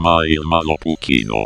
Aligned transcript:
Maailmanlopu 0.00 0.94
kino. 0.96 1.42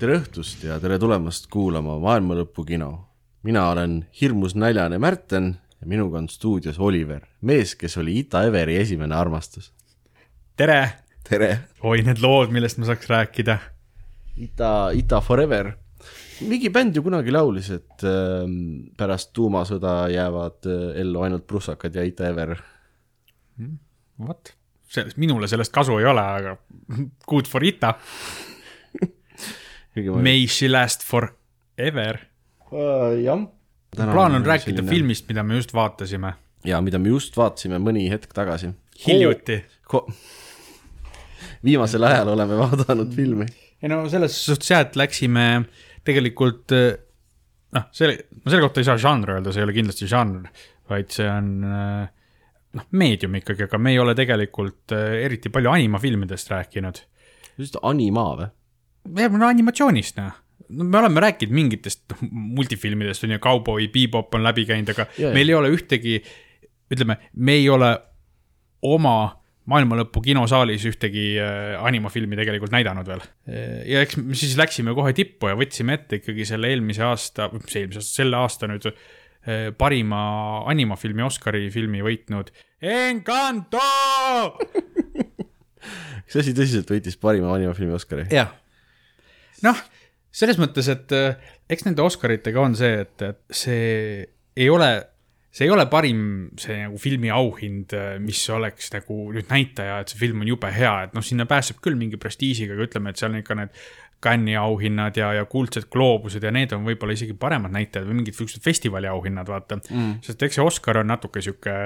tere 0.00 0.16
õhtust 0.16 0.64
ja 0.64 0.80
tere 0.80 0.96
tulemast 0.98 1.50
kuulama 1.52 1.98
Maailma 1.98 2.34
Lõpu 2.40 2.64
kino. 2.64 3.08
mina 3.42 3.68
olen 3.68 4.06
hirmus 4.20 4.54
näljane 4.54 4.98
Märten 4.98 5.56
ja 5.80 5.86
minuga 5.86 6.18
on 6.18 6.28
stuudios 6.28 6.78
Oliver, 6.78 7.26
mees, 7.40 7.74
kes 7.74 7.96
oli 7.98 8.18
Ita 8.18 8.46
Everi 8.48 8.76
esimene 8.76 9.14
armastus. 9.14 9.76
Tere! 10.56 10.82
tere! 11.26 11.48
oi, 11.84 12.00
need 12.06 12.20
lood, 12.24 12.52
millest 12.54 12.78
ma 12.80 12.88
saaks 12.88 13.08
rääkida. 13.10 13.58
Ita, 14.40 14.90
Ita 14.96 15.20
Forever. 15.24 15.74
mingi 16.48 16.68
bänd 16.72 16.96
ju 16.96 17.02
kunagi 17.04 17.32
laulis, 17.32 17.68
et 17.72 18.04
äh, 18.04 18.44
pärast 18.96 19.32
tuumasõda 19.36 20.06
jäävad 20.12 20.68
äh, 20.68 21.00
ellu 21.02 21.24
ainult 21.24 21.46
prussakad 21.48 21.96
ja 21.96 22.04
Ita 22.04 22.28
Ever. 22.28 22.54
vot, 24.26 24.52
sellest, 24.92 25.16
minule 25.20 25.48
sellest 25.48 25.72
kasu 25.72 25.98
ei 26.00 26.08
ole, 26.08 26.24
aga 26.24 26.56
good 27.30 27.48
for 27.48 27.64
Ita. 27.64 27.94
May 29.96 30.44
she 30.46 30.68
last 30.68 31.04
forever. 31.04 32.18
uh, 32.70 33.12
jah. 33.16 33.46
plaan 33.96 34.36
on 34.36 34.44
rääkida 34.44 34.76
selline... 34.76 34.90
filmist, 34.90 35.28
mida 35.28 35.42
me 35.42 35.56
just 35.56 35.72
vaatasime. 35.74 36.34
ja 36.64 36.80
mida 36.80 36.98
me 36.98 37.08
just 37.08 37.36
vaatasime 37.36 37.80
mõni 37.80 38.08
hetk 38.12 38.32
tagasi. 38.36 38.72
hiljuti 39.06 39.62
Ko. 39.86 40.02
Viimasel 41.66 42.06
ajal 42.08 42.32
oleme 42.34 42.58
vaadanud 42.60 43.14
filmi. 43.14 43.48
ei 43.82 43.92
no 43.92 44.04
selles 44.12 44.38
suhtes 44.46 44.70
jah, 44.72 44.84
et 44.86 44.96
läksime 44.98 45.46
tegelikult 46.06 46.72
noh, 46.72 47.88
selle, 47.94 48.28
no 48.38 48.52
selle 48.52 48.62
kohta 48.64 48.82
ei 48.82 48.88
saa 48.88 49.00
žanr 49.00 49.36
öelda, 49.36 49.52
see 49.52 49.62
ei 49.62 49.68
ole 49.68 49.76
kindlasti 49.76 50.08
žanr, 50.10 50.46
vaid 50.90 51.12
see 51.12 51.28
on 51.30 51.50
noh, 51.66 52.88
meedium 52.96 53.36
ikkagi, 53.40 53.66
aga 53.66 53.80
me 53.82 53.94
ei 53.94 54.00
ole 54.02 54.14
tegelikult 54.18 54.94
eriti 54.96 55.52
palju 55.52 55.74
animafilmidest 55.74 56.52
rääkinud. 56.54 57.02
just 57.58 57.78
anima 57.82 58.30
või? 58.40 58.50
jah, 59.20 59.38
no 59.38 59.48
animatsioonist 59.50 60.20
noh 60.22 60.42
no 60.68 60.84
me 60.84 60.98
oleme 60.98 61.20
rääkinud 61.20 61.54
mingitest 61.54 62.16
multifilmidest 62.30 63.24
on 63.24 63.36
ju, 63.36 63.38
Cowboy 63.38 63.88
Bebop 63.92 64.34
on 64.34 64.42
läbi 64.46 64.66
käinud, 64.66 64.90
aga 64.94 65.06
yeah, 65.18 65.34
meil 65.34 65.50
ei 65.50 65.54
ole 65.54 65.70
ühtegi, 65.74 66.18
ütleme, 66.92 67.18
me 67.34 67.58
ei 67.60 67.68
ole 67.70 67.92
oma 68.86 69.16
maailmalõpu 69.70 70.22
kinosaalis 70.22 70.84
ühtegi 70.90 71.26
äh, 71.42 71.74
animafilmi 71.82 72.38
tegelikult 72.38 72.74
näidanud 72.74 73.08
veel. 73.10 73.24
ja 73.86 74.02
eks 74.04 74.20
me 74.20 74.38
siis 74.38 74.56
läksime 74.58 74.94
kohe 74.96 75.14
tippu 75.16 75.50
ja 75.50 75.58
võtsime 75.58 75.98
ette 75.98 76.20
ikkagi 76.20 76.46
selle 76.48 76.70
eelmise 76.72 77.04
aasta, 77.06 77.50
mis 77.54 77.74
eelmise 77.74 78.02
aasta, 78.02 78.18
selle 78.22 78.38
aasta 78.40 78.70
nüüd 78.70 78.86
äh, 78.90 79.68
parima 79.78 80.22
animafilmi 80.70 81.26
Oscari 81.26 81.66
filmi 81.74 82.04
võitnud 82.06 82.52
Encanto 82.82 83.82
kas 86.26 86.40
asi 86.42 86.54
tõsiselt 86.56 86.90
võitis 86.90 87.18
parima 87.20 87.52
animafilmi 87.54 87.94
Oscari? 87.96 88.26
jah. 88.34 88.52
noh, 89.66 89.82
selles 90.34 90.58
mõttes, 90.60 90.88
et 90.92 91.14
äh, 91.16 91.52
eks 91.70 91.86
nende 91.86 92.04
Oscaritega 92.04 92.62
on 92.62 92.76
see, 92.78 93.02
et, 93.06 93.22
et 93.22 93.42
see 93.64 94.26
ei 94.56 94.70
ole 94.72 94.90
see 95.56 95.64
ei 95.64 95.72
ole 95.72 95.86
parim 95.88 96.24
see 96.60 96.82
nagu 96.82 96.98
filmi 97.00 97.30
auhind, 97.32 97.94
mis 98.20 98.42
oleks 98.52 98.90
nagu 98.92 99.30
nüüd 99.32 99.48
näitaja, 99.48 100.02
et 100.02 100.12
see 100.12 100.20
film 100.20 100.42
on 100.44 100.50
jube 100.50 100.68
hea, 100.72 100.96
et 101.06 101.14
noh, 101.16 101.24
sinna 101.24 101.46
pääseb 101.48 101.80
küll 101.84 101.96
mingi 101.96 102.20
prestiižiga, 102.20 102.76
aga 102.76 102.88
ütleme, 102.90 103.12
et 103.12 103.22
seal 103.22 103.32
on 103.32 103.40
ikka 103.40 103.56
need 103.62 103.78
Cannes'i 104.24 104.56
auhinnad 104.56 105.16
ja, 105.16 105.30
ja 105.36 105.46
kuldsed 105.48 105.88
gloobused 105.92 106.44
ja 106.44 106.52
need 106.52 106.72
on 106.76 106.84
võib-olla 106.86 107.16
isegi 107.16 107.36
paremad 107.40 107.72
näitajad 107.74 108.08
või 108.08 108.22
mingid 108.22 108.36
siuksed 108.36 108.64
festivali 108.64 109.08
auhinnad, 109.10 109.48
vaata. 109.48 109.80
Mm.. 109.88 110.20
sest 110.24 110.44
eks 110.44 110.58
see 110.58 110.64
Oscar 110.66 111.02
on 111.02 111.10
natuke 111.12 111.44
sihuke 111.44 111.76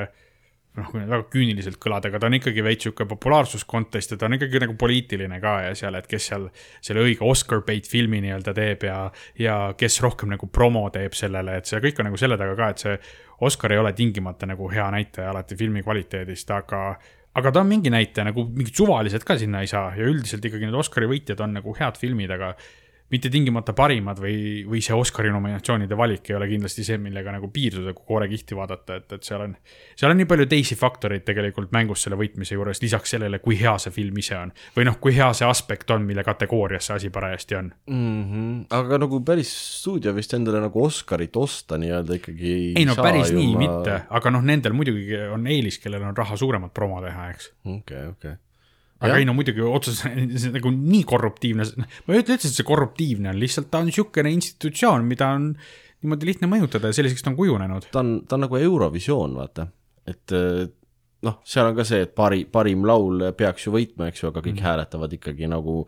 noh, 0.78 0.90
väga 0.94 1.24
küüniliselt 1.32 1.80
kõlada, 1.82 2.10
aga 2.10 2.20
ta 2.22 2.28
on 2.30 2.36
ikkagi 2.38 2.62
veits 2.64 2.86
sihuke 2.86 3.06
populaarsuskontest 3.10 4.14
ja 4.14 4.20
ta 4.20 4.28
on 4.28 4.38
ikkagi 4.38 4.62
nagu 4.62 4.76
poliitiline 4.78 5.40
ka 5.42 5.56
ja 5.66 5.72
seal, 5.78 5.98
et 5.98 6.06
kes 6.10 6.28
seal 6.30 6.46
selle 6.78 7.02
õige 7.06 7.26
Oscar 7.26 7.64
bait 7.66 7.88
filmi 7.90 8.22
nii-öelda 8.22 8.54
teeb 8.56 8.86
ja, 8.86 9.00
ja 9.40 9.56
kes 9.78 9.98
rohkem 10.04 10.30
nagu 10.34 10.46
promo 10.46 10.86
teeb 10.94 11.16
sellele, 11.18 11.58
et 11.58 11.70
see 11.70 11.82
kõik 11.82 11.98
on 11.98 12.10
nagu 12.10 12.20
selle 12.20 12.38
taga 12.40 12.54
ka, 12.58 12.70
et 12.70 12.86
see 12.86 12.96
Oscar 13.40 13.72
ei 13.72 13.80
ole 13.80 13.92
tingimata 13.96 14.46
nagu 14.46 14.68
hea 14.72 14.86
näitaja 14.92 15.30
alati 15.30 15.56
filmi 15.56 15.82
kvaliteedist, 15.82 16.50
aga 16.52 16.82
aga 17.38 17.52
ta 17.54 17.62
on 17.62 17.68
mingi 17.70 17.92
näitaja, 17.92 18.26
nagu 18.30 18.44
mingid 18.48 18.74
suvalised 18.74 19.24
ka 19.26 19.36
sinna 19.38 19.62
ei 19.64 19.70
saa. 19.70 19.92
Ja 19.96 20.08
üldiselt 20.10 20.44
ikkagi 20.44 20.66
need 20.66 20.76
Oscari 20.76 21.08
võitjad 21.10 21.40
on 21.44 21.54
nagu 21.60 21.74
head 21.78 21.98
filmid, 22.00 22.32
aga 22.34 22.54
mitte 23.10 23.30
tingimata 23.32 23.74
parimad 23.76 24.20
või, 24.22 24.62
või 24.68 24.80
see 24.84 24.94
Oscari 24.94 25.32
nominatsioonide 25.34 25.96
valik 25.98 26.30
ei 26.30 26.36
ole 26.38 26.46
kindlasti 26.50 26.84
see, 26.86 26.98
millega 27.02 27.32
nagu 27.34 27.50
piirduda, 27.52 27.94
kui 27.96 28.06
koorekihti 28.12 28.58
vaadata, 28.58 28.98
et, 29.00 29.14
et 29.16 29.26
seal 29.26 29.44
on, 29.46 29.54
seal 29.98 30.14
on 30.14 30.20
nii 30.20 30.28
palju 30.30 30.46
teisi 30.50 30.76
faktoreid 30.78 31.24
tegelikult 31.26 31.72
mängus 31.74 32.04
selle 32.06 32.18
võitmise 32.20 32.54
juures, 32.54 32.82
lisaks 32.82 33.16
sellele, 33.16 33.40
kui 33.42 33.58
hea 33.60 33.74
see 33.82 33.94
film 33.94 34.20
ise 34.22 34.36
on. 34.38 34.52
või 34.76 34.86
noh, 34.88 34.98
kui 35.02 35.14
hea 35.16 35.30
see 35.36 35.48
aspekt 35.48 35.90
on, 35.94 36.04
mille 36.06 36.24
kategoorias 36.26 36.90
see 36.90 36.98
asi 37.00 37.10
parajasti 37.14 37.58
on 37.58 37.72
mm. 37.90 38.20
-hmm. 38.30 38.60
aga 38.78 39.00
nagu 39.04 39.22
päris 39.26 39.50
stuudio 39.80 40.14
vist 40.14 40.34
endale 40.34 40.60
nagu 40.62 40.84
Oscarit 40.84 41.36
osta 41.36 41.78
nii-öelda 41.78 42.20
ikkagi 42.20 42.52
ei 42.52 42.68
ei 42.76 42.84
no 42.86 42.94
päris 42.94 43.32
nii 43.34 43.54
ma... 43.54 43.64
mitte, 43.64 44.02
aga 44.10 44.30
noh, 44.30 44.44
nendel 44.44 44.76
muidugi 44.76 45.18
on 45.34 45.46
eelis, 45.46 45.78
kellel 45.82 46.06
on 46.06 46.16
raha 46.16 46.36
suuremat 46.36 46.74
promo 46.74 47.02
teha, 47.02 47.30
eks. 47.34 47.52
okei 47.64 47.74
okay,, 47.80 48.06
okei 48.06 48.30
okay 48.30 48.49
aga 49.00 49.20
ei 49.20 49.28
no 49.28 49.34
muidugi 49.36 49.64
otseselt 49.64 50.52
nagu 50.56 50.72
nii 50.74 51.04
korruptiivne, 51.08 51.68
ma 52.06 52.16
ei 52.16 52.24
ütle 52.24 52.36
üldse, 52.36 52.50
et 52.50 52.58
see 52.58 52.68
korruptiivne 52.68 53.32
on, 53.32 53.40
lihtsalt 53.40 53.70
ta 53.72 53.80
on 53.80 53.88
niisugune 53.90 54.32
institutsioon, 54.36 55.06
mida 55.08 55.30
on 55.36 55.52
niimoodi 56.00 56.28
lihtne 56.28 56.48
mõjutada 56.50 56.90
ja 56.90 56.96
selliseks 56.96 57.24
ta 57.24 57.32
on 57.32 57.38
kujunenud. 57.40 57.88
ta 57.92 58.04
on, 58.04 58.12
ta 58.28 58.36
on 58.38 58.46
nagu 58.46 58.60
Eurovisioon, 58.60 59.36
vaata, 59.36 59.66
et 60.08 60.36
noh, 61.26 61.40
seal 61.44 61.68
on 61.70 61.76
ka 61.76 61.84
see, 61.86 62.04
et 62.06 62.14
pari, 62.16 62.44
parim 62.48 62.86
laul 62.88 63.30
peaks 63.36 63.66
ju 63.66 63.74
võitma, 63.74 64.08
eks 64.10 64.24
ju, 64.24 64.30
aga 64.30 64.42
kõik 64.44 64.56
mm. 64.56 64.66
hääletavad 64.66 65.16
ikkagi 65.18 65.50
nagu 65.50 65.82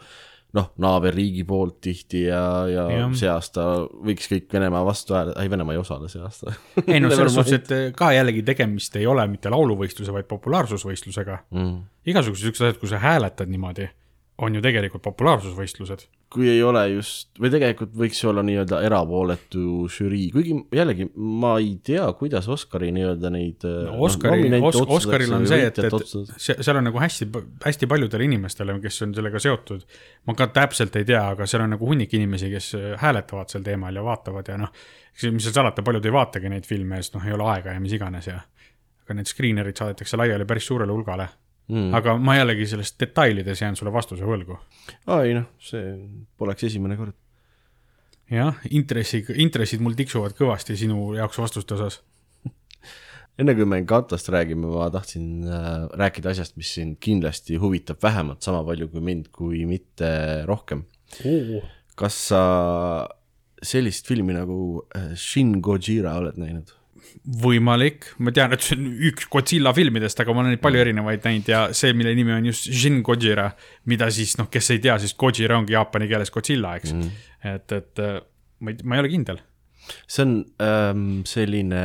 noh, 0.57 0.69
naaberriigi 0.85 1.45
poolt 1.49 1.79
tihti 1.85 2.27
ja, 2.27 2.43
ja, 2.69 2.85
ja 2.93 3.07
see 3.17 3.31
aasta 3.33 3.65
võiks 4.05 4.29
kõik 4.31 4.53
Venemaa 4.53 4.85
vastu 4.85 5.17
hääletada, 5.17 5.45
ei 5.45 5.51
Venemaa 5.53 5.77
ei 5.77 5.81
osale 5.81 6.11
see 6.13 6.23
aasta. 6.23 6.53
Ei 6.87 7.01
no 7.01 7.11
selles 7.15 7.37
suhtes, 7.39 7.57
et 7.59 7.97
ka 7.97 8.13
jällegi 8.13 8.45
tegemist 8.47 8.97
ei 9.01 9.09
ole 9.09 9.25
mitte 9.33 9.53
lauluvõistluse, 9.53 10.13
vaid 10.15 10.29
populaarsusvõistlusega. 10.31 11.39
Mm.. 11.57 11.83
igasugused 12.13 12.49
siuksed 12.49 12.69
asjad, 12.69 12.81
kui 12.83 12.93
sa 12.93 13.01
hääletad 13.03 13.53
niimoodi 13.53 13.89
on 14.43 14.57
ju 14.57 14.65
tegelikult 14.65 15.05
populaarsusvõistlused. 15.07 16.07
Kui 16.33 16.49
ei 16.49 16.63
ole 16.65 16.83
just, 16.95 17.29
või 17.41 17.51
tegelikult 17.53 17.93
võiks 17.99 18.21
olla 18.29 18.43
nii-öelda 18.47 18.79
erapooletu 18.87 19.87
žürii, 19.93 20.31
kuigi 20.33 20.55
jällegi 20.73 21.07
ma 21.17 21.55
ei 21.61 21.75
tea, 21.85 22.07
kuidas 22.19 22.49
Oscari 22.53 22.89
nii-öelda 22.97 23.33
neid 23.35 23.67
no, 23.67 23.83
äh, 23.93 24.01
Oscari 24.09 24.49
no,, 24.53 24.63
Os 24.71 24.79
Oscaril 24.83 25.35
on 25.37 25.45
see, 25.51 25.67
et, 25.69 25.81
et 25.85 25.99
seal 26.39 26.81
on 26.81 26.89
nagu 26.89 27.03
hästi, 27.03 27.29
hästi 27.67 27.89
paljudele 27.91 28.29
inimestele, 28.31 28.79
kes 28.83 29.03
on 29.07 29.13
sellega 29.19 29.43
seotud, 29.43 29.85
ma 30.29 30.37
ka 30.39 30.49
täpselt 30.57 30.97
ei 31.01 31.09
tea, 31.09 31.23
aga 31.35 31.49
seal 31.51 31.67
on 31.67 31.77
nagu 31.77 31.89
hunnik 31.89 32.17
inimesi, 32.17 32.51
kes 32.53 32.73
äh, 32.79 32.89
hääletavad 33.03 33.53
sel 33.53 33.67
teemal 33.67 34.01
ja 34.01 34.07
vaatavad 34.07 34.49
ja 34.49 34.59
noh, 34.65 34.73
mis 35.29 35.45
seal 35.45 35.59
salata, 35.61 35.85
paljud 35.85 36.09
ei 36.09 36.17
vaatagi 36.17 36.53
neid 36.53 36.69
filme, 36.69 37.03
sest 37.03 37.19
noh, 37.19 37.29
ei 37.29 37.37
ole 37.37 37.49
aega 37.53 37.77
ja 37.77 37.85
mis 37.85 37.99
iganes 37.99 38.33
ja 38.33 38.41
aga 39.03 39.19
need 39.19 39.29
screener'id 39.29 39.77
saadetakse 39.77 40.17
laiali 40.17 40.47
päris 40.49 40.67
suurele 40.71 40.95
hulgale 40.95 41.29
mm.. 41.73 41.91
aga 41.99 42.17
ma 42.21 42.37
jällegi 42.39 42.69
selles 42.71 42.95
detailides 43.01 43.63
jään 43.65 43.77
sulle 43.79 43.93
vastuse 43.95 44.27
võlgu. 44.29 44.59
ei 45.23 45.35
noh, 45.37 45.49
see 45.63 45.97
poleks 46.41 46.69
esimene 46.69 46.99
kord. 47.01 47.17
jah, 48.33 48.59
intressi, 48.71 49.23
intressid 49.45 49.85
mul 49.85 49.97
tiksuvad 49.99 50.37
kõvasti 50.39 50.77
sinu 50.79 51.13
jaoks 51.19 51.41
vastuste 51.43 51.77
osas 51.79 52.01
enne 53.41 53.57
kui 53.59 53.69
me 53.69 53.81
Encantost 53.83 54.31
räägime, 54.33 54.69
ma 54.69 54.91
tahtsin 54.93 55.47
äh, 55.49 55.71
rääkida 56.01 56.35
asjast, 56.35 56.59
mis 56.61 56.75
sind 56.79 57.01
kindlasti 57.03 57.61
huvitab 57.63 58.03
vähemalt 58.05 58.45
sama 58.45 58.65
palju 58.69 58.91
kui 58.93 59.05
mind, 59.05 59.33
kui 59.33 59.65
mitte 59.69 60.13
rohkem 60.49 60.87
uh.. 61.25 61.59
kas 61.99 62.21
sa 62.33 62.45
sellist 63.63 64.09
filmi 64.11 64.35
nagu 64.37 64.85
äh, 64.97 65.13
Shin 65.17 65.61
Gojira 65.63 66.17
oled 66.21 66.39
näinud? 66.41 66.73
Võimalik, 67.43 68.09
ma 68.25 68.33
tean, 68.35 68.55
et 68.55 68.65
see 68.65 68.79
on 68.79 68.89
üks 69.11 69.29
Godzilla 69.33 69.73
filmidest, 69.77 70.21
aga 70.23 70.35
ma 70.35 70.43
olen 70.43 70.55
neid 70.55 70.63
palju 70.63 70.81
mm. 70.81 70.87
erinevaid 70.87 71.29
näinud 71.29 71.51
ja 71.53 71.63
see, 71.77 71.93
mille 71.97 72.15
nimi 72.19 72.35
on 72.35 72.49
just 72.51 72.71
Shin 72.71 73.01
Gojira, 73.07 73.51
mida 73.91 74.09
siis 74.15 74.37
noh, 74.41 74.49
kes 74.53 74.73
ei 74.75 74.83
tea, 74.83 74.97
siis 75.03 75.15
Gojira 75.19 75.59
ongi 75.61 75.77
jaapani 75.77 76.09
keeles 76.11 76.33
Godzilla, 76.35 76.77
eks 76.81 76.95
mm.. 76.97 77.23
et, 77.53 77.77
et 77.79 78.03
äh, 78.03 78.19
ma 78.63 78.75
ei, 78.75 78.81
ma 78.87 78.99
ei 78.99 79.05
ole 79.05 79.13
kindel. 79.13 79.43
see 80.07 80.25
on 80.25 80.35
ähm, 80.63 81.07
selline, 81.29 81.85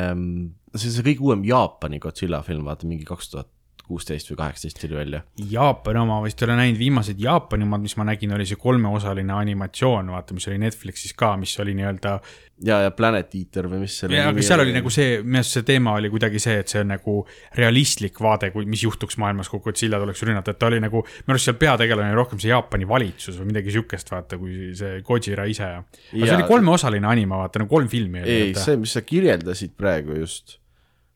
see 0.75 0.89
on 0.89 0.97
see 0.97 1.05
kõige 1.11 1.29
uuem 1.29 1.45
Jaapani 1.47 2.01
Godzilla 2.03 2.43
film, 2.45 2.67
vaata 2.69 2.89
mingi 2.89 3.07
kaks 3.07 3.33
tuhat 3.33 3.51
kuusteist 3.87 4.31
või 4.31 4.39
kaheksateist 4.41 4.81
tuli 4.81 4.97
välja. 4.97 5.21
Jaapani 5.51 6.01
oma 6.01 6.19
vist 6.23 6.41
ei 6.41 6.47
ole 6.47 6.57
näinud, 6.59 6.79
viimased 6.79 7.21
Jaapani 7.21 7.65
omad, 7.67 7.83
mis 7.85 7.95
ma 7.99 8.07
nägin, 8.07 8.33
oli 8.35 8.47
see 8.47 8.59
kolmeosaline 8.59 9.33
animatsioon, 9.33 10.11
vaata, 10.13 10.35
mis 10.37 10.47
oli 10.51 10.59
Netflixis 10.61 11.15
ka, 11.17 11.33
mis 11.39 11.55
oli 11.63 11.75
nii-öelda. 11.77 12.17
ja, 12.65 12.79
ja 12.87 12.91
Planet 12.91 13.35
Eater 13.37 13.67
või 13.69 13.83
mis 13.83 13.95
selle 14.01 14.19
aga 14.21 14.43
seal 14.45 14.63
oli 14.63 14.73
nagu 14.73 14.89
see, 14.93 15.19
minu 15.21 15.41
arust 15.41 15.57
see 15.59 15.65
teema 15.67 15.93
oli 15.99 16.09
kuidagi 16.09 16.41
see, 16.41 16.57
et 16.63 16.73
see 16.73 16.81
on 16.81 16.91
nagu 16.95 17.17
realistlik 17.57 18.21
vaade, 18.23 18.51
kui, 18.51 18.65
mis 18.69 18.83
juhtuks 18.83 19.19
maailmas, 19.21 19.49
kui 19.53 19.61
Godzilla 19.63 20.01
tuleks 20.01 20.23
rünnata, 20.25 20.55
et 20.55 20.61
ta 20.61 20.71
oli 20.71 20.81
nagu, 20.83 21.03
minu 21.05 21.35
arust 21.35 21.51
seal 21.51 21.59
peategelane 21.61 22.11
oli 22.11 22.21
rohkem 22.21 22.41
see 22.41 22.51
Jaapani 22.51 22.89
valitsus 22.89 23.39
või 23.41 23.51
midagi 23.53 23.75
siukest, 23.77 24.11
vaata, 24.13 24.41
kui 24.41 24.71
see 24.77 25.01
Gojira 25.05 25.45
ise. 25.49 25.73
aga 25.79 25.83
see 26.11 26.25
Jaa. 26.25 26.39
oli 26.39 26.49
kolmeosaline 26.49 27.07
anima, 27.07 27.43
vaata 27.43 27.63
nagu 27.63 27.71
kolm 27.75 27.91
filmi 27.91 28.23
oli. 28.23 28.39
ei, 28.49 28.55
see, 28.57 28.79
mis 28.81 28.97
sa 28.97 29.05
kirjeldasid 29.05 29.77
praegu 29.77 30.17
just, 30.17 30.57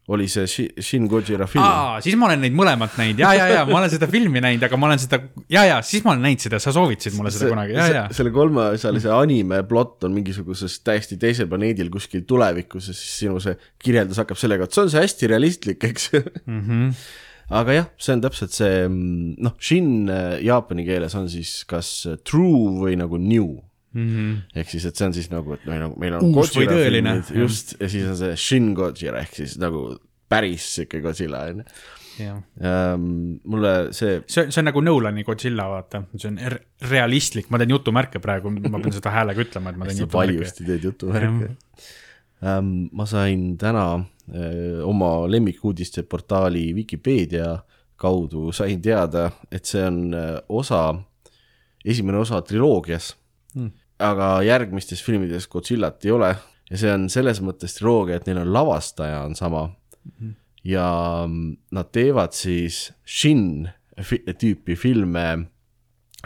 oli 0.08 0.26
see 0.28 0.48
Shi- 0.50 0.82
Shin 0.82 1.06
Gojira 1.08 1.46
film. 1.48 1.64
siis 2.02 2.16
ma 2.18 2.26
olen 2.26 2.42
neid 2.42 2.56
mõlemat 2.58 2.96
näinud 2.98 3.22
ja, 3.22 3.34
ja, 3.38 3.48
ja 3.54 3.66
ma 3.70 3.78
olen 3.80 3.92
seda 3.94 4.08
filmi 4.10 4.42
näinud, 4.44 4.64
aga 4.66 4.80
ma 4.82 4.90
olen 4.90 5.00
seda 5.00 5.20
ja, 5.52 5.64
ja 5.70 5.78
siis 5.86 6.04
ma 6.04 6.16
olen 6.16 6.26
näinud 6.26 6.42
seda, 6.42 6.60
sa 6.60 6.74
soovitasid 6.76 7.18
mulle 7.20 7.32
seda 7.32 7.52
kunagi, 7.54 7.78
ja, 7.78 7.88
ja. 7.94 8.04
selle 8.16 8.34
kolmeosalise 8.36 9.12
anime 9.14 9.62
plott 9.70 10.04
on 10.08 10.16
mingisuguses 10.18 10.80
täiesti 10.84 11.20
teisel 11.22 11.48
planeedil 11.52 11.92
kuskil 11.94 12.26
tulevikus 12.28 12.90
ja 12.90 12.98
siis 12.98 13.14
sinu 13.24 13.40
see 13.44 13.56
kirjeldus 13.84 14.18
hakkab 14.24 14.40
sellega, 14.42 14.66
et 14.66 14.74
see 14.74 14.84
on 14.88 14.94
see 14.94 15.06
hästi 15.06 15.32
realistlik, 15.36 15.84
eks 15.92 16.10
Mm 16.46 16.62
-hmm. 16.66 16.94
aga 17.50 17.74
jah, 17.74 17.86
see 17.98 18.14
on 18.16 18.22
täpselt 18.22 18.52
see, 18.52 18.88
noh, 18.90 19.54
Shin 19.62 20.10
äh, 20.10 20.40
jaapani 20.44 20.86
keeles 20.86 21.16
on 21.16 21.30
siis 21.30 21.64
kas 21.66 22.08
true 22.28 22.80
või 22.82 22.98
nagu 22.98 23.18
new. 23.18 23.60
Mm 23.94 24.08
-hmm. 24.08 24.36
ehk 24.56 24.70
siis, 24.72 24.86
et 24.88 24.96
see 24.96 25.08
on 25.08 25.14
siis 25.14 25.28
nagu, 25.32 25.54
et 25.54 25.66
meil 25.68 25.82
on, 25.84 25.96
meil 26.00 26.14
on 26.16 26.30
Uus 26.30 26.54
või 26.56 26.64
Gojira 26.64 26.78
tõeline, 26.78 27.16
just, 27.36 27.74
ja 27.80 27.90
siis 27.92 28.06
on 28.08 28.16
see 28.16 28.38
Shin 28.40 28.70
Gojira 28.78 29.20
ehk 29.20 29.36
siis 29.36 29.58
nagu 29.60 29.82
päris 30.32 30.68
sihuke 30.78 31.02
Godzilla 31.04 31.42
on 31.50 31.60
ju. 31.60 31.66
jah, 32.22 32.38
mulle 33.44 33.74
see, 33.92 34.22
see, 34.28 34.48
see 34.48 34.62
on 34.62 34.70
nagu 34.70 34.82
Nolani 34.82 35.26
Godzilla, 35.28 35.68
vaata, 35.74 36.06
see 36.16 36.32
on 36.32 36.40
re 36.54 36.62
realistlik, 36.88 37.50
ma 37.52 37.60
teen 37.60 37.76
jutumärke 37.76 38.24
praegu, 38.24 38.54
ma 38.54 38.80
pean 38.80 38.96
seda 38.96 39.12
häälega 39.12 39.44
ütlema, 39.44 39.74
et 39.74 39.82
ma 39.82 39.90
teen 39.90 40.00
jutumärke. 40.06 40.38
valjusti 40.38 40.70
teed 40.72 40.88
jutuvärke. 40.88 41.52
Ähm, 42.42 42.74
ma 42.96 43.06
sain 43.06 43.58
täna 43.58 43.86
öö, 44.34 44.84
oma 44.88 45.28
lemmikuudiste 45.30 46.04
portaali 46.04 46.72
Vikipeedia 46.76 47.60
kaudu 47.96 48.52
sain 48.52 48.82
teada, 48.82 49.30
et 49.52 49.66
see 49.66 49.84
on 49.86 50.14
öö, 50.14 50.40
osa, 50.50 50.96
esimene 51.86 52.18
osa 52.18 52.42
triloogias 52.42 53.18
Mm. 53.56 53.72
Aga 54.02 54.42
järgmistes 54.44 55.04
filmides 55.04 55.48
Godzillat 55.48 56.06
ei 56.06 56.12
ole 56.12 56.36
ja 56.72 56.78
see 56.78 56.92
on 56.94 57.10
selles 57.10 57.42
mõttes 57.44 57.78
triloogia, 57.78 58.18
et 58.18 58.28
neil 58.28 58.42
on 58.44 58.54
lavastaja 58.54 59.24
on 59.26 59.36
sama 59.36 59.68
ja 60.64 60.88
mm, 61.28 61.56
nad 61.76 61.90
teevad 61.94 62.36
siis 62.38 62.92
Shin 63.06 63.70
tüüpi 64.02 64.76
filme 64.80 65.26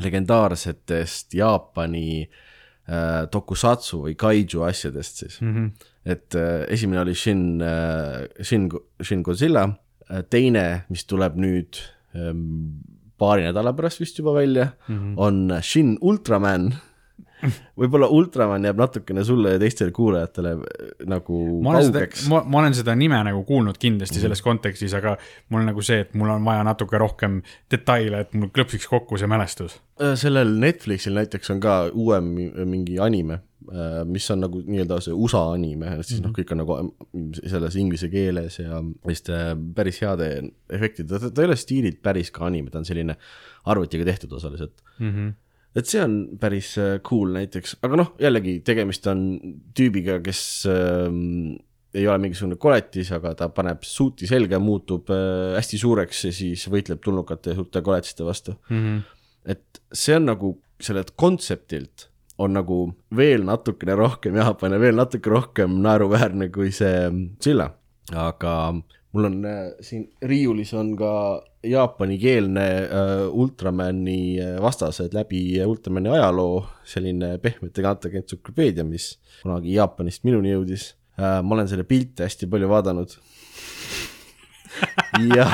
legendaarsetest 0.01 1.33
Jaapani 1.37 2.25
äh, 2.25 3.25
tokusatsu 3.31 4.03
või 4.07 4.15
kaiju 4.19 4.65
asjadest 4.67 5.23
siis 5.23 5.41
Mm 5.41 5.55
-hmm. 5.55 5.71
et 6.05 6.35
äh, 6.35 6.65
esimene 6.69 7.01
oli 7.01 7.15
Shin 7.15 7.61
äh,, 7.61 8.27
Shin, 8.43 8.69
Shin 9.03 9.21
Godzilla 9.21 9.69
äh,, 10.11 10.23
teine, 10.29 10.85
mis 10.89 11.05
tuleb 11.05 11.35
nüüd 11.35 11.79
ähm, 12.15 12.81
paari 13.17 13.43
nädala 13.43 13.73
pärast 13.73 13.99
vist 13.99 14.17
juba 14.19 14.33
välja 14.33 14.67
mm, 14.87 14.95
-hmm. 14.95 15.13
on 15.17 15.59
Shin 15.61 15.97
Ultraman. 16.01 16.75
võib-olla 17.79 18.09
Ultraman 18.11 18.63
jääb 18.67 18.79
natukene 18.79 19.23
sulle 19.27 19.55
ja 19.55 19.61
teistele 19.61 19.91
kuulajatele 19.95 20.53
äh, 20.55 20.91
nagu 21.11 21.39
ma 21.65 21.77
kaugeks,. 21.79 22.27
ma, 22.31 22.43
ma 22.47 22.61
olen 22.63 22.77
seda 22.77 22.95
nime 22.95 23.19
nagu 23.27 23.43
kuulnud 23.47 23.79
kindlasti 23.81 24.21
selles 24.23 24.43
kontekstis, 24.45 24.93
aga 24.97 25.17
mul 25.49 25.63
on 25.63 25.71
nagu 25.73 25.85
see, 25.85 26.03
et 26.05 26.13
mul 26.17 26.31
on 26.35 26.45
vaja 26.47 26.63
natuke 26.67 26.99
rohkem 27.01 27.41
detaile, 27.71 28.25
et 28.25 28.37
mul 28.37 28.53
klõpsiks 28.55 28.87
kokku 28.91 29.19
see 29.21 29.29
mälestus. 29.31 29.79
Äh, 30.01 30.15
sellel 30.19 30.55
Netflixil 30.61 31.17
näiteks 31.17 31.51
on 31.55 31.59
ka 31.63 31.75
uuem 31.93 32.31
mi- 32.37 32.51
mingi 32.65 32.99
anime, 33.03 33.41
mis 34.05 34.27
on 34.29 34.43
nagu 34.43 34.59
nii-öelda 34.61 34.99
see 35.01 35.13
USA 35.15 35.39
anime, 35.55 35.95
siis 36.05 36.19
noh, 36.21 36.29
kõik 36.35 36.51
on 36.53 36.59
nagu 36.61 36.75
selles 37.39 37.77
inglise 37.81 38.11
keeles 38.13 38.59
ja 38.59 38.77
selliste 38.77 39.39
päris 39.75 40.01
heade 40.03 40.27
efektidega, 40.69 41.31
ta 41.31 41.41
ei 41.41 41.49
ole 41.49 41.57
stiililt 41.57 42.01
päris 42.05 42.29
ka 42.35 42.45
anime, 42.45 42.69
ta 42.69 42.81
on 42.81 42.85
selline 42.85 43.17
arvutiga 43.65 44.05
tehtud 44.05 44.35
osaliselt. 44.37 44.83
Mm 44.99 45.11
-hmm. 45.11 45.33
Et 45.75 45.89
see 45.89 46.01
on 46.03 46.17
päris 46.39 46.75
äh, 46.81 46.97
cool 47.05 47.35
näiteks, 47.35 47.77
aga 47.85 47.99
noh, 47.99 48.13
jällegi 48.21 48.59
tegemist 48.65 49.07
on 49.11 49.25
tüübiga, 49.75 50.21
kes 50.23 50.41
ähm, 50.71 51.55
ei 51.95 52.07
ole 52.07 52.19
mingisugune 52.23 52.57
koletis, 52.61 53.11
aga 53.15 53.33
ta 53.39 53.49
paneb 53.55 53.83
suuti 53.87 54.27
selga, 54.29 54.59
muutub 54.63 55.11
äh, 55.13 55.55
hästi 55.57 55.79
suureks 55.81 56.25
ja 56.27 56.33
siis 56.35 56.65
võitleb 56.71 57.03
tulnukate 57.03 57.53
ja 57.53 57.59
suurte 57.61 57.83
koletiste 57.85 58.27
vastu 58.27 58.55
Mm 58.69 58.83
-hmm. 58.83 59.01
et 59.45 59.81
see 59.93 60.15
on 60.15 60.25
nagu 60.25 60.57
sellelt 60.81 61.11
kontseptilt 61.15 62.09
on 62.37 62.53
nagu 62.53 62.79
veel 63.15 63.45
natukene 63.47 63.95
rohkem 63.95 64.35
Jaapan 64.35 64.75
ja 64.75 64.79
veel 64.79 64.95
natuke 64.95 65.29
rohkem 65.29 65.79
naeruväärne 65.81 66.49
kui 66.49 66.71
see 66.71 67.11
Zilla. 67.43 67.69
aga 68.13 68.73
mul 69.15 69.29
on 69.29 69.45
äh, 69.47 69.71
siin 69.79 70.09
riiulis 70.21 70.73
on 70.75 70.91
ka 70.99 71.11
jaapanikeelne 71.63 72.65
äh, 72.67 73.13
Ultramani 73.31 74.41
äh, 74.41 74.57
vastased 74.61 75.15
läbi 75.15 75.55
Ultramani 75.63 76.11
ajaloo, 76.11 76.65
selline 76.83 77.37
pehmete 77.43 77.85
kaantega 77.85 78.19
entsüklopeedia, 78.19 78.83
mis 78.87 79.13
kunagi 79.41 79.77
Jaapanist 79.77 80.27
minuni 80.27 80.51
jõudis 80.51 80.91
äh,. 81.15 81.39
ma 81.43 81.55
olen 81.55 81.71
selle 81.71 81.87
pilte 81.87 82.27
hästi 82.27 82.51
palju 82.51 82.69
vaadanud. 82.69 83.17
ja, 85.37 85.47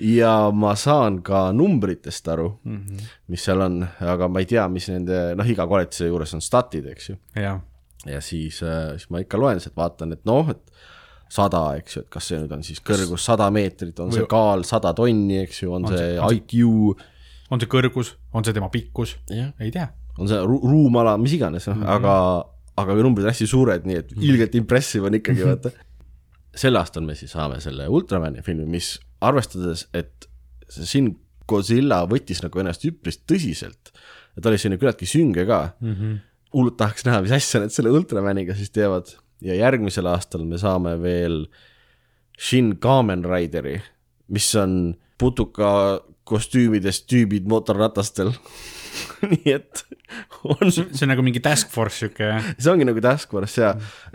ja 0.00 0.34
ma 0.54 0.72
saan 0.80 1.20
ka 1.22 1.50
numbritest 1.52 2.28
aru 2.32 2.48
mm, 2.64 2.76
-hmm. 2.76 3.08
mis 3.28 3.44
seal 3.44 3.60
on, 3.60 3.82
aga 4.00 4.28
ma 4.32 4.40
ei 4.40 4.48
tea, 4.48 4.64
mis 4.72 4.88
nende, 4.88 5.34
noh, 5.36 5.50
iga 5.52 5.66
koletise 5.68 6.08
juures 6.08 6.32
on 6.34 6.40
statid, 6.40 6.86
eks 6.94 7.10
ju. 7.10 7.18
ja 7.36 8.20
siis, 8.20 8.62
siis 8.62 9.10
ma 9.10 9.20
ikka 9.20 9.36
loen 9.36 9.60
sealt, 9.60 9.76
vaatan, 9.76 10.16
et 10.16 10.24
noh, 10.24 10.48
et 10.48 10.72
sada, 11.32 11.62
eks 11.78 11.96
ju, 11.96 12.02
et 12.04 12.10
kas 12.12 12.28
see 12.30 12.40
nüüd 12.40 12.52
on 12.56 12.62
siis 12.66 12.80
kõrgus 12.84 13.24
sada 13.28 13.48
meetrit, 13.54 13.98
on 14.00 14.12
see 14.14 14.26
kaal 14.30 14.64
sada 14.68 14.94
tonni, 14.96 15.42
eks 15.44 15.62
ju, 15.62 15.72
on, 15.76 15.88
see- 15.92 16.38
IQ, 16.38 16.54
on 17.52 17.60
see 17.62 17.70
kõrgus, 17.70 18.14
on 18.32 18.46
see 18.46 18.56
tema 18.56 18.70
pikkus, 18.72 19.16
ei 19.30 19.72
tea. 19.74 19.88
on 20.18 20.30
see 20.30 20.40
ru 20.44 20.60
ruumala, 20.64 21.16
mis 21.20 21.36
iganes, 21.36 21.68
noh, 21.70 21.84
aga, 21.96 22.14
aga 22.80 22.96
numbrid 23.04 23.28
hästi 23.28 23.46
suured, 23.50 23.86
nii 23.88 24.00
et 24.00 24.16
ilgelt 24.16 24.56
impressive 24.58 25.06
on 25.10 25.18
ikkagi, 25.20 25.44
vaata. 25.50 25.72
sel 26.58 26.76
aastal 26.80 27.04
me 27.06 27.14
siis 27.18 27.32
saame 27.36 27.60
selle 27.64 27.86
Ultramani 27.88 28.42
filmi, 28.42 28.66
mis 28.78 28.96
arvestades, 29.20 29.86
et 29.94 30.28
see 30.68 30.86
Shin 30.88 31.12
Godzilla 31.48 32.02
võttis 32.08 32.42
nagu 32.44 32.60
ennast 32.60 32.82
üpris 32.84 33.22
tõsiselt 33.24 33.92
ja 34.38 34.42
ta 34.42 34.50
oli 34.50 34.58
selline 34.60 34.78
küllaltki 34.80 35.06
sünge 35.08 35.44
ka. 35.48 35.60
Mm 35.80 35.94
-hmm. 35.94 36.18
hullult 36.54 36.76
tahaks 36.76 37.04
näha, 37.04 37.22
mis 37.24 37.32
asja 37.32 37.60
nad 37.60 37.72
selle 37.74 37.90
Ultramaniga 37.90 38.54
siis 38.54 38.70
teevad 38.70 39.10
ja 39.44 39.56
järgmisel 39.58 40.08
aastal 40.10 40.44
me 40.48 40.58
saame 40.60 40.96
veel 41.02 41.44
Shin 42.38 42.76
Kamen 42.78 43.24
Rideri, 43.26 43.78
mis 44.28 44.48
on 44.58 44.94
putuka 45.18 46.00
kostüümides 46.28 47.02
tüübid 47.08 47.48
mootorratastel. 47.50 48.34
nii 49.32 49.52
et 49.52 49.84
on, 50.44 50.70
see 50.72 51.04
on 51.04 51.12
nagu 51.12 51.22
mingi 51.24 51.40
task 51.44 51.70
force 51.72 52.02
sihuke 52.02 52.28
jah. 52.30 52.50
see 52.60 52.72
ongi 52.72 52.86
nagu 52.88 53.02
Task 53.04 53.30
Force 53.34 53.62
ja 53.62 53.72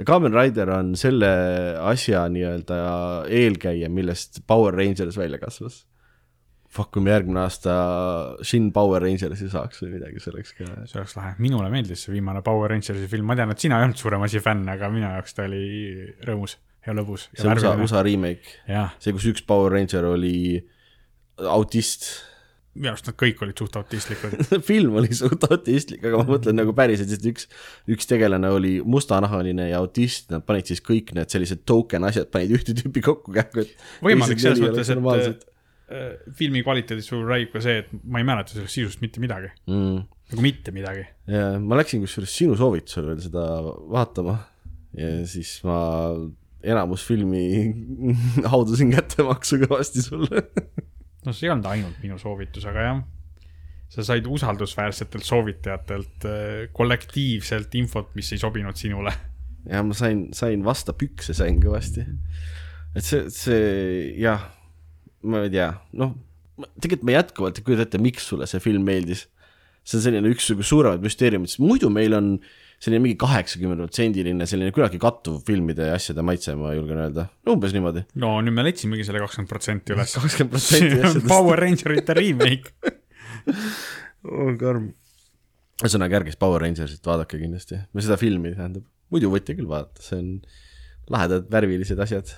Kamen 0.07 0.35
Rider 0.35 0.71
on 0.73 0.93
selle 0.99 1.29
asja 1.83 2.25
nii-öelda 2.31 2.77
eelkäija, 3.31 3.89
millest 3.93 4.41
Power 4.47 4.75
Rangers 4.75 5.17
välja 5.19 5.39
kasvas. 5.41 5.83
Fuck, 6.73 6.89
kui 6.95 7.03
me 7.05 7.11
järgmine 7.13 7.43
aasta 7.43 7.73
Shin 8.41 8.71
Power 8.73 9.03
Rangersi 9.03 9.45
saaks 9.51 9.83
või 9.83 9.91
midagi, 9.99 10.21
see 10.23 10.31
oleks 10.33 10.55
ka 10.57 10.65
see 10.89 10.97
oleks 10.97 11.13
lahe, 11.19 11.35
minule 11.43 11.69
meeldis 11.69 12.07
see 12.07 12.15
viimane 12.15 12.41
Power 12.45 12.73
Rangersi 12.73 13.05
film, 13.11 13.27
ma 13.29 13.37
tean, 13.37 13.53
et 13.53 13.61
sina 13.61 13.77
ei 13.77 13.85
olnud 13.85 13.99
suurem 14.01 14.25
asi 14.25 14.41
fänn, 14.41 14.65
aga 14.73 14.89
minu 14.93 15.05
jaoks 15.05 15.37
ta 15.37 15.45
oli 15.45 15.63
rõõmus 16.25 16.57
ja 16.87 16.95
lõbus. 16.97 17.29
see 17.37 17.47
USA, 17.47 17.75
USA 17.77 18.03
remake, 18.05 18.59
see, 18.99 19.15
kus 19.15 19.29
üks 19.31 19.45
Power 19.47 19.73
Ranger 19.75 20.09
oli 20.09 20.35
autist. 21.53 22.09
minu 22.73 22.89
arust 22.89 23.05
nad 23.05 23.17
kõik 23.21 23.45
olid 23.45 23.59
suht 23.61 23.77
autistlikud. 23.77 24.33
film 24.71 24.97
oli 24.97 25.13
suht 25.13 25.45
autistlik, 25.45 26.01
aga 26.01 26.23
ma 26.23 26.27
mõtlen 26.33 26.57
nagu 26.57 26.73
päriselt, 26.77 27.13
et 27.13 27.29
üks, 27.29 27.45
üks 27.93 28.09
tegelane 28.09 28.49
oli 28.49 28.75
mustanahaline 28.81 29.69
ja 29.69 29.81
autist, 29.83 30.31
nad 30.33 30.45
panid 30.47 30.73
siis 30.73 30.81
kõik 30.81 31.13
need 31.13 31.29
sellised 31.33 31.67
token 31.69 32.09
asjad, 32.09 32.31
panid 32.33 32.57
ühte 32.57 32.73
tüüpi 32.81 33.05
kokku 33.05 33.35
kähku, 33.35 33.67
et 33.67 33.89
võimalik 34.01 34.41
selles 34.41 34.63
mõttes, 34.63 34.89
et 35.29 35.49
filmi 36.39 36.63
kvaliteedis 36.65 37.09
sul 37.11 37.25
räägib 37.27 37.53
ka 37.53 37.61
see, 37.63 37.83
et 37.83 37.91
ma 38.03 38.21
ei 38.21 38.27
mäleta 38.27 38.55
sellest 38.55 38.77
sisust 38.79 39.03
mitte 39.03 39.21
midagi, 39.23 39.51
mm.. 39.69 39.99
nagu 40.33 40.45
mitte 40.45 40.73
midagi. 40.75 41.05
ja 41.29 41.53
ma 41.61 41.79
läksin 41.79 42.03
kusjuures 42.03 42.37
sinu 42.41 42.57
soovitusel 42.59 43.11
veel 43.11 43.21
seda 43.23 43.47
vaatama 43.93 44.39
ja 44.97 45.11
siis 45.29 45.57
ma 45.65 45.79
enamus 46.63 47.03
filmi 47.07 47.43
haudasin 48.53 48.93
kättemaksu 48.93 49.59
kõvasti 49.65 50.03
sulle. 50.05 50.45
no 51.25 51.33
see 51.33 51.47
ei 51.47 51.53
olnud 51.53 51.69
ainult 51.71 51.99
minu 52.03 52.17
soovitus, 52.21 52.65
aga 52.69 52.87
jah, 52.87 53.03
sa 53.93 54.05
said 54.07 54.27
usaldusväärsetelt 54.29 55.27
soovitajatelt 55.27 56.27
äh, 56.29 56.49
kollektiivselt 56.75 57.75
infot, 57.79 58.13
mis 58.17 58.31
ei 58.33 58.41
sobinud 58.41 58.79
sinule. 58.79 59.13
ja 59.69 59.83
ma 59.85 59.97
sain, 59.97 60.27
sain 60.35 60.63
vasta 60.65 60.95
pükse 60.97 61.35
sain 61.37 61.59
kõvasti. 61.63 62.05
et 62.95 63.05
see, 63.05 63.27
see 63.33 63.63
jah, 64.21 64.47
ma 65.27 65.43
ei 65.45 65.53
tea, 65.53 65.69
noh, 65.99 66.15
tegelikult 66.77 67.07
ma 67.07 67.15
jätkuvalt 67.17 67.59
ei 67.59 67.65
kujuta 67.67 67.87
ette, 67.87 68.01
miks 68.01 68.27
sulle 68.31 68.47
see 68.49 68.61
film 68.63 68.85
meeldis. 68.87 69.27
see 69.83 69.97
on 69.99 70.03
selline 70.05 70.29
üks 70.31 70.45
nagu 70.53 70.63
suuremaid 70.63 71.03
müsteeriumeid, 71.03 71.51
sest 71.51 71.63
muidu 71.63 71.89
meil 71.91 72.15
on 72.15 72.27
selline 72.83 73.03
mingi 73.03 73.17
kaheksakümne 73.19 73.75
protsendiline 73.79 74.47
selline 74.47 74.71
küllaltki 74.75 74.99
kattuv 75.01 75.41
filmide 75.47 75.89
ja 75.89 75.97
asjade 75.97 76.23
maitse, 76.25 76.55
ma 76.59 76.73
julgen 76.75 76.99
öelda, 77.03 77.27
umbes 77.51 77.75
niimoodi. 77.75 78.05
no 78.19 78.35
nüüd 78.43 78.55
me 78.55 78.65
leidsimegi 78.67 79.05
selle 79.07 79.21
kakskümmend 79.23 79.51
protsenti 79.51 79.95
üles. 79.95 80.15
kakskümmend 80.19 80.55
protsenti 80.55 80.99
asjadest. 80.99 81.29
Power 81.31 81.63
Rangerite 81.63 82.15
remake. 82.19 82.73
on 84.47 84.59
karm. 84.59 84.89
ühesõnaga, 85.83 86.19
ärge 86.21 86.33
siis 86.33 86.41
Power 86.43 86.63
Rangersit 86.63 87.07
vaadake 87.07 87.39
kindlasti, 87.41 87.79
või 87.95 88.07
seda 88.07 88.19
filmi 88.19 88.53
tähendab, 88.55 88.87
muidu 89.11 89.31
võite 89.33 89.55
küll 89.57 89.67
vaadata, 89.67 90.03
see 90.03 90.19
on 90.19 90.33
lahedad 91.11 91.47
värvilised 91.51 91.99
asjad. 92.03 92.31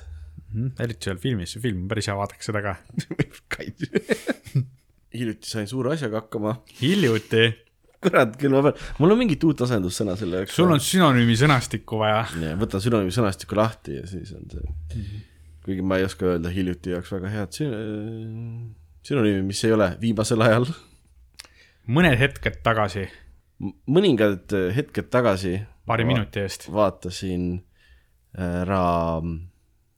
Eriti 0.80 1.10
seal 1.10 1.20
filmis, 1.22 1.56
see 1.56 1.64
film 1.64 1.84
on 1.84 1.92
päris 1.92 2.10
hea, 2.10 2.16
vaadake 2.18 2.46
seda 2.46 2.62
ka. 2.64 2.76
hiljuti 5.16 5.50
sain 5.50 5.70
suure 5.70 5.94
asjaga 5.96 6.24
hakkama, 6.24 6.56
hiljuti, 6.80 7.48
kurat 8.04 8.36
küll, 8.40 8.54
ma 8.54 8.64
pean, 8.68 8.82
mul 9.02 9.16
on 9.16 9.22
mingit 9.22 9.44
uut 9.48 9.64
asendussõna 9.66 10.16
selle 10.20 10.44
jaoks. 10.44 10.56
sul 10.58 10.74
on 10.74 10.82
sünonüümi 10.84 11.38
sõnastikku 11.40 12.00
vaja. 12.02 12.24
võtan 12.60 12.84
sünonüümi 12.84 13.14
sõnastiku 13.16 13.58
lahti 13.60 14.00
ja 14.00 14.08
siis 14.10 14.34
on 14.36 14.50
see, 14.52 15.14
kuigi 15.66 15.86
ma 15.86 16.00
ei 16.02 16.08
oska 16.08 16.34
öelda 16.34 16.52
hiljuti 16.54 16.96
jaoks 16.96 17.14
väga 17.16 17.32
head 17.34 17.56
sün- 17.56 18.74
sünonüümi, 19.08 19.46
mis 19.52 19.64
ei 19.66 19.76
ole 19.76 19.94
viimasel 20.02 20.44
ajal. 20.46 20.68
mõned 21.88 22.18
hetked 22.20 22.60
tagasi, 22.66 23.08
mõningad 23.88 24.52
hetked 24.76 25.10
tagasi 25.14 25.60
paari 25.86 26.08
minuti 26.08 26.44
eest. 26.44 26.70
vaatasin 26.74 27.64
ära 28.36 28.86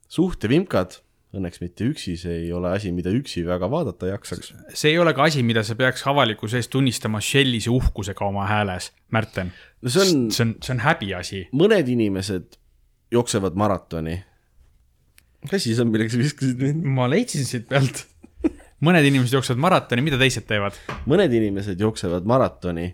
suhtevimkad, 0.08 0.98
õnneks 1.36 1.60
mitte 1.60 1.86
üksi, 1.90 2.14
see 2.20 2.38
ei 2.44 2.52
ole 2.56 2.70
asi, 2.72 2.90
mida 2.96 3.12
üksi 3.12 3.42
väga 3.46 3.68
vaadata 3.70 4.08
jaksaks. 4.14 4.52
see 4.72 4.94
ei 4.94 5.00
ole 5.00 5.12
ka 5.16 5.26
asi, 5.28 5.42
mida 5.44 5.62
sa 5.66 5.76
peaks 5.78 6.06
avalikkuse 6.08 6.62
ees 6.62 6.70
tunnistama 6.72 7.20
sellise 7.24 7.70
uhkusega 7.70 8.24
oma 8.24 8.46
hääles, 8.48 8.92
Märten. 9.12 9.52
no 9.82 9.92
see 9.92 10.04
on, 10.06 10.30
see 10.32 10.46
on, 10.46 10.54
see 10.64 10.74
on 10.76 10.84
häbiasi. 10.86 11.42
mõned 11.52 11.92
inimesed 11.92 12.56
jooksevad 13.12 13.58
maratoni. 13.60 14.16
mis 15.44 15.58
asi 15.60 15.74
see 15.74 15.84
on, 15.84 15.92
milleks 15.92 16.16
sa 16.16 16.22
viskasid 16.22 16.64
mind? 16.64 16.88
ma 16.96 17.08
leidsin 17.10 17.44
siit 17.48 17.68
pealt. 17.68 18.06
mõned 18.84 19.04
inimesed 19.10 19.36
jooksevad 19.36 19.60
maratoni, 19.60 20.04
mida 20.08 20.20
teised 20.20 20.48
teevad? 20.48 20.80
mõned 21.10 21.36
inimesed 21.42 21.80
jooksevad 21.80 22.28
maratoni, 22.28 22.88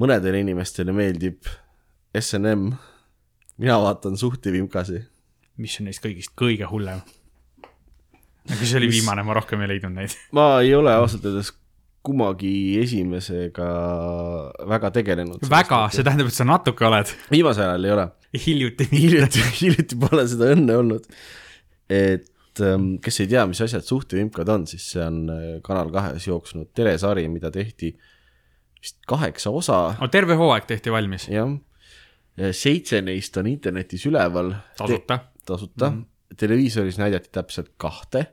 mõnedele 0.00 0.44
inimestele 0.44 0.92
meeldib 0.92 1.48
SNM, 2.14 2.68
mina 3.58 3.80
vaatan 3.82 4.18
suhtivimkasi. 4.18 5.00
Mis 5.60 5.76
on 5.80 5.88
neist 5.88 6.02
kõigist 6.04 6.34
kõige 6.38 6.68
hullem? 6.70 7.02
aga 8.44 8.60
see 8.60 8.78
oli 8.80 8.90
viimane, 8.92 9.24
ma 9.24 9.36
rohkem 9.38 9.62
ei 9.64 9.74
leidnud 9.74 9.94
neid. 9.96 10.16
ma 10.36 10.48
ei 10.64 10.74
ole 10.76 10.92
ausalt 10.92 11.24
öeldes 11.28 11.52
kummagi 12.04 12.76
esimesega 12.82 13.68
väga 14.68 14.90
tegelenud. 14.98 15.46
väga, 15.48 15.86
see 15.94 16.04
tähendab, 16.04 16.28
et 16.28 16.36
sa 16.36 16.46
natuke 16.48 16.84
oled. 16.88 17.10
viimasel 17.32 17.70
ajal 17.70 17.88
ei 17.88 17.94
ole. 17.96 18.06
hiljuti. 18.46 18.88
hiljuti, 18.92 19.44
hiljuti 19.60 20.00
pole 20.00 20.26
seda 20.28 20.52
õnne 20.52 20.78
olnud. 20.82 21.06
et 21.88 22.64
ähm, 22.64 22.90
kes 23.04 23.22
ei 23.24 23.30
tea, 23.32 23.46
mis 23.48 23.62
asjad 23.64 23.86
suhtevimkad 23.88 24.52
on, 24.52 24.66
siis 24.68 24.90
see 24.92 25.04
on 25.04 25.22
äh, 25.32 25.46
Kanal 25.64 25.92
kahes 25.94 26.28
jooksnud 26.28 26.74
telesari, 26.76 27.24
mida 27.32 27.52
tehti 27.54 27.94
vist 28.84 29.00
kaheksa 29.08 29.52
osa, 29.56 29.78
no 29.96 30.10
terve 30.12 30.36
hooaeg 30.36 30.68
tehti 30.68 30.92
valmis, 30.92 31.30
jah. 31.32 31.48
seitse 32.52 33.00
neist 33.06 33.36
on 33.40 33.48
internetis 33.48 34.04
üleval. 34.10 34.52
tasuta. 34.76 35.22
Tasuta 35.46 35.90
mm, 35.90 36.00
-hmm. 36.00 36.36
televiisoris 36.36 36.98
näidati 36.98 37.32
täpselt 37.32 37.72
kahte. 37.76 38.26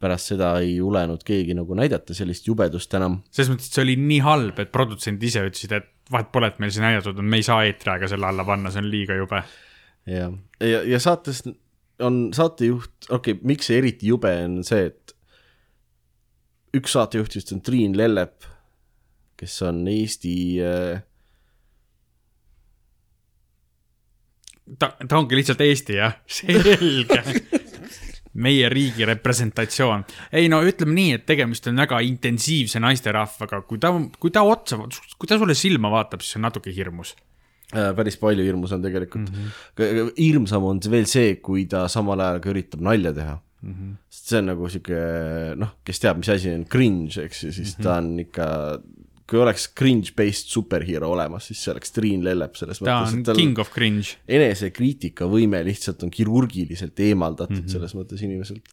pärast 0.00 0.28
seda 0.28 0.50
ei 0.60 0.74
julenud 0.76 1.22
keegi 1.24 1.54
nagu 1.56 1.74
näidata 1.74 2.14
sellist 2.14 2.46
jubedust 2.46 2.94
enam. 2.94 3.22
selles 3.30 3.50
mõttes, 3.50 3.70
et 3.70 3.78
see 3.78 3.82
oli 3.82 3.96
nii 3.96 4.18
halb, 4.20 4.58
et 4.58 4.72
produtsendid 4.72 5.22
ise 5.28 5.44
ütlesid, 5.48 5.72
et 5.72 5.88
vahet 6.12 6.28
pole, 6.32 6.50
et 6.52 6.58
meil 6.58 6.70
see 6.70 6.84
näidatud 6.84 7.18
on, 7.18 7.24
me 7.24 7.40
ei 7.40 7.46
saa 7.46 7.64
eetriaega 7.64 8.08
selle 8.08 8.26
alla 8.28 8.44
panna, 8.44 8.70
see 8.70 8.82
on 8.84 8.90
liiga 8.90 9.16
jube. 9.16 9.42
ja, 10.06 10.30
ja, 10.60 10.82
ja 10.84 11.00
saates 11.00 11.42
on 11.98 12.28
saatejuht, 12.36 13.08
okei 13.08 13.32
okay,, 13.32 13.46
miks 13.48 13.70
see 13.70 13.78
eriti 13.80 14.12
jube 14.12 14.32
on 14.44 14.60
see, 14.66 14.90
et 14.90 15.16
üks 16.76 16.92
saatejuhtidest 16.96 17.54
on 17.56 17.62
Triin 17.64 17.96
Lellep, 17.96 18.44
kes 19.40 19.56
on 19.64 19.84
Eesti 19.88 20.36
äh, 20.64 21.02
ta, 24.78 24.92
ta 25.08 25.18
ongi 25.18 25.38
lihtsalt 25.38 25.62
Eesti 25.66 26.00
jah, 26.00 26.18
selge. 26.26 27.22
meie 28.36 28.68
riigi 28.68 29.06
representatsioon. 29.08 30.04
ei 30.36 30.50
no 30.52 30.60
ütleme 30.66 30.96
nii, 30.96 31.14
et 31.18 31.24
tegemist 31.28 31.68
on 31.70 31.80
väga 31.80 32.02
intensiivse 32.04 32.82
naisterahvaga, 32.84 33.62
kui 33.68 33.80
ta, 33.82 33.92
kui 34.20 34.34
ta 34.34 34.44
otsa, 34.46 34.78
kui 35.16 35.30
ta 35.30 35.38
sulle 35.40 35.56
silma 35.56 35.90
vaatab, 35.92 36.24
siis 36.24 36.36
on 36.40 36.46
natuke 36.48 36.74
hirmus. 36.76 37.14
äh, 37.72 37.90
päris 37.96 38.18
palju 38.20 38.44
hirmus 38.46 38.72
on 38.76 38.84
tegelikult 38.84 39.30
mm. 39.30 39.48
-hmm. 39.78 40.12
hirmsam 40.18 40.64
on 40.64 40.80
veel 40.90 41.08
see, 41.10 41.36
kui 41.36 41.64
ta 41.66 41.88
samal 41.88 42.20
ajal 42.20 42.40
ka 42.40 42.52
üritab 42.52 42.84
nalja 42.84 43.12
teha 43.12 43.38
mm. 43.62 43.72
-hmm. 43.72 43.96
sest 44.10 44.28
see 44.28 44.38
on 44.38 44.46
nagu 44.52 44.68
sihuke 44.68 45.00
noh, 45.56 45.72
kes 45.84 46.00
teab, 46.00 46.20
mis 46.20 46.28
asi 46.28 46.52
on 46.52 46.64
cringe, 46.64 47.24
eks 47.24 47.44
ju, 47.44 47.52
siis 47.52 47.78
mm 47.78 47.80
-hmm. 47.80 47.82
ta 47.82 47.96
on 47.96 48.20
ikka, 48.20 48.46
kui 49.26 49.40
oleks 49.42 49.68
cringe-based 49.74 50.50
superhero 50.54 51.10
olemas, 51.14 51.48
siis 51.50 51.62
see 51.64 51.72
oleks 51.72 51.94
Triin 51.94 52.22
Lellep 52.24 52.58
selles 52.58 52.78
ta 52.80 52.84
mõttes, 52.86 53.14
on 53.14 53.22
et 53.22 53.30
tal 53.30 53.40
king 53.40 53.62
of 53.62 53.72
cringe. 53.74 54.18
enesekriitikavõime 54.38 55.64
lihtsalt 55.66 56.04
on 56.06 56.12
kirurgiliselt 56.14 57.02
eemaldatud 57.08 57.56
mm. 57.56 57.64
-hmm. 57.64 57.72
selles 57.74 57.96
mõttes 57.98 58.22
inimeselt. 58.22 58.70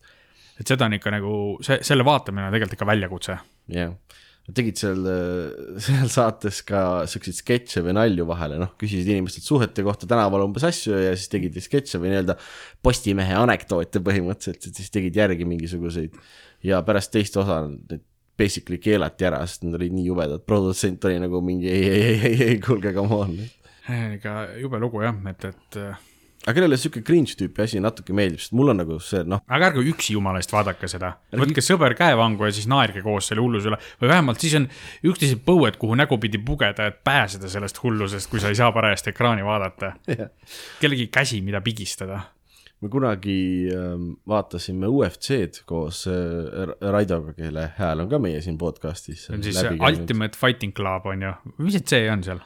et 0.60 0.70
seda 0.70 0.86
on 0.86 1.00
ikka 1.00 1.16
nagu, 1.16 1.34
see, 1.66 1.80
selle 1.82 2.06
vaatamine 2.06 2.48
on 2.48 2.54
tegelikult 2.54 2.78
ikka 2.78 2.90
väljakutse. 2.92 3.40
jah, 3.74 3.98
nad 4.44 4.60
tegid 4.60 4.78
seal, 4.78 5.10
seal 5.88 6.14
saates 6.14 6.62
ka 6.70 6.86
siukseid 7.10 7.40
sketše 7.42 7.86
või 7.88 7.98
nalju 7.98 8.30
vahele, 8.30 8.62
noh, 8.62 8.76
küsisid 8.78 9.10
inimestelt 9.10 9.50
suhete 9.50 9.82
kohta 9.82 10.06
tänaval 10.06 10.46
umbes 10.46 10.70
asju 10.70 11.02
ja 11.02 11.18
siis 11.18 11.34
tegid 11.34 11.58
sketše 11.66 11.98
või 11.98 12.14
nii-öelda 12.14 12.38
Postimehe 12.86 13.42
anekdoote 13.42 14.06
põhimõtteliselt, 14.06 14.70
et 14.70 14.82
siis 14.84 14.94
tegid 14.94 15.18
järgi 15.18 15.50
mingisuguseid 15.50 16.14
ja 16.70 16.86
pärast 16.86 17.16
teist 17.16 17.42
osa 17.42 17.64
need 17.72 18.06
basically 18.40 18.80
keelati 18.82 19.28
ära, 19.30 19.44
sest 19.48 19.68
nad 19.68 19.78
olid 19.80 19.94
nii 19.96 20.08
jubedad, 20.08 20.46
produtsent 20.48 21.06
oli 21.10 21.20
nagu 21.22 21.42
mingi 21.46 21.70
ei, 21.70 21.84
ei, 21.90 22.02
ei, 22.08 22.24
ei, 22.32 22.42
ei, 22.48 22.58
kuulge, 22.64 22.94
come 22.96 23.20
on. 23.20 23.38
ikka 24.16 24.40
jube 24.62 24.80
lugu 24.82 25.04
jah, 25.04 25.16
et, 25.30 25.46
et 25.52 25.80
äh, 25.82 26.02
aga 26.44 26.56
kellele 26.58 26.78
siuke 26.80 27.04
cringe 27.06 27.38
tüüpi 27.40 27.64
asi 27.64 27.80
natuke 27.84 28.16
meeldib, 28.16 28.42
sest 28.44 28.56
mul 28.58 28.74
on 28.74 28.82
nagu 28.82 28.98
see 29.04 29.24
noh, 29.28 29.44
aga 29.48 29.70
ärge 29.70 29.84
üksi 29.94 30.18
jumala 30.18 30.42
eest 30.42 30.52
vaadake 30.54 30.90
seda, 30.92 31.14
võtke 31.40 31.64
sõber 31.64 31.96
käevangu 32.00 32.48
ja 32.48 32.56
siis 32.56 32.68
naerge 32.72 33.04
koos 33.06 33.30
selle 33.32 33.44
hulluse 33.44 33.72
üle 33.72 33.80
või 34.02 34.12
vähemalt 34.12 34.44
siis 34.44 34.58
on 34.60 34.68
üksteised 35.08 35.44
põued, 35.48 35.80
kuhu 35.80 35.96
nägupidi 36.00 36.42
pugeda, 36.44 36.90
et 36.92 37.00
pääseda 37.08 37.52
sellest 37.52 37.80
hullusest, 37.84 38.32
kui 38.32 38.44
sa 38.44 38.52
ei 38.52 38.60
saa 38.60 38.72
parajasti 38.76 39.14
ekraani 39.14 39.46
vaadata. 39.48 39.94
kellegi 40.82 41.08
käsi, 41.14 41.40
mida 41.46 41.64
pigistada. 41.64 42.20
Me 42.84 42.90
kunagi 42.92 43.38
ähm, 43.74 44.10
vaatasime 44.30 44.90
UFC-d 44.92 45.64
koos 45.70 46.04
äh, 46.12 46.74
Raidoga, 46.92 47.36
kelle 47.38 47.70
hääl 47.78 48.04
on 48.04 48.10
ka 48.12 48.20
meie 48.22 48.42
siin 48.44 48.58
podcast'is 48.62 49.28
see 49.28 49.38
on 49.38 49.46
siis 49.46 49.62
Ultimate 49.74 50.40
Fighting 50.40 50.76
Club 50.76 51.08
on 51.12 51.24
ju, 51.28 51.34
mis 51.64 51.80
see 51.82 52.10
on 52.12 52.26
seal? 52.26 52.44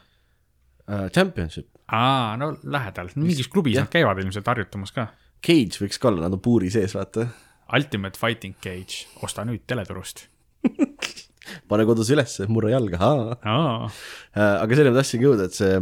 uh,. 0.88 1.08
Championship, 1.14 1.70
aa, 1.92 2.38
no 2.40 2.54
lähedal, 2.64 3.12
mingis 3.18 3.50
klubis 3.52 3.78
nad 3.80 3.92
käivad 3.92 4.22
ilmselt 4.24 4.48
harjutamas 4.48 4.94
ka. 4.96 5.10
Cage 5.44 5.84
võiks 5.84 6.00
ka 6.02 6.12
olla, 6.12 6.26
nad 6.26 6.38
on 6.38 6.42
puuri 6.44 6.72
sees, 6.74 6.96
vaata. 6.98 7.28
Ultimate 7.76 8.20
Fighting 8.20 8.56
Cage, 8.64 9.06
osta 9.26 9.44
nüüd 9.46 9.66
teleturust. 9.68 10.28
pane 11.70 11.86
kodus 11.90 12.12
ülesse, 12.14 12.48
murra 12.52 12.74
jalga, 12.76 13.12
aa, 13.44 13.92
aga 14.38 14.68
selleni 14.74 14.94
ma 14.96 15.02
tahtsingi 15.02 15.28
jõuda, 15.28 15.48
et 15.48 15.58
see, 15.58 15.78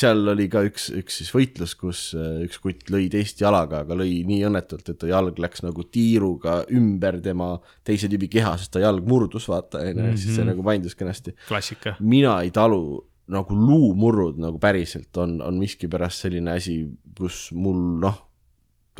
seal 0.00 0.22
oli 0.32 0.46
ka 0.50 0.62
üks, 0.68 0.88
üks 1.00 1.18
siis 1.20 1.30
võitlus, 1.34 1.74
kus 1.78 2.02
äh, 2.14 2.44
üks 2.46 2.60
kutt 2.62 2.90
lõi 2.94 3.08
teist 3.12 3.40
jalaga, 3.42 3.82
aga 3.84 3.96
lõi 3.98 4.20
nii 4.28 4.44
õnnetult, 4.46 4.86
et 4.92 5.00
ta 5.00 5.10
jalg 5.10 5.38
läks 5.42 5.64
nagu 5.66 5.84
tiiruga 5.90 6.60
ümber 6.76 7.18
tema 7.24 7.52
teise 7.86 8.10
tüübi 8.10 8.30
keha, 8.30 8.54
sest 8.60 8.74
ta 8.76 8.82
jalg 8.84 9.06
murdus, 9.10 9.48
vaata, 9.50 9.82
onju, 9.90 10.14
siis 10.20 10.38
see 10.38 10.46
nagu 10.46 10.64
paindus 10.66 10.96
kenasti. 10.98 11.34
klassika. 11.48 11.96
mina 12.00 12.38
ei 12.44 12.54
talu 12.54 13.00
nagu 13.30 13.54
luumurrud 13.54 14.40
nagu 14.42 14.58
päriselt 14.62 15.14
on, 15.22 15.38
on 15.44 15.58
miskipärast 15.60 16.26
selline 16.26 16.56
asi, 16.58 16.80
kus 17.18 17.48
mul 17.54 17.78
noh, 18.02 18.18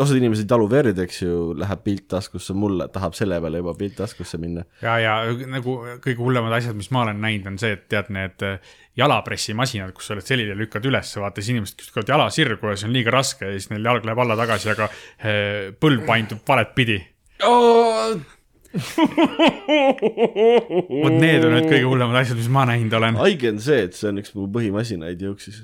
osad 0.00 0.16
inimesed 0.16 0.46
ei 0.46 0.50
talu 0.50 0.66
verd, 0.70 0.98
eks 1.04 1.22
ju, 1.22 1.34
läheb 1.60 1.82
pilt 1.84 2.06
taskusse, 2.10 2.54
mul 2.56 2.86
tahab 2.92 3.14
selle 3.18 3.38
peale 3.42 3.60
juba 3.60 3.74
pilt 3.78 3.96
taskusse 4.00 4.40
minna. 4.40 4.64
ja, 4.82 4.96
ja 5.02 5.14
nagu 5.50 5.76
kõige 6.02 6.18
hullemad 6.22 6.54
asjad, 6.56 6.76
mis 6.78 6.90
ma 6.94 7.04
olen 7.04 7.20
näinud, 7.22 7.52
on 7.52 7.58
see, 7.60 7.72
et 7.76 7.86
tead 7.92 8.10
need 8.14 8.46
äh, 8.46 8.74
jalapressimasinad, 9.00 9.92
kus 9.96 10.10
sa 10.10 10.16
oled 10.16 10.26
selili 10.26 10.50
ja 10.52 10.58
lükkad 10.58 10.84
üles, 10.88 11.12
vaata 11.20 11.40
siis 11.40 11.54
inimesed 11.54 11.86
lükkavad 11.86 12.12
jala 12.14 12.26
sirgu 12.34 12.72
ja 12.72 12.76
see 12.80 12.88
on 12.90 12.96
liiga 12.96 13.14
raske 13.14 13.48
ja 13.48 13.52
siis 13.56 13.70
neil 13.72 13.84
jalg 13.90 14.02
läheb 14.08 14.20
alla 14.24 14.36
tagasi, 14.40 14.72
aga 14.74 14.90
äh, 14.90 15.70
põlv 15.80 16.06
paindub 16.08 16.40
valet 16.48 16.70
pidi. 16.76 16.98
vot 21.00 21.16
need 21.18 21.42
on 21.42 21.56
need 21.56 21.66
kõige 21.66 21.86
hullemad 21.88 22.20
asjad, 22.20 22.38
mis 22.38 22.50
ma 22.52 22.62
näinud 22.70 22.94
olen. 23.00 23.18
haige 23.18 23.50
on 23.50 23.58
see, 23.62 23.80
et 23.88 23.94
see 23.98 24.08
on 24.12 24.20
üks 24.22 24.30
mu 24.36 24.46
põhimasinaid 24.54 25.18
jooksis. 25.26 25.56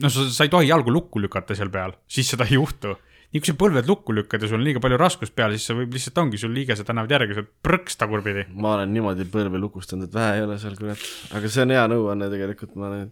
no 0.00 0.08
sa, 0.12 0.20
sa 0.32 0.46
ei 0.46 0.52
tohi 0.52 0.70
jalgu 0.70 0.90
lukku 0.94 1.20
lükata 1.20 1.52
seal 1.58 1.70
peal, 1.74 1.92
siis 2.08 2.26
seda 2.32 2.44
ei 2.48 2.56
juhtu. 2.56 2.90
Nii 3.32 3.42
kui 3.42 3.50
sa 3.50 3.56
põlved 3.58 3.88
lukku 3.90 4.14
lükkad 4.14 4.42
ja 4.42 4.48
sul 4.50 4.60
on 4.60 4.64
liiga 4.66 4.80
palju 4.82 4.98
raskust 5.00 5.34
peal, 5.36 5.54
siis 5.56 5.66
see 5.68 5.76
võib 5.80 5.96
lihtsalt 5.96 6.20
ongi 6.22 6.38
sul 6.40 6.54
liigesed 6.54 6.88
annavad 6.92 7.14
järgi, 7.16 7.34
sa 7.36 7.42
oled 7.42 7.50
prõks 7.66 7.98
tagurpidi. 8.00 8.46
ma 8.54 8.76
olen 8.76 8.92
niimoodi 8.94 9.26
põlve 9.32 9.60
lukustanud, 9.60 10.06
et 10.06 10.14
vähe 10.14 10.38
ei 10.38 10.44
ole 10.46 10.58
seal 10.62 10.76
kurat, 10.78 11.02
aga 11.36 11.50
see 11.52 11.64
on 11.66 11.74
hea 11.74 11.84
nõuanne 11.92 12.30
tegelikult, 12.32 12.76
ma 12.78 12.90
olen. 12.90 13.10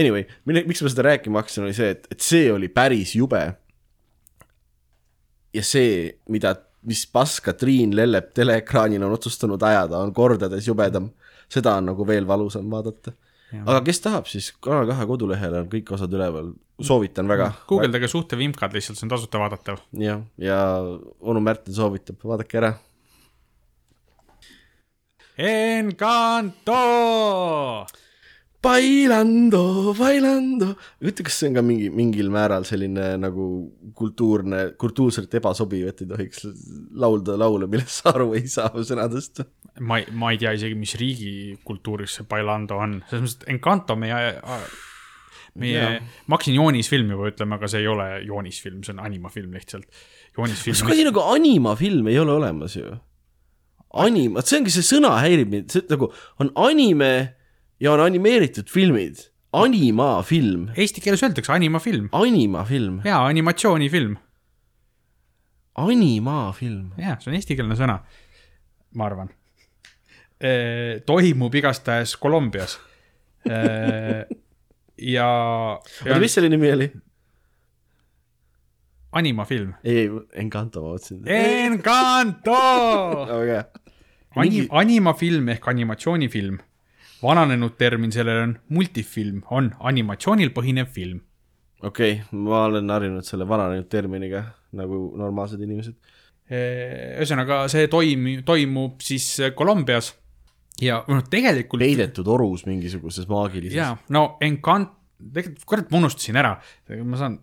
Anyway, 0.00 0.24
mille, 0.48 0.64
miks 0.70 0.82
ma 0.84 0.92
seda 0.92 1.04
rääkima 1.10 1.42
hakkasin, 1.42 1.66
oli 1.68 1.76
see, 1.76 1.92
et, 1.96 2.08
et 2.14 2.24
see 2.24 2.48
oli 2.52 2.70
päris 2.72 3.14
jube. 3.18 3.42
ja 5.54 5.62
see, 5.64 6.18
mida, 6.32 6.54
mis 6.88 7.04
paska 7.12 7.52
Triin 7.58 7.94
Lellep 7.96 8.32
teleekraanil 8.36 9.02
on 9.04 9.16
otsustanud 9.16 9.62
ajada, 9.62 10.00
on 10.00 10.14
kordades 10.16 10.68
jubedam. 10.68 11.12
seda 11.48 11.76
on 11.80 11.92
nagu 11.92 12.06
veel 12.06 12.26
valusam 12.28 12.70
vaadata. 12.70 13.12
Aga 13.52 13.80
kes 13.86 14.02
tahab, 14.04 14.26
siis 14.30 14.50
Kanal 14.64 14.88
kahe 14.90 15.06
kodulehel 15.08 15.54
on 15.62 15.70
kõik 15.72 15.92
osad 15.96 16.12
üleval, 16.12 16.52
soovitan 16.84 17.30
väga. 17.30 17.52
guugeldage 17.70 18.10
suhtevimkad 18.12 18.76
lihtsalt, 18.76 18.98
see 18.98 19.06
on 19.08 19.14
tasuta 19.14 19.40
vaadatav. 19.42 19.80
jah, 19.96 20.20
ja 20.40 20.58
onu 21.20 21.40
Märten 21.44 21.74
soovitab, 21.74 22.20
vaadake 22.24 22.60
ära. 22.60 22.74
Encanto. 25.38 26.82
Bailando, 28.58 29.92
bailando, 29.94 30.72
ütle, 30.98 31.22
kas 31.28 31.36
see 31.38 31.52
on 31.52 31.58
ka 31.60 31.62
mingi, 31.62 31.92
mingil 31.94 32.26
määral 32.34 32.64
selline 32.66 33.12
nagu 33.22 33.44
kultuurne, 33.94 34.72
kultuurselt 34.82 35.36
ebasobiv, 35.38 35.84
et 35.92 36.02
ei 36.02 36.08
tohiks 36.10 36.42
laulda 36.98 37.36
laule, 37.38 37.68
millest 37.70 38.00
sa 38.00 38.10
aru 38.16 38.32
ei 38.34 38.50
saa 38.50 38.72
sõnadest. 38.74 39.44
ma 39.78 40.00
ei, 40.00 40.08
ma 40.10 40.32
ei 40.34 40.42
tea 40.42 40.56
isegi, 40.58 40.74
mis 40.74 40.96
riigi 40.98 41.32
kultuuris 41.62 42.18
see 42.18 42.26
Bailando 42.26 42.80
on, 42.82 42.98
selles 43.06 43.28
mõttes, 43.28 43.38
et 43.44 43.54
Encanto 43.54 43.94
meie, 43.94 44.34
meie 45.54 45.78
Jaa., 45.78 46.02
ma 46.26 46.34
hakkasin 46.34 46.58
joonisfilmi 46.58 47.14
juba 47.14 47.30
ütlema, 47.30 47.62
aga 47.62 47.70
see 47.70 47.86
ei 47.86 47.90
ole 47.94 48.10
joonisfilm, 48.26 48.82
see 48.82 48.98
on 48.98 49.06
animafilm 49.06 49.54
lihtsalt. 49.54 49.86
kas 49.86 50.34
joonisfilm, 50.34 50.82
kuidagi 50.82 51.08
nagu 51.12 51.28
animafilm 51.30 52.10
ei 52.10 52.18
ole 52.18 52.34
olemas 52.42 52.74
ju? 52.74 52.90
Anima, 54.02 54.42
see 54.42 54.58
ongi 54.58 54.74
see 54.74 54.90
sõna 54.96 55.14
häirib 55.22 55.54
mind, 55.54 55.70
see 55.70 55.86
nagu 55.94 56.10
on 56.42 56.50
anime 56.58 57.37
ja 57.80 57.92
on 57.92 58.02
animeeritud 58.02 58.70
filmid, 58.70 59.24
animafilm, 59.56 60.68
eesti 60.76 61.02
keeles 61.04 61.22
öeldakse 61.24 61.52
animafilm, 61.54 62.08
animafilm, 62.12 63.00
jaa, 63.06 63.22
animatsioonifilm, 63.26 64.16
animafilm. 65.84 66.92
jaa, 66.98 67.16
see 67.22 67.32
on 67.32 67.38
eestikeelne 67.38 67.78
sõna, 67.78 68.00
ma 68.94 69.08
arvan. 69.08 69.32
toimub 71.06 71.54
igastahes 71.58 72.14
Kolumbias. 72.16 72.78
ja, 73.48 73.66
ja 74.98 75.28
oota, 76.06 76.20
mis 76.22 76.34
selle 76.34 76.50
nimi 76.52 76.70
oli? 76.72 76.90
animafilm. 79.18 79.74
ei, 79.84 80.08
Encanto 80.42 80.82
ma 80.82 80.94
mõtlesin. 80.94 81.22
Encanto 81.26 82.58
väga 83.30 83.44
hea. 83.48 83.62
Ani-, 84.38 84.66
animafilm 84.70 85.48
ehk 85.54 85.68
animatsioonifilm. 85.72 86.58
Vananenud 87.22 87.74
termin 87.78 88.12
sellele 88.14 88.44
on 88.46 88.54
multifilm, 88.74 89.42
on 89.54 89.72
animatsioonil 89.90 90.52
põhinev 90.56 90.92
film. 90.94 91.22
okei 91.82 92.20
okay,, 92.20 92.38
ma 92.44 92.64
olen 92.66 92.90
harjunud 92.90 93.26
selle 93.26 93.48
vananenud 93.48 93.88
terminiga 93.90 94.44
nagu 94.78 95.00
normaalsed 95.18 95.60
inimesed. 95.64 95.96
ühesõnaga, 96.48 97.66
see 97.68 97.88
toim-, 97.92 98.40
toimub 98.46 99.02
siis 99.04 99.26
Kolumbias 99.56 100.14
ja 100.82 101.02
noh, 101.10 101.20
tegelikult 101.30 101.82
peidetud 101.82 102.30
orus 102.32 102.64
mingisuguses 102.68 103.28
maagilises. 103.30 103.76
jaa, 103.76 103.92
no 104.14 104.38
Encant-, 104.44 104.94
tegelikult 105.18 105.68
kurat, 105.68 105.92
ma 105.92 106.02
unustasin 106.02 106.38
ära, 106.40 106.54
ma 107.04 107.20
saan, 107.20 107.38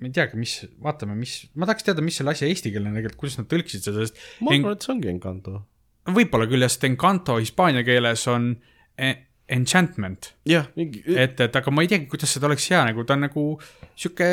ma 0.00 0.08
ei 0.08 0.14
teagi, 0.16 0.40
mis, 0.40 0.56
vaatame, 0.82 1.16
mis, 1.18 1.36
ma 1.54 1.68
tahaks 1.68 1.86
teada, 1.86 2.04
mis 2.04 2.18
selle 2.20 2.34
asja 2.34 2.48
eestikeelne 2.50 2.94
tegelikult, 2.96 3.20
kuidas 3.22 3.40
nad 3.40 3.50
tõlkisid 3.50 3.86
seda, 3.86 4.06
sest 4.06 4.20
ma 4.40 4.54
en, 4.54 4.64
arvan, 4.64 4.78
et 4.78 4.86
see 4.86 4.94
ongi 4.96 5.12
Encanto. 5.12 5.58
võib-olla 6.10 6.48
küll, 6.50 6.66
sest 6.66 6.88
Encanto 6.88 7.38
hispaania 7.42 7.84
keeles 7.86 8.24
on 8.32 8.54
e- 8.54 8.73
enchantment, 9.54 10.30
jah, 10.48 10.68
mingi, 10.78 11.02
et, 11.20 11.40
et 11.44 11.56
aga 11.58 11.72
ma 11.74 11.84
ei 11.84 11.88
teagi, 11.90 12.06
kuidas 12.08 12.32
seda 12.32 12.48
oleks 12.48 12.64
hea 12.72 12.80
nagu, 12.86 13.04
ta 13.04 13.16
on 13.16 13.26
nagu 13.26 13.42
sihuke 13.92 14.28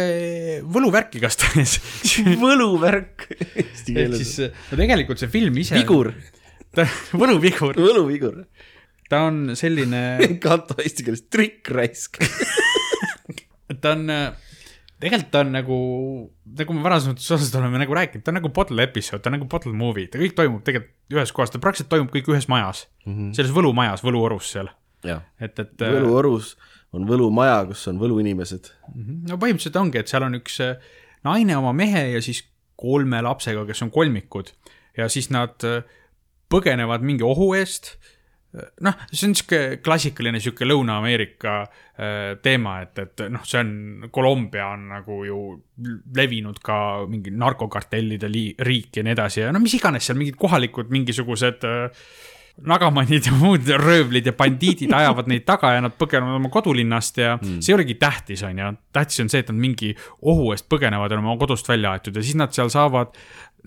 võluvärk 0.72 1.18
igastahes. 1.20 1.78
võluvärk 2.44 3.28
ehk 3.36 3.74
siis. 3.82 4.38
no 4.72 4.80
tegelikult 4.80 5.20
see 5.20 5.32
film 5.34 5.60
ise, 5.60 5.76
vigur, 5.82 6.14
ta, 6.76 6.88
võluvigur, 7.12 7.76
võluvigur. 7.76 8.46
ta 9.12 9.26
on 9.28 9.52
selline 9.60 10.04
Encanto 10.30 10.80
eesti 10.80 11.08
keeles 11.08 11.28
trikkraisk. 11.28 12.22
ta 13.84 13.98
on, 13.98 14.08
tegelikult 15.02 15.32
ta 15.34 15.42
on 15.46 15.54
nagu, 15.56 15.78
nagu 16.60 16.76
me 16.78 16.84
varasemalt 16.86 17.22
osas 17.22 17.50
oleme 17.58 17.82
nagu 17.82 17.96
rääkinud, 17.98 18.24
ta 18.26 18.34
on 18.34 18.40
nagu 18.40 18.52
bottle 18.54 18.84
episood, 18.86 19.24
ta 19.24 19.32
on 19.32 19.38
nagu 19.40 19.48
bottle 19.50 19.74
movie, 19.78 20.10
ta 20.12 20.22
kõik 20.22 20.36
toimub 20.38 20.62
tegelikult 20.68 21.18
ühes 21.18 21.34
kohas, 21.36 21.54
ta 21.54 21.62
praktiliselt 21.64 21.92
toimub 21.92 22.12
kõik 22.14 22.30
ühes 22.32 22.48
majas 22.52 22.86
mm, 23.06 23.14
-hmm. 23.14 23.32
selles 23.38 23.54
võlumajas, 23.56 24.04
võluorus 24.06 24.52
seal, 24.54 24.70
et, 25.04 25.60
et. 25.60 25.74
võluorus 25.82 26.56
on 26.96 27.08
võlumaja, 27.08 27.64
kus 27.70 27.88
on 27.92 28.00
võluinimesed. 28.02 28.72
no 29.30 29.38
põhimõtteliselt 29.40 29.80
ongi, 29.80 30.02
et 30.02 30.12
seal 30.12 30.28
on 30.28 30.38
üks 30.40 30.60
äh, 30.64 30.78
naine 31.28 31.58
oma 31.58 31.74
mehe 31.74 32.08
ja 32.16 32.22
siis 32.24 32.44
kolme 32.80 33.22
lapsega, 33.22 33.66
kes 33.66 33.84
on 33.86 33.92
kolmikud 33.94 34.52
ja 34.98 35.08
siis 35.10 35.30
nad 35.34 35.64
äh, 35.68 35.84
põgenevad 36.52 37.06
mingi 37.06 37.24
ohu 37.24 37.54
eest 37.56 37.96
noh, 38.52 39.04
see 39.12 39.30
on 39.30 39.36
sihuke 39.38 39.60
klassikaline 39.84 40.42
sihuke 40.44 40.68
Lõuna-Ameerika 40.68 41.54
äh, 41.62 42.18
teema, 42.44 42.80
et, 42.84 43.00
et 43.00 43.24
noh, 43.32 43.46
see 43.48 43.62
on, 43.62 44.10
Kolumbia 44.12 44.72
on 44.74 44.90
nagu 44.92 45.22
ju 45.28 45.40
levinud 46.18 46.60
ka 46.64 46.78
mingi 47.10 47.32
narkokartellide 47.32 48.32
riik 48.68 49.00
ja 49.00 49.06
nii 49.08 49.16
edasi 49.16 49.46
ja 49.46 49.56
no 49.56 49.64
mis 49.64 49.78
iganes 49.80 50.10
seal 50.10 50.20
mingid 50.20 50.40
kohalikud 50.42 50.92
mingisugused 50.92 51.66
äh, 51.68 52.06
nagamanid 52.68 53.26
ja 53.26 53.34
muud 53.34 53.70
röövlid 53.80 54.28
ja 54.28 54.34
bandiidid 54.38 54.92
ajavad 54.94 55.30
neid 55.32 55.46
taga 55.48 55.72
ja 55.76 55.84
nad 55.86 55.96
põgenevad 55.98 56.38
oma 56.42 56.52
kodulinnast 56.54 57.22
ja 57.22 57.36
mm. 57.38 57.62
see 57.64 57.72
ei 57.72 57.78
olegi 57.78 57.96
tähtis, 58.02 58.44
on 58.46 58.60
ju. 58.60 58.72
tähtis 58.94 59.24
on 59.24 59.32
see, 59.32 59.42
et 59.42 59.52
nad 59.54 59.62
mingi 59.62 59.94
ohu 60.22 60.52
eest 60.56 60.68
põgenevad 60.72 61.12
ja 61.12 61.20
on 61.20 61.26
oma 61.26 61.40
kodust 61.42 61.70
välja 61.72 61.96
aetud 61.96 62.20
ja 62.20 62.26
siis 62.26 62.38
nad 62.40 62.54
seal 62.56 62.70
saavad 62.74 63.16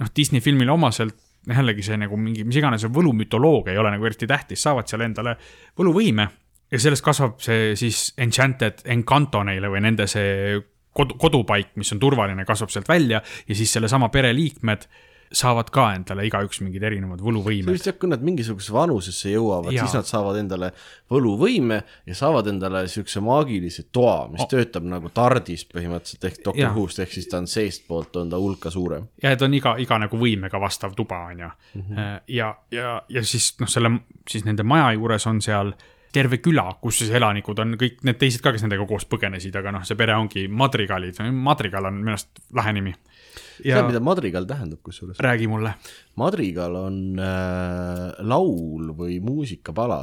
noh, 0.01 0.13
Disney 0.17 0.45
filmile 0.45 0.75
omaselt 0.75 1.17
jällegi 1.49 1.85
see 1.85 1.99
nagu 2.01 2.17
mingi, 2.21 2.45
mis 2.47 2.57
iganes 2.61 2.87
võlumütoloogia 2.93 3.75
ei 3.75 3.81
ole 3.81 3.93
nagu 3.95 4.07
eriti 4.09 4.29
tähtis, 4.31 4.63
saavad 4.65 4.89
seal 4.89 5.05
endale 5.07 5.37
võluvõime 5.79 6.29
ja 6.73 6.81
sellest 6.81 7.05
kasvab 7.05 7.41
see 7.45 7.75
siis 7.79 8.07
Enchanted 8.19 8.85
Encanto 8.95 9.43
neile 9.47 9.71
või 9.73 9.85
nende 9.85 10.07
see 10.11 10.57
kodu, 10.95 11.19
kodupaik, 11.21 11.75
mis 11.81 11.93
on 11.95 12.01
turvaline, 12.03 12.47
kasvab 12.49 12.73
sealt 12.73 12.89
välja 12.89 13.21
ja 13.23 13.57
siis 13.57 13.73
sellesama 13.77 14.11
pere 14.15 14.33
liikmed 14.35 14.89
saavad 15.35 15.71
ka 15.75 15.87
endale 15.97 16.27
igaüks 16.29 16.61
mingid 16.65 16.85
erinevad 16.87 17.23
võluvõimed. 17.25 17.73
vist 17.75 17.89
jah, 17.89 17.97
kui 17.99 18.11
nad 18.11 18.23
mingisugusesse 18.25 18.75
vanusesse 18.75 19.33
jõuavad, 19.33 19.75
siis 19.75 19.97
nad 19.97 20.09
saavad 20.09 20.39
endale 20.41 20.71
võluvõime 21.11 21.81
ja 22.07 22.19
saavad 22.19 22.49
endale 22.53 22.85
siukse 22.91 23.23
maagilise 23.25 23.89
toa, 23.93 24.29
mis 24.33 24.45
oh. 24.45 24.51
töötab 24.51 24.87
nagu 24.89 25.11
tardis 25.15 25.67
põhimõtteliselt 25.71 26.29
ehk 26.31 26.41
Doctor 26.43 26.61
Jaa. 26.63 26.75
Who'st 26.75 27.03
ehk 27.05 27.17
siis 27.17 27.31
ta 27.31 27.41
on 27.43 27.49
seestpoolt 27.51 28.21
on 28.23 28.31
ta 28.33 28.41
hulka 28.41 28.73
suurem. 28.75 29.09
ja 29.23 29.35
et 29.35 29.43
on 29.43 29.55
iga, 29.55 29.77
iga 29.83 29.99
nagu 30.07 30.21
võimega 30.21 30.61
vastav 30.63 30.95
tuba, 30.97 31.25
on 31.33 31.45
ju. 31.47 31.51
ja, 32.37 32.55
ja, 32.75 32.95
ja 33.09 33.27
siis 33.27 33.55
noh, 33.61 33.71
selle, 33.71 33.93
siis 34.31 34.47
nende 34.47 34.67
maja 34.67 34.93
juures 34.95 35.27
on 35.31 35.43
seal 35.45 35.75
terve 36.15 36.39
küla, 36.39 36.69
kus 36.83 37.01
siis 37.03 37.11
elanikud 37.19 37.59
on 37.63 37.75
kõik 37.79 38.05
need 38.07 38.19
teised 38.21 38.43
ka, 38.45 38.53
kes 38.55 38.63
nendega 38.65 38.87
koos 38.87 39.07
põgenesid, 39.11 39.57
aga 39.59 39.73
noh, 39.75 39.87
see 39.87 39.99
pere 39.99 40.15
ongi 40.15 40.47
madrigalid, 40.47 41.19
madrigal 41.35 41.91
on 41.91 41.99
minu 41.99 42.15
arust 42.15 42.45
lahe 42.55 42.75
nimi. 42.77 42.95
Ja 43.65 43.79
tead, 43.79 43.91
mida 43.91 44.01
madrigal 44.05 44.47
tähendab 44.49 44.83
kusjuures? 44.83 45.21
räägi 45.21 45.49
mulle. 45.51 45.75
madrigal 46.21 46.77
on 46.81 47.01
äh, 47.19 48.15
laul 48.19 48.95
või 48.99 49.21
muusikapala, 49.25 50.03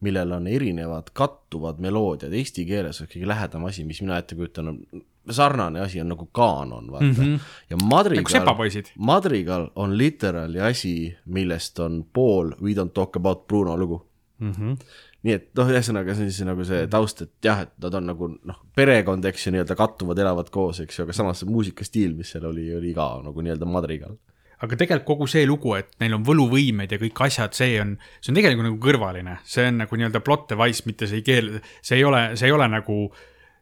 millel 0.00 0.32
on 0.32 0.46
erinevad 0.48 1.12
kattuvad 1.12 1.80
meloodiad, 1.80 2.32
eesti 2.32 2.66
keeles 2.68 3.00
on 3.00 3.10
kõige 3.10 3.28
lähedam 3.28 3.64
asi, 3.68 3.84
mis 3.84 4.02
mina 4.04 4.18
ette 4.20 4.38
kujutan, 4.38 4.72
on 4.72 5.04
sarnane 5.30 5.80
asi 5.80 6.00
on 6.00 6.08
nagu 6.14 6.28
kaanon, 6.32 6.90
vaata 6.90 7.06
mm. 7.06 7.14
-hmm. 7.14 7.48
ja 7.70 7.76
nagu 7.76 7.88
madrigal, 7.94 8.32
sepapoisid. 8.32 8.92
madrigal 8.98 9.68
on 9.76 9.98
literaali 9.98 10.60
asi, 10.60 11.16
millest 11.26 11.78
on 11.78 12.04
pool 12.12 12.54
We 12.62 12.72
don't 12.72 12.94
talk 12.94 13.16
about 13.16 13.46
Bruno 13.46 13.76
lugu 13.76 14.06
Mm 14.40 14.52
-hmm. 14.52 14.76
Nii 15.26 15.36
et 15.36 15.50
noh, 15.58 15.68
ühesõnaga 15.68 16.14
see 16.16 16.24
on 16.24 16.32
siis 16.32 16.48
nagu 16.48 16.64
see 16.66 16.86
taust, 16.92 17.22
et 17.26 17.32
jah, 17.44 17.64
et 17.66 17.72
nad 17.84 17.96
on 17.98 18.08
nagu 18.08 18.28
noh, 18.48 18.58
perekond, 18.76 19.26
eks 19.28 19.46
ju, 19.46 19.54
nii-öelda 19.54 19.76
kattuvad, 19.76 20.20
elavad 20.22 20.48
koos, 20.52 20.80
eks 20.84 20.98
ju, 20.98 21.06
aga 21.06 21.16
samas 21.16 21.42
see 21.42 21.50
muusikastiil, 21.50 22.14
mis 22.16 22.32
seal 22.32 22.46
oli, 22.48 22.70
oli 22.76 22.94
ka 22.96 23.12
nagu 23.26 23.44
nii-öelda 23.44 23.68
madrigal. 23.68 24.16
aga 24.60 24.76
tegelikult 24.76 25.08
kogu 25.08 25.26
see 25.32 25.46
lugu, 25.48 25.74
et 25.76 25.92
neil 26.02 26.18
on 26.18 26.24
võluvõimed 26.24 26.92
ja 26.92 27.00
kõik 27.00 27.20
asjad, 27.24 27.56
see 27.56 27.78
on, 27.80 27.94
see 28.20 28.32
on 28.32 28.40
tegelikult 28.40 28.68
nagu 28.68 28.80
kõrvaline, 28.80 29.38
see 29.48 29.68
on 29.68 29.82
nagu 29.84 30.00
nii-öelda 30.00 30.24
plot 30.24 30.50
device, 30.52 30.84
mitte 30.88 31.08
see 31.08 31.20
ei 31.20 31.26
keel-, 31.26 31.54
see 31.80 32.00
ei 32.00 32.04
ole, 32.04 32.24
see 32.36 32.48
ei 32.48 32.56
ole 32.56 32.68
nagu 32.68 32.98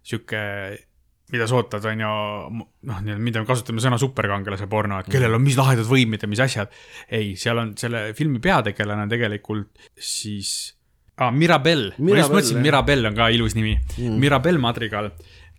sihuke, 0.08 0.40
mida 1.34 1.46
sa 1.46 1.58
ootad, 1.58 1.86
on 1.90 2.02
ju, 2.02 2.14
noh, 2.90 3.04
mida 3.18 3.42
me 3.42 3.46
kasutame 3.46 3.82
sõna 3.82 3.98
superkangelase 4.00 4.66
porno, 4.70 4.98
et 5.02 5.10
kellel 5.10 5.38
on 5.38 5.42
mis 5.44 5.58
lahedad 5.58 5.86
võimid 5.86 6.22
ja 6.22 6.30
mis 6.30 6.42
asjad. 6.42 6.74
ei, 7.10 7.34
seal 7.38 7.62
on 7.62 7.76
selle 7.78 8.08
filmi 8.18 8.42
peategelane 8.42 9.06
tegelikult 9.10 9.90
siis 9.94 10.77
ah,, 11.18 11.32
Mirabel, 11.34 11.92
Mirabel, 11.98 12.06
ma 12.06 12.16
just 12.16 12.30
Mirabel, 12.30 12.36
mõtlesin. 12.36 12.62
Mirabel 12.64 13.10
on 13.10 13.18
ka 13.18 13.30
ilus 13.34 13.56
nimi 13.58 13.74
mm., 13.76 14.20
Mirabel 14.22 14.60
Madrigal, 14.62 15.10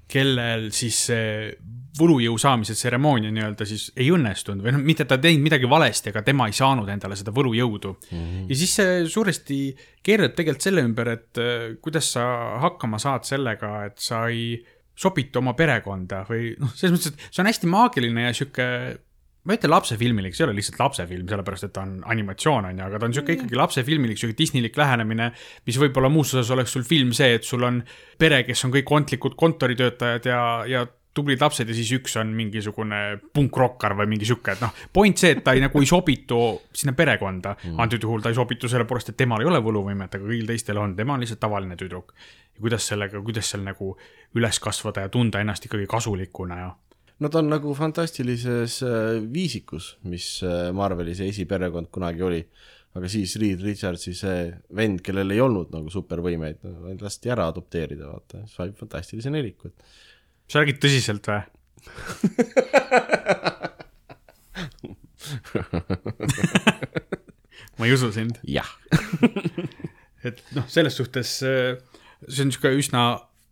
kellel 0.10 0.70
siis 0.76 1.06
võlujõu 2.00 2.38
saamise 2.40 2.76
tseremoonia 2.78 3.32
nii-öelda 3.34 3.66
siis 3.68 3.90
ei 4.00 4.10
õnnestunud 4.14 4.64
või 4.64 4.74
noh, 4.76 4.84
mitte 4.86 5.06
ta 5.10 5.18
teinud 5.22 5.44
midagi 5.44 5.70
valesti, 5.70 6.14
aga 6.14 6.24
tema 6.26 6.48
ei 6.50 6.56
saanud 6.56 6.90
endale 6.92 7.18
seda 7.20 7.34
võlujõudu 7.36 7.94
mm. 7.96 8.20
-hmm. 8.20 8.50
ja 8.52 8.60
siis 8.60 8.76
see 8.80 9.00
suuresti 9.10 9.60
keerleb 10.06 10.36
tegelikult 10.38 10.68
selle 10.68 10.86
ümber, 10.86 11.14
et 11.16 11.42
äh, 11.42 11.66
kuidas 11.82 12.14
sa 12.16 12.26
hakkama 12.64 13.02
saad 13.02 13.28
sellega, 13.28 13.74
et 13.90 13.98
sa 14.04 14.28
ei 14.30 14.60
sobitu 15.00 15.40
oma 15.42 15.56
perekonda 15.58 16.24
või 16.30 16.54
noh, 16.60 16.72
selles 16.76 16.96
mõttes, 16.96 17.16
et 17.16 17.30
see 17.30 17.44
on 17.44 17.50
hästi 17.50 17.72
maagiline 17.72 18.28
ja 18.28 18.36
sihuke 18.36 18.70
ma 19.48 19.56
ei 19.56 19.60
ütle 19.60 19.72
lapsefilmilik, 19.72 20.36
see 20.36 20.44
ei 20.44 20.50
ole 20.50 20.58
lihtsalt 20.60 20.82
lapsefilm, 20.82 21.26
sellepärast 21.32 21.70
et 21.70 21.74
ta 21.76 21.84
on 21.88 21.96
animatsioon, 22.12 22.70
on 22.70 22.82
ju, 22.82 22.86
aga 22.86 23.00
ta 23.00 23.08
on 23.08 23.16
sihuke 23.16 23.38
ikkagi 23.38 23.60
lapsefilmilik, 23.60 24.20
sihuke 24.20 24.38
Disneylik 24.38 24.78
lähenemine, 24.78 25.32
mis 25.70 25.80
võib-olla 25.80 26.12
muus 26.12 26.34
osas 26.36 26.52
oleks 26.56 26.76
sul 26.76 26.86
film 26.88 27.14
see, 27.16 27.38
et 27.40 27.48
sul 27.48 27.64
on 27.68 27.82
pere, 28.20 28.44
kes 28.48 28.66
on 28.68 28.74
kõik 28.76 28.92
ontlikud 29.00 29.38
kontoritöötajad 29.40 30.28
ja, 30.28 30.42
ja 30.70 30.84
tublid 31.20 31.42
lapsed 31.42 31.70
ja 31.70 31.76
siis 31.76 31.90
üks 31.98 32.14
on 32.22 32.34
mingisugune 32.36 33.00
punkrokkar 33.34 33.96
või 33.98 34.12
mingi 34.14 34.28
sihuke, 34.30 34.54
et 34.56 34.62
noh, 34.64 34.76
point 34.94 35.18
see, 35.18 35.34
et 35.36 35.42
ta 35.46 35.56
ei, 35.56 35.64
nagu 35.64 35.82
ei 35.82 35.88
sobitu 35.90 36.42
sinna 36.76 36.94
perekonda. 36.98 37.56
Mm.. 37.64 37.80
antud 37.82 38.06
juhul 38.06 38.22
ta 38.24 38.32
ei 38.32 38.38
sobitu 38.38 38.70
sellepärast, 38.72 39.14
et 39.14 39.20
temal 39.20 39.44
ei 39.44 39.50
ole 39.50 39.62
võluvõimet, 39.64 40.20
aga 40.20 40.26
kõigil 40.26 40.50
teistel 40.50 40.80
on, 40.82 40.94
tema 41.00 41.16
on 41.16 41.26
lihtsalt 41.26 41.42
tavaline 41.42 41.80
tüdruk. 41.80 42.14
ja 42.56 42.62
kuidas 42.62 42.88
sellega, 42.92 43.24
kuidas 43.26 43.50
seal 43.52 43.66
nagu 43.66 43.96
üles 44.38 44.62
kasvada 44.62 45.08
ja 45.08 45.10
tunda 45.10 45.42
ennast 45.42 45.66
ikkagi 45.66 45.90
kasulikuna 45.90 46.60
ja 46.60 46.70
no 47.20 47.30
ta 47.30 47.40
on 47.42 47.50
nagu 47.52 47.74
fantastilises 47.78 48.82
äh, 48.88 49.20
viisikus, 49.34 49.86
mis 50.10 50.26
äh, 50.46 50.70
Marveli 50.76 51.16
see 51.18 51.30
esiperekond 51.34 51.88
kunagi 51.94 52.22
oli. 52.26 52.42
aga 52.98 53.08
siis 53.12 53.36
Reed 53.38 53.62
Richardsi 53.62 54.14
see 54.18 54.54
vend, 54.76 55.02
kellel 55.06 55.32
ei 55.36 55.42
olnud 55.44 55.70
nagu 55.76 55.90
supervõimeid, 55.94 56.58
lasti 57.04 57.30
ära 57.30 57.48
adopteerida, 57.52 58.06
vaata, 58.10 58.38
sai 58.50 58.72
fantastilise 58.76 59.30
neliku, 59.30 59.68
et 59.70 59.76
sa 60.50 60.60
räägid 60.64 60.80
tõsiselt 60.82 61.28
või 61.30 61.42
ma 67.78 67.86
ei 67.86 67.94
usu 67.94 68.10
sind. 68.16 68.36
jah 68.44 68.70
et 70.28 70.38
noh, 70.56 70.66
selles 70.68 70.96
suhtes 70.98 71.44
äh, 71.46 71.78
see 72.28 72.44
on 72.44 72.50
niisugune 72.52 72.80
üsna, 72.82 73.02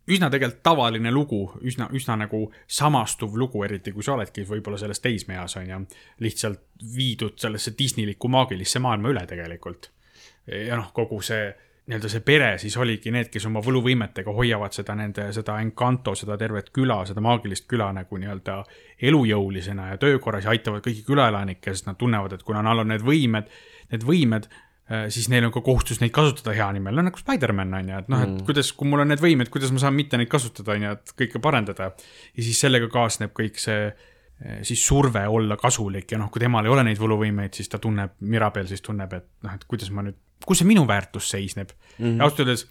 üsna 0.08 0.30
tegelikult 0.32 0.62
tavaline 0.64 1.12
lugu, 1.12 1.42
üsna, 1.62 1.88
üsna 1.92 2.16
nagu 2.24 2.46
samastuv 2.66 3.36
lugu, 3.38 3.62
eriti 3.64 3.92
kui 3.92 4.04
sa 4.04 4.14
oledki 4.16 4.46
võib-olla 4.48 4.80
selles 4.80 5.00
teismeeas, 5.04 5.56
on 5.60 5.70
ju. 5.70 5.78
lihtsalt 6.24 6.60
viidud 6.96 7.38
sellesse 7.38 7.74
Disneylikku 7.78 8.28
maagilisse 8.28 8.78
maailma 8.78 9.14
üle 9.14 9.26
tegelikult. 9.26 9.90
ja 10.48 10.76
noh, 10.76 10.92
kogu 10.96 11.20
see 11.22 11.48
nii-öelda 11.88 12.08
see 12.12 12.20
pere 12.20 12.48
siis 12.60 12.76
oligi 12.76 13.10
need, 13.12 13.30
kes 13.32 13.46
oma 13.48 13.62
võluvõimetega 13.64 14.32
hoiavad 14.36 14.74
seda 14.76 14.94
nende, 14.96 15.30
seda 15.32 15.56
Encanto, 15.64 16.12
seda 16.18 16.36
tervet 16.40 16.68
küla, 16.76 16.98
seda 17.08 17.22
maagilist 17.24 17.64
küla 17.68 17.88
nagu 17.96 18.20
nii-öelda 18.20 18.58
elujõulisena 19.08 19.92
ja 19.94 20.00
töökorras 20.00 20.44
ja 20.44 20.52
aitavad 20.52 20.84
kõiki 20.84 21.06
külaelanikke, 21.06 21.72
sest 21.72 21.88
nad 21.88 21.96
tunnevad, 22.00 22.36
et 22.36 22.44
kuna 22.44 22.60
neil 22.64 22.84
on 22.84 22.92
need 22.92 23.04
võimed, 23.04 23.48
need 23.92 24.04
võimed, 24.04 24.50
siis 25.12 25.28
neil 25.28 25.44
on 25.48 25.54
ka 25.54 25.60
kohustus 25.64 26.00
neid 26.00 26.12
kasutada 26.16 26.54
hea 26.56 26.68
nimel, 26.78 26.96
no 26.96 27.06
nagu 27.08 27.20
Spider-man 27.20 27.74
on 27.80 27.90
ju, 27.92 28.02
et 28.02 28.12
noh, 28.12 28.22
et 28.24 28.30
mm. 28.30 28.44
kuidas, 28.48 28.70
kui 28.76 28.88
mul 28.88 29.04
on 29.04 29.10
need 29.12 29.20
võimed, 29.22 29.50
kuidas 29.52 29.72
ma 29.74 29.82
saan 29.82 29.96
mitte 29.96 30.20
neid 30.20 30.30
kasutada, 30.32 30.76
on 30.76 30.86
ju, 30.86 30.94
et 30.96 31.12
kõike 31.24 31.42
parendada. 31.44 31.90
ja 32.34 32.46
siis 32.46 32.60
sellega 32.60 32.88
kaasneb 32.92 33.34
kõik 33.36 33.60
see 33.60 33.90
äh, 33.90 34.62
siis 34.62 34.84
surve 34.86 35.26
olla 35.28 35.58
kasulik 35.60 36.12
ja 36.12 36.20
noh, 36.22 36.30
kui 36.32 36.40
temal 36.40 36.64
ei 36.64 36.72
ole 36.72 36.86
neid 36.88 37.00
võluvõimeid, 37.00 37.52
siis 37.58 37.68
ta 37.68 37.82
tunneb, 37.82 38.16
Mirabel 38.20 38.70
siis 38.70 38.84
tunneb, 38.84 39.12
et 39.12 39.28
noh, 39.44 39.54
et 39.54 39.68
kuidas 39.68 39.92
ma 39.92 40.06
nüüd 40.06 40.16
kus 40.46 40.62
see 40.62 40.68
minu 40.68 40.86
väärtus 40.88 41.30
seisneb 41.32 41.72
mm. 41.72 42.04
-hmm. 42.04 42.16
ja 42.18 42.24
ausalt 42.24 42.40
öeldes, 42.44 42.66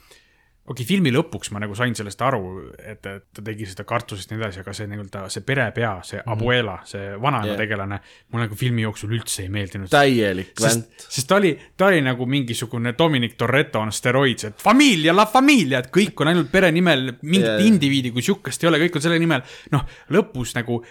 okei 0.67 0.83
okay,, 0.83 0.87
filmi 0.87 1.11
lõpuks 1.15 1.53
ma 1.55 1.61
nagu 1.63 1.75
sain 1.79 1.93
sellest 1.95 2.21
aru, 2.27 2.41
et, 2.75 3.05
et 3.07 3.23
ta 3.33 3.43
tegi 3.43 3.69
seda 3.69 3.85
kartusest 3.87 4.31
ja 4.31 4.35
nii 4.35 4.43
edasi, 4.43 4.61
aga 4.65 4.73
see 4.75 4.89
nii-öelda 4.91 5.21
see 5.31 5.45
perepea, 5.47 5.93
see 6.03 6.19
mm 6.19 6.25
-hmm. 6.25 6.33
abuela, 6.35 6.75
see 6.89 7.13
vanaema 7.23 7.53
yeah. 7.53 7.61
tegelane, 7.61 7.99
mulle 8.33 8.47
nagu 8.47 8.59
filmi 8.59 8.83
jooksul 8.83 9.15
üldse 9.15 9.45
ei 9.45 9.49
meeldinud. 9.53 9.89
täielik 9.89 10.51
vänt. 10.61 11.07
sest 11.07 11.27
ta 11.27 11.39
oli, 11.39 11.53
ta 11.77 11.87
oli 11.87 12.01
nagu 12.03 12.25
mingisugune 12.25 12.93
Dominic 12.97 13.37
Toretto 13.37 13.79
on 13.79 13.91
steroids, 13.91 14.43
et 14.43 14.63
familia, 14.63 15.15
la 15.15 15.25
familia, 15.25 15.79
et 15.79 15.91
kõik 15.97 16.19
on 16.21 16.33
ainult 16.33 16.51
pere 16.51 16.71
nimel, 16.71 17.13
mingit 17.21 17.47
yeah. 17.47 17.65
indiviidi 17.65 18.11
kui 18.11 18.21
sihukest 18.21 18.63
ei 18.63 18.69
ole, 18.69 18.83
kõik 18.83 18.99
on 18.99 19.07
selle 19.07 19.19
nimel. 19.19 19.41
noh, 19.71 19.87
lõpus 20.11 20.55
nagu 20.55 20.81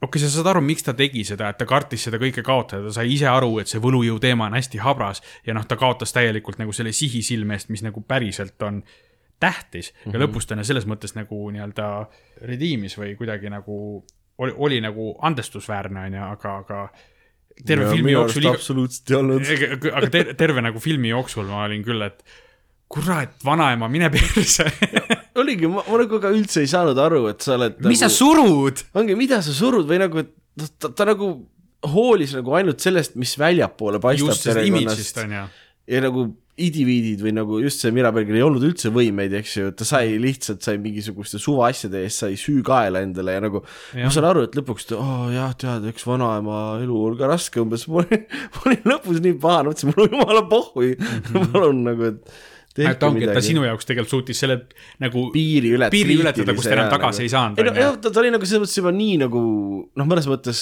okei 0.00 0.08
okay,, 0.08 0.22
sa 0.22 0.32
saad 0.32 0.48
aru, 0.54 0.64
miks 0.64 0.82
ta 0.82 0.94
tegi 0.96 1.26
seda, 1.28 1.50
et 1.52 1.58
ta 1.60 1.66
kartis 1.68 2.08
seda 2.08 2.16
kõike 2.16 2.42
kaotada, 2.46 2.88
ta 2.88 2.96
sai 3.02 3.12
ise 3.12 3.28
aru, 3.28 3.58
et 3.60 3.68
see 3.68 3.80
võlujõu 3.82 4.16
teema 4.18 4.48
on 4.48 4.56
hästi 4.56 4.80
habras 4.80 5.20
ja 5.44 5.52
noh, 5.52 5.66
ta 5.68 5.76
kaotas 5.76 6.16
täielikult 6.16 6.56
nagu 6.58 6.72
selle 6.72 6.92
sihi 6.96 7.20
silme 7.22 7.58
eest, 7.58 7.68
mis 7.68 7.84
nagu 7.84 8.00
päriselt 8.00 8.62
on 8.64 8.80
tähtis 9.40 9.92
mm 9.92 9.96
-hmm. 9.96 10.12
ja 10.12 10.18
mhm. 10.18 10.24
lõpus 10.24 10.48
ta 10.48 10.58
selles 10.64 10.86
mõttes 10.86 11.16
nagu 11.16 11.50
nii-öelda 11.50 11.86
redeemis 12.48 12.98
või 12.98 13.16
kuidagi 13.16 13.50
nagu 13.50 14.04
oli, 14.40 14.52
oli 14.56 14.80
nagu 14.80 15.14
andestusväärne, 15.22 16.04
onju, 16.08 16.22
aga, 16.24 16.54
aga 16.64 16.88
terve 17.66 17.84
ja, 17.84 17.90
filmi 17.92 18.12
jooksul. 18.12 18.46
absoluutselt 18.48 19.10
ei 19.10 19.16
olnud. 19.16 19.50
aga 19.92 20.10
ter, 20.10 20.34
terve 20.34 20.64
nagu 20.64 20.80
filmi 20.80 21.12
jooksul 21.12 21.48
ma 21.48 21.64
olin 21.64 21.84
küll, 21.84 22.02
et 22.06 22.24
kurat, 22.90 23.36
vanaema, 23.44 23.88
mine 23.88 24.10
perse 24.10 24.66
oligi, 25.40 25.68
ma, 25.70 25.84
ma 25.86 26.02
nagu 26.02 26.20
ka 26.22 26.32
üldse 26.34 26.64
ei 26.64 26.70
saanud 26.70 26.98
aru, 26.98 27.26
et 27.30 27.44
sa 27.44 27.56
oled 27.58 27.78
mis 27.84 28.00
nagu, 28.00 28.02
sa 28.02 28.10
surud? 28.16 28.84
ongi, 28.98 29.16
mida 29.18 29.40
sa 29.44 29.54
surud 29.54 29.88
või 29.88 30.00
nagu, 30.02 30.24
et 30.24 30.32
ta, 30.58 30.70
ta, 30.78 30.92
ta 31.00 31.08
nagu 31.12 31.32
hoolis 31.90 32.34
nagu 32.36 32.56
ainult 32.58 32.82
sellest, 32.82 33.16
mis 33.20 33.36
väljapoole 33.40 34.00
paistab. 34.02 34.34
just, 34.34 34.48
sellest 34.48 34.68
image'ist 34.68 35.20
on 35.22 35.36
ju. 35.36 35.44
Ja 35.88 36.02
nagu 36.04 36.28
idiviidid 36.60 37.22
või 37.24 37.32
nagu 37.34 37.58
just 37.62 37.82
see 37.82 37.92
Mirabelgil 37.94 38.36
ei 38.36 38.44
olnud 38.44 38.64
üldse 38.68 38.90
võimeid, 38.92 39.32
eks 39.38 39.54
ju, 39.56 39.70
ta 39.76 39.86
sai 39.88 40.18
lihtsalt, 40.20 40.60
sai 40.64 40.76
mingisuguste 40.82 41.40
suvaasjade 41.40 42.02
eest, 42.04 42.24
sai 42.24 42.36
süü 42.40 42.60
kaela 42.66 43.02
endale 43.04 43.36
ja 43.36 43.44
nagu 43.44 43.62
ja. 43.62 44.04
ma 44.04 44.12
saan 44.14 44.28
aru, 44.30 44.44
et 44.48 44.58
lõpuks 44.58 44.90
ta, 44.90 45.00
oh 45.00 45.30
jah, 45.32 45.54
tead, 45.60 45.86
eks 45.90 46.06
vanaema 46.08 46.60
elu 46.82 47.00
on 47.06 47.16
ka 47.20 47.30
raske 47.30 47.62
umbes, 47.62 47.86
ma 47.90 48.04
olin, 48.04 48.84
lõpus 48.92 49.22
nii 49.24 49.36
pahane, 49.40 49.72
mõtlesin, 49.72 49.92
mul 49.94 50.06
on 50.06 50.16
jumala 50.18 50.46
pohhui 50.50 50.92
mm, 50.98 51.20
-hmm. 51.30 51.52
palun 51.54 51.84
nagu, 51.88 52.12
et 52.12 52.40
et 52.78 53.02
ongi, 53.02 53.24
et 53.26 53.34
ta 53.34 53.42
sinu 53.42 53.64
jaoks 53.66 53.88
tegelikult 53.88 54.12
suutis 54.12 54.40
selle 54.44 54.56
nagu 55.02 55.24
piiri 55.34 55.72
ületada, 55.74 55.90
piiri 55.94 56.16
ületada, 56.22 56.54
kust 56.54 56.70
enam 56.70 56.90
tagasi 56.92 57.18
nagu. 57.18 57.26
ei 57.26 57.32
saanud. 57.32 57.58
ei 57.58 57.66
no 57.66 57.72
jah, 57.74 57.96
ta, 57.98 58.12
ta 58.14 58.22
oli 58.22 58.30
nagu 58.30 58.46
selles 58.46 58.62
mõttes 58.62 58.78
juba 58.78 58.92
nii 58.94 59.16
nagu 59.24 59.42
noh, 59.88 60.06
mõnes 60.06 60.28
mõttes 60.30 60.60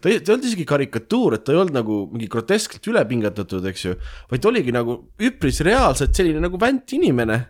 ta 0.00 0.08
ei, 0.08 0.22
ta 0.24 0.32
ei 0.32 0.36
olnud 0.38 0.48
isegi 0.48 0.66
karikatuur, 0.70 1.36
et 1.36 1.44
ta 1.44 1.52
ei 1.52 1.60
olnud 1.60 1.76
nagu 1.76 1.98
mingi 2.14 2.30
groteskselt 2.32 2.88
üle 2.88 3.04
pingatatud, 3.10 3.66
eks 3.68 3.84
ju, 3.86 3.96
vaid 4.32 4.44
ta 4.44 4.48
oligi 4.48 4.72
nagu 4.72 4.96
üpris 5.20 5.60
reaalselt 5.66 6.16
selline 6.16 6.40
nagu 6.46 6.60
vänt 6.60 6.96
inimene. 6.96 7.42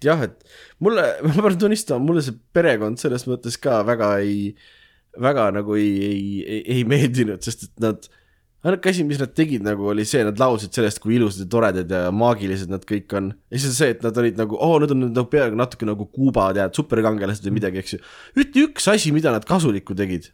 jah, 0.00 0.24
et 0.24 0.40
mulle, 0.80 1.04
ma 1.26 1.36
pean 1.36 1.60
tunnistama, 1.60 2.00
mulle 2.00 2.24
see 2.24 2.38
perekond 2.56 3.02
selles 3.02 3.28
mõttes 3.28 3.60
ka 3.60 3.82
väga 3.84 4.14
ei, 4.24 4.54
väga 5.20 5.50
nagu 5.58 5.76
ei, 5.76 5.92
ei, 6.08 6.24
ei, 6.46 6.64
ei 6.78 6.88
meeldinud, 6.88 7.44
sest 7.44 7.68
et 7.68 7.84
nad 7.84 8.08
ainuke 8.64 8.92
asi, 8.92 9.04
mis 9.08 9.20
nad 9.20 9.32
tegid 9.36 9.64
nagu 9.64 9.88
oli 9.92 10.04
see, 10.08 10.24
nad 10.26 10.40
laulsid 10.40 10.74
sellest, 10.76 11.00
kui 11.02 11.16
ilusad 11.16 11.46
ja 11.46 11.48
toredad 11.54 11.94
ja 11.94 12.02
maagilised 12.12 12.72
nad 12.72 12.84
kõik 12.88 13.14
on. 13.16 13.32
ja 13.52 13.62
siis 13.62 13.78
see, 13.78 13.94
et 13.94 14.04
nad 14.04 14.16
olid 14.20 14.40
nagu, 14.40 14.58
oo, 14.58 14.76
need 14.82 14.92
on 14.96 15.06
nagu 15.08 15.26
peaaegu 15.32 15.58
natuke 15.58 15.88
nagu 15.88 16.08
Kuuba, 16.10 16.50
tead, 16.56 16.76
superkangelased 16.76 17.46
või 17.48 17.56
midagi, 17.60 17.80
eks 17.80 17.96
ju. 17.96 18.04
ütle 18.42 18.68
üks 18.68 18.90
asi, 18.92 19.14
mida 19.16 19.32
nad 19.34 19.48
kasulikku 19.48 19.96
tegid. 19.98 20.30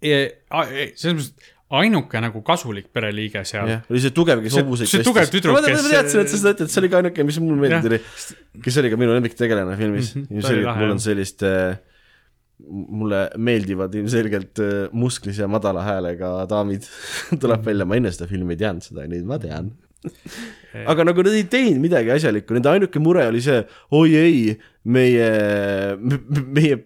selles 0.00 1.16
mõttes 1.20 1.56
ainuke 1.70 2.18
nagu 2.22 2.42
kasulik 2.42 2.88
pereliige 2.94 3.44
seal. 3.46 3.76
oli 3.90 4.02
see 4.02 4.14
tugev, 4.14 4.42
kes 4.42 4.56
hobuseid 4.58 4.90
see 4.90 5.06
tugev 5.06 5.30
tüdruk, 5.30 5.60
kes. 5.62 5.84
ma 5.84 5.92
teadsin, 5.92 6.24
et 6.24 6.32
sa 6.32 6.40
seda 6.40 6.54
ütled, 6.56 6.72
see 6.72 6.82
oli 6.82 6.90
ka 6.90 6.98
ainuke, 7.02 7.26
mis 7.28 7.38
mulle 7.42 7.62
meeldis, 7.62 7.86
oli, 7.86 8.58
kes 8.64 8.80
oli 8.82 8.90
ka 8.90 8.98
minu 8.98 9.14
lemmiktegelane 9.14 9.76
filmis 9.78 10.10
mm. 10.16 10.24
-hmm, 10.24 10.40
ilmselgelt 10.40 10.80
mul 10.80 10.94
on 10.96 11.02
sellist 11.04 11.46
äh, 11.46 11.78
mulle 12.68 13.22
meeldivad 13.36 13.94
ilmselgelt 13.98 14.62
äh, 14.64 14.74
musklis 14.92 15.38
ja 15.40 15.48
madala 15.50 15.84
häälega 15.86 16.32
daamid 16.50 16.88
tuleb 17.42 17.64
välja, 17.66 17.86
ma 17.88 17.98
enne 18.00 18.12
seda 18.14 18.28
filmi 18.30 18.56
ei 18.56 18.64
teadnud 18.64 18.86
seda, 18.90 19.06
nüüd 19.10 19.28
ma 19.28 19.40
tean 19.42 19.72
aga 20.88 21.04
nagu 21.04 21.24
nad 21.26 21.34
ei 21.36 21.44
teinud 21.50 21.82
midagi 21.82 22.12
asjalikku, 22.14 22.54
nende 22.56 22.70
ainuke 22.72 23.02
mure 23.02 23.26
oli 23.28 23.42
see, 23.44 23.58
oi 23.96 24.14
ei, 24.16 24.38
meie, 24.88 25.26
meie 26.56 26.78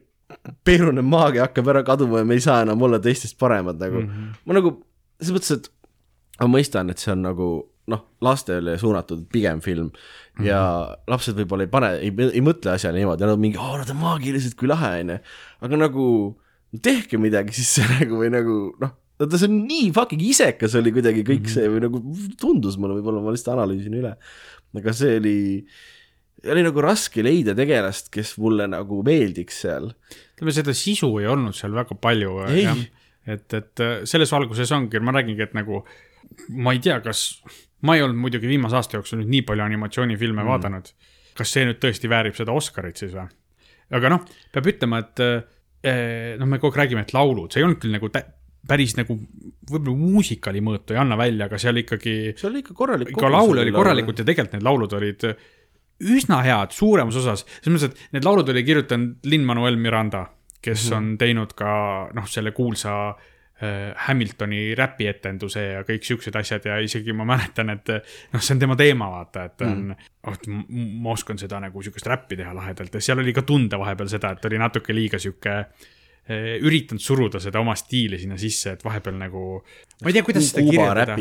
peerune 0.66 1.04
maagia 1.06 1.46
hakkab 1.46 1.70
ära 1.70 1.84
kaduma 1.86 2.22
ja 2.22 2.28
me 2.28 2.38
ei 2.38 2.42
saa 2.44 2.62
enam 2.64 2.82
olla 2.82 2.98
teistest 3.02 3.38
paremad 3.38 3.78
nagu 3.80 4.00
mm. 4.00 4.08
-hmm. 4.08 4.40
ma 4.46 4.58
nagu, 4.58 4.74
selles 5.20 5.36
mõttes, 5.36 5.52
et 5.58 5.70
ma 6.42 6.50
mõistan, 6.56 6.90
et 6.90 6.98
see 6.98 7.12
on 7.14 7.22
nagu 7.28 7.48
noh, 7.92 8.04
lastele 8.24 8.78
suunatud 8.80 9.26
pigem 9.32 9.60
film 9.64 9.90
ja 10.40 10.60
mm 10.60 10.94
-hmm. 10.94 11.10
lapsed 11.12 11.36
võib-olla 11.36 11.66
ei 11.66 11.72
pane, 11.72 11.90
ei, 12.00 12.12
ei 12.32 12.42
mõtle 12.44 12.72
asjale 12.74 12.98
niimoodi, 12.98 13.24
nad 13.24 13.36
on 13.36 13.40
mingi, 13.40 13.60
oo, 13.60 13.76
nad 13.78 13.90
on 13.90 14.00
maagilised, 14.00 14.56
kui 14.58 14.68
lahe, 14.70 15.00
onju. 15.04 15.18
aga 15.68 15.80
nagu 15.84 16.06
tehke 16.82 17.20
midagi 17.20 17.54
siis 17.54 17.76
nagu 17.98 18.20
või 18.22 18.30
nagu 18.32 18.54
noh, 18.80 18.94
vaata 19.20 19.38
see 19.38 19.50
on 19.50 19.60
nii 19.68 19.90
fucking 19.94 20.22
isekas 20.26 20.74
oli 20.80 20.92
kuidagi 20.94 21.22
kõik 21.26 21.44
mm 21.44 21.50
-hmm. 21.50 21.54
see 21.54 21.68
või 21.70 21.82
nagu 21.84 22.00
tundus 22.40 22.78
mulle, 22.78 22.98
võib-olla 22.98 23.22
ma 23.22 23.34
lihtsalt 23.34 23.54
analüüsin 23.54 23.94
üle. 24.00 24.16
aga 24.74 24.92
see 24.92 25.18
oli, 25.20 25.36
oli 26.50 26.64
nagu 26.66 26.80
raske 26.82 27.22
leida 27.22 27.54
tegelast, 27.54 28.10
kes 28.10 28.34
mulle 28.38 28.66
nagu 28.66 29.02
meeldiks 29.06 29.60
seal. 29.60 29.92
ütleme, 30.34 30.52
seda 30.52 30.74
sisu 30.74 31.12
ei 31.20 31.26
olnud 31.26 31.54
seal 31.54 31.72
väga 31.72 31.94
palju. 31.94 32.40
et, 33.26 33.54
et 33.54 33.86
selles 34.04 34.32
valguses 34.32 34.72
ongi, 34.72 35.00
ma 35.00 35.12
räägingi, 35.12 35.42
et 35.42 35.54
nagu 35.54 35.84
ma 36.48 36.74
ei 36.74 36.82
tea, 36.82 36.98
kas 37.04 37.42
ma 37.84 37.96
ei 37.96 38.04
olnud 38.04 38.20
muidugi 38.20 38.48
viimase 38.48 38.78
aasta 38.78 38.98
jooksul 38.98 39.20
nüüd 39.20 39.32
nii 39.32 39.42
palju 39.48 39.64
animatsioonifilme 39.64 40.42
mm. 40.42 40.50
vaadanud. 40.50 40.92
kas 41.34 41.50
see 41.50 41.66
nüüd 41.66 41.80
tõesti 41.82 42.10
väärib 42.10 42.36
seda 42.38 42.54
Oscarit 42.54 43.00
siis 43.00 43.14
või? 43.14 43.26
aga 43.94 44.12
noh, 44.14 44.22
peab 44.54 44.70
ütlema, 44.70 45.02
et 45.04 45.24
eh, 45.24 46.36
noh, 46.40 46.48
me 46.48 46.60
kogu 46.62 46.72
aeg 46.72 46.84
räägime, 46.84 47.04
et 47.04 47.12
laulud, 47.16 47.52
see 47.52 47.60
ei 47.60 47.66
olnud 47.66 47.82
küll 47.82 47.94
nagu 47.94 48.10
päris 48.64 48.94
nagu 48.96 49.18
võib-olla 49.68 49.96
muusikali 49.98 50.62
mõõtu 50.64 50.94
ei 50.94 51.02
anna 51.02 51.18
välja, 51.20 51.50
aga 51.50 51.58
seal 51.60 51.82
ikkagi 51.82 52.14
see 52.32 52.48
oli 52.48 52.62
ikka 52.64 52.76
korralik. 52.78 53.12
ka 53.18 53.32
laule 53.32 53.60
oli 53.64 53.74
korralikult 53.74 54.22
ja 54.22 54.28
tegelikult 54.30 54.56
need 54.56 54.64
laulud 54.64 54.96
olid 55.00 55.28
üsna 56.14 56.40
head, 56.42 56.72
suuremas 56.74 57.18
osas, 57.20 57.44
selles 57.60 57.76
mõttes, 57.76 57.92
et 57.92 58.16
need 58.16 58.24
laulud 58.26 58.48
oli 58.50 58.64
kirjutanud 58.66 59.28
Lin-Manuel 59.30 59.76
Miranda, 59.78 60.24
kes 60.64 60.88
Mhm. 60.88 60.96
on 60.96 61.18
teinud 61.20 61.52
ka 61.54 61.74
noh, 62.16 62.26
selle 62.30 62.50
kuulsa 62.56 62.94
äh, 63.10 63.30
Hamiltoni 64.06 64.74
räpietenduse 64.78 65.62
ja 65.72 65.82
kõik 65.86 66.04
siuksed 66.06 66.36
asjad 66.36 66.64
ja 66.68 66.78
isegi 66.84 67.12
ma 67.16 67.24
mäletan, 67.28 67.70
et 67.74 67.88
noh, 68.32 68.40
see 68.42 68.54
on 68.56 68.62
tema 68.62 68.76
teema, 68.76 69.08
vaata, 69.18 69.44
et 69.50 69.64
on 69.66 69.82
Mhm. 69.88 70.08
oh,, 70.26 70.32
et 70.38 70.46
m- 70.48 70.64
ma 71.04 71.12
oskan 71.16 71.38
seda 71.40 71.60
nagu 71.60 71.82
siukest 71.82 72.06
räppi 72.10 72.36
teha 72.40 72.54
lahedalt 72.56 72.94
ja 72.94 73.00
seal 73.04 73.18
oli 73.22 73.32
ka 73.36 73.42
tunda 73.42 73.78
vahepeal 73.80 74.08
seda, 74.08 74.32
et 74.36 74.44
oli 74.50 74.58
natuke 74.58 74.94
liiga 74.96 75.18
sihuke 75.22 75.54
eh, 76.26 76.56
üritanud 76.64 77.02
suruda 77.04 77.40
seda 77.40 77.60
oma 77.60 77.74
stiili 77.76 78.16
sinna 78.18 78.38
sisse, 78.40 78.72
et 78.78 78.84
vahepeal 78.84 79.18
nagu, 79.20 79.40
ma 80.02 80.08
ei 80.08 80.14
tea, 80.16 80.22
kuidas 80.24 80.46
seda 80.50 80.62
kirjeldada 80.70 81.16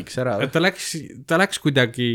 et 0.48 0.52
ta 0.56 0.62
läks, 0.64 0.92
ta 1.28 1.38
läks 1.42 1.60
kuidagi, 1.60 2.12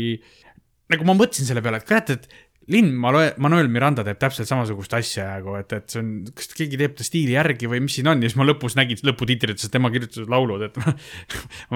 nagu 0.89 1.05
ma 1.05 1.13
mõtlesin 1.13 1.45
selle 1.45 1.61
peale, 1.61 1.77
et 1.83 1.85
kurat, 1.85 2.09
et 2.15 2.25
Linn 2.69 2.93
Manuel 2.93 3.69
Miranda 3.71 4.03
teeb 4.05 4.19
täpselt 4.21 4.49
samasugust 4.49 4.93
asja 4.93 5.25
nagu, 5.31 5.55
et, 5.57 5.73
et 5.73 5.89
see 5.89 6.01
on, 6.03 6.11
kas 6.37 6.51
keegi 6.53 6.77
teeb 6.77 6.95
ta 6.97 7.05
stiili 7.07 7.33
järgi 7.33 7.69
või 7.71 7.81
mis 7.85 7.97
siin 7.97 8.11
on 8.11 8.21
ja 8.21 8.29
siis 8.29 8.37
ma 8.37 8.45
lõpus 8.45 8.77
nägin 8.77 9.01
lõputitritest 9.09 9.73
tema 9.73 9.89
kirjutatud 9.93 10.29
laulud, 10.29 10.67
et 10.67 10.77
ma, 10.83 10.93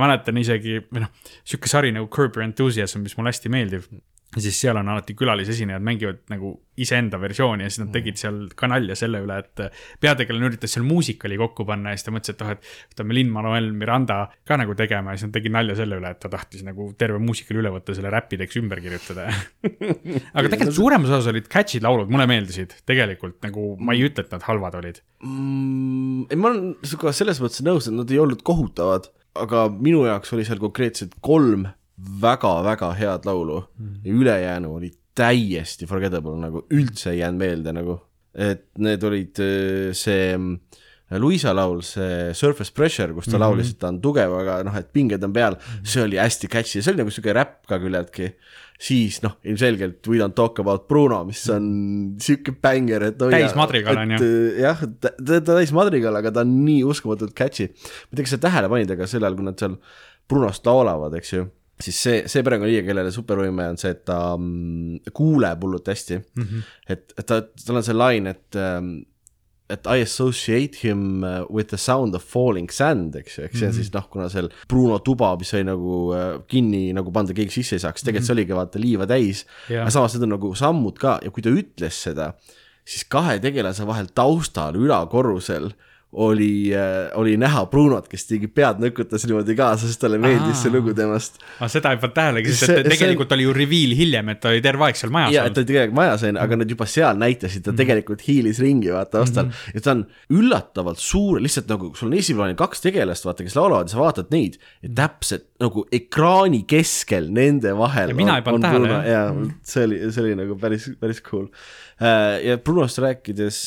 mäletan 0.05 0.37
isegi, 0.41 0.83
või 0.93 1.05
noh, 1.05 1.13
sihuke 1.41 1.71
sari 1.71 1.93
nagu 1.95 2.09
Curb 2.13 2.37
Your 2.37 2.45
Enthusiasm, 2.45 3.05
mis 3.07 3.17
mulle 3.17 3.33
hästi 3.33 3.53
meeldib. 3.53 3.89
ja 3.89 4.12
siis 4.41 4.57
seal 4.63 4.77
on 4.79 4.89
alati 4.89 5.13
külalisesinejad 5.17 5.83
mängivad 5.83 6.21
nagu 6.31 6.53
iseenda 6.81 7.19
versiooni 7.21 7.65
ja 7.65 7.69
siis 7.69 7.83
nad 7.83 7.91
tegid 7.93 8.17
seal 8.17 8.37
ka 8.57 8.67
nalja 8.71 8.95
selle 8.97 9.21
üle, 9.21 9.37
et 9.43 9.61
peategelane 10.01 10.49
üritas 10.49 10.73
seal 10.73 10.85
muusikali 10.87 11.37
kokku 11.37 11.65
panna 11.69 11.93
ja 11.93 11.99
siis 11.99 12.07
ta 12.07 12.13
mõtles, 12.15 12.33
et 12.33 12.41
oh, 12.41 12.53
et 12.55 12.69
võtame 12.93 13.17
Lin-Manuel 13.19 13.69
Miranda 13.77 14.19
ka 14.47 14.57
nagu 14.59 14.73
tegema 14.79 15.13
ja 15.13 15.21
siis 15.21 15.29
nad 15.29 15.35
tegid 15.37 15.53
nalja 15.53 15.77
selle 15.77 15.99
üle, 16.01 16.13
et 16.15 16.21
ta 16.23 16.31
tahtis 16.33 16.65
nagu 16.65 16.89
terve 16.97 17.21
muusikali 17.21 17.61
üle 17.61 17.73
võtta, 17.75 17.95
selle 17.97 18.13
räppideks 18.13 18.57
ümber 18.61 18.81
kirjutada. 18.83 19.27
aga 20.37 20.45
tegelikult 20.47 20.79
suuremas 20.79 21.13
osas 21.13 21.29
olid 21.33 21.49
catch'id 21.53 21.85
laulud, 21.85 22.09
mulle 22.13 22.27
meeldisid 22.31 22.77
tegelikult 22.89 23.37
nagu 23.45 23.73
ma 23.77 23.93
ei 23.97 24.07
ütle, 24.07 24.25
et 24.25 24.33
nad 24.33 24.47
halvad 24.49 24.79
olid. 24.81 25.03
mm,. 25.21 26.25
ei, 26.31 26.39
ma 26.39 26.49
olen 26.49 26.73
sinuga 26.81 27.13
selles 27.13 27.43
mõttes 27.43 27.61
nõus, 27.65 27.89
et 27.89 27.97
nad 27.97 28.09
ei 28.09 28.21
olnud 28.23 28.41
kohutavad, 28.45 29.11
aga 29.37 29.67
minu 29.73 30.07
jaoks 30.09 30.33
oli 30.33 30.45
seal 30.47 30.61
konkreetselt 30.61 31.19
kolm 31.21 31.67
väga-väga 32.21 32.93
head 32.97 33.25
laulu 33.25 33.59
mm. 33.77 33.95
ja 34.03 34.13
ülejäänu 34.13 34.75
oli 34.75 34.91
täiesti 35.15 35.87
forgettable, 35.89 36.37
nagu 36.41 36.65
üldse 36.73 37.11
ei 37.13 37.21
jäänud 37.21 37.39
meelde 37.39 37.73
nagu, 37.75 37.99
et 38.33 38.65
need 38.81 39.03
olid 39.05 39.41
äh, 39.43 39.91
see 39.97 40.31
mm, 40.33 40.57
Luisa 41.21 41.51
laul, 41.53 41.83
see 41.85 42.31
Surface 42.33 42.73
Pressure, 42.73 43.13
kus 43.13 43.27
ta 43.27 43.31
mm 43.31 43.35
-hmm. 43.35 43.43
laulis, 43.43 43.71
et 43.71 43.79
ta 43.79 43.87
on 43.91 43.99
tugev, 44.01 44.33
aga 44.33 44.63
noh, 44.65 44.75
et 44.75 44.89
pinged 44.93 45.23
on 45.23 45.33
peal 45.33 45.53
-hmm. 45.53 45.85
see 45.85 46.03
oli 46.03 46.17
hästi 46.17 46.47
catchy, 46.47 46.81
see 46.81 46.91
oli 46.91 47.03
nagu 47.03 47.11
siuke 47.11 47.33
räpp 47.33 47.67
ka 47.67 47.79
küllaltki. 47.79 48.33
siis 48.79 49.21
noh, 49.21 49.37
ilmselgelt 49.43 50.07
We 50.07 50.17
don't 50.17 50.33
talk 50.33 50.59
about 50.59 50.87
Bruno, 50.87 51.23
mis 51.23 51.49
on 51.49 52.15
siuke 52.19 52.51
bänger, 52.51 53.03
et 53.03 53.21
hoia- 53.21 53.31
Täismadrigal 53.31 53.97
on 53.97 54.11
ju. 54.11 54.17
jah, 54.59 54.79
ta, 54.99 55.09
ta, 55.25 55.41
ta 55.41 55.55
täis 55.55 55.71
madrigal, 55.71 56.15
aga 56.15 56.31
ta 56.31 56.41
on 56.41 56.65
nii 56.65 56.83
uskumatult 56.83 57.33
catchy. 57.33 57.67
ma 57.67 58.09
ei 58.11 58.15
tea, 58.15 58.23
kas 58.23 58.29
sa 58.29 58.37
tähele 58.37 58.69
panid, 58.69 58.91
aga 58.91 59.07
sel 59.07 59.23
ajal, 59.23 59.35
kui 59.35 59.45
nad 59.45 59.59
seal 59.59 59.77
Brunost 60.27 60.65
laulavad, 60.65 61.13
eks 61.13 61.33
ju, 61.33 61.47
siis 61.81 61.97
see, 62.05 62.19
see 62.29 62.43
perekonnaliige, 62.45 62.85
kellele 62.87 63.13
supervõime 63.13 63.71
on 63.73 63.79
see, 63.81 63.93
et 63.95 64.03
ta 64.05 64.19
mm, 64.37 65.13
kuuleb 65.15 65.65
hullult 65.65 65.89
hästi 65.89 66.19
mm. 66.19 66.43
-hmm. 66.43 66.69
et, 66.95 67.15
et 67.17 67.25
ta, 67.25 67.41
tal 67.65 67.81
on 67.81 67.87
see 67.87 67.97
lain, 67.97 68.29
et 68.29 68.59
ähm, 68.59 68.93
et 69.73 69.87
I 69.87 70.01
associate 70.03 70.75
him 70.83 71.23
uh, 71.23 71.45
with 71.49 71.69
the 71.69 71.77
sound 71.77 72.15
of 72.15 72.23
falling 72.23 72.69
sand, 72.71 73.15
eks 73.15 73.37
ju, 73.37 73.45
eks 73.47 73.59
see 73.59 73.69
on 73.69 73.75
siis 73.77 73.91
noh, 73.93 74.05
kuna 74.11 74.27
seal 74.31 74.49
Bruno 74.69 74.99
tuba, 75.05 75.31
mis 75.39 75.53
oli 75.55 75.65
nagu 75.67 75.95
uh, 76.11 76.25
kinni 76.51 76.91
nagu 76.95 77.13
pandud, 77.15 77.35
keegi 77.37 77.61
sisse 77.61 77.79
ei 77.79 77.83
saaks, 77.85 78.03
tegelikult 78.03 78.27
see 78.27 78.35
oligi 78.35 78.57
vaata 78.57 78.81
liiva 78.81 79.07
täis. 79.09 79.45
Jah. 79.71 79.85
aga 79.85 79.95
samas 79.95 80.17
need 80.17 80.27
on 80.27 80.35
nagu 80.35 80.51
sammud 80.59 80.99
ka 81.01 81.15
ja 81.23 81.31
kui 81.33 81.45
ta 81.45 81.53
ütles 81.55 82.01
seda, 82.09 82.33
siis 82.83 83.07
kahe 83.09 83.39
tegelase 83.43 83.87
vahel 83.87 84.11
taustal 84.13 84.77
ülakorrusel 84.77 85.71
oli 86.13 86.71
uh,, 86.75 87.09
oli 87.19 87.35
näha 87.41 87.65
Brunot, 87.71 88.07
kes 88.11 88.27
tegi 88.29 88.49
pead 88.51 88.81
nõkutas 88.83 89.25
niimoodi 89.27 89.55
kaasa, 89.57 89.87
sest 89.89 90.01
talle 90.03 90.19
meeldis 90.21 90.61
see 90.61 90.69
Aa. 90.69 90.75
lugu 90.75 90.93
temast. 90.97 91.39
aga 91.57 91.69
seda 91.73 91.93
ei 91.93 92.01
pannud 92.01 92.17
tähelegi, 92.17 92.53
sest 92.53 92.69
See- 92.69 92.81
et 92.83 92.89
tegelikult 92.93 93.33
oli 93.33 93.47
ju 93.47 93.55
reveal 93.57 93.95
hiljem, 93.97 94.33
et 94.33 94.41
ta 94.43 94.51
oli 94.53 94.61
terve 94.65 94.87
aeg 94.87 94.99
seal 94.99 95.13
majas 95.13 95.33
ja, 95.33 95.45
et 95.45 95.49
olnud 95.49 95.57
ta. 95.57 95.63
oli 95.63 95.71
tegelikult 95.71 95.99
majas 96.01 96.25
onju, 96.29 96.41
aga 96.43 96.59
nad 96.61 96.75
juba 96.75 96.89
seal 96.89 97.21
näitasid, 97.23 97.65
ta 97.65 97.75
tegelikult 97.77 98.25
hiilis 98.27 98.61
ringi 98.63 98.93
vaata 98.93 99.17
taustal 99.17 99.47
mm 99.47 99.51
-hmm. 99.51 99.77
ja 99.77 99.85
ta 99.87 99.95
on 99.97 100.05
üllatavalt 100.39 101.01
suur, 101.01 101.41
lihtsalt 101.41 101.71
nagu 101.73 101.93
sul 101.97 102.11
on 102.11 102.17
esiplaanil 102.19 102.59
kaks 102.59 102.85
tegelast, 102.85 103.25
vaata, 103.25 103.47
kes 103.47 103.57
laulavad 103.57 103.89
ja 103.89 103.95
sa 103.97 104.03
vaatad 104.03 104.29
neid 104.33 104.59
ja 104.83 104.89
täpselt 105.03 105.49
nagu 105.63 105.85
ekraani 105.91 106.63
keskel 106.67 107.29
nende 107.33 107.73
vahel. 107.77 108.13
Ja 108.13 108.17
mina 108.17 108.37
ei 108.39 108.45
pannud 108.45 108.65
tähele, 108.65 108.89
jah. 108.89 109.07
ja 109.07 109.23
see 109.63 109.87
oli, 109.87 109.99
see 110.11 110.25
oli 110.25 110.35
nagu 110.43 110.57
päris, 110.59 110.89
päris 110.99 111.21
cool. 111.25 111.47
Ja 111.99 112.57
Brunost 112.63 112.97
rääkides, 113.03 113.59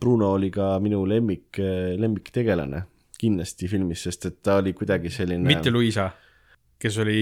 Bruno 0.00 0.32
oli 0.38 0.48
ka 0.54 0.72
minu 0.82 1.02
lemmik, 1.08 1.60
lemmiktegelane 2.00 2.84
kindlasti 3.20 3.68
filmis, 3.70 4.04
sest 4.06 4.28
et 4.30 4.38
ta 4.44 4.58
oli 4.60 4.72
kuidagi 4.76 5.12
selline. 5.12 5.44
mitte 5.46 5.72
Luisa, 5.72 6.08
kes 6.80 6.96
oli 7.02 7.18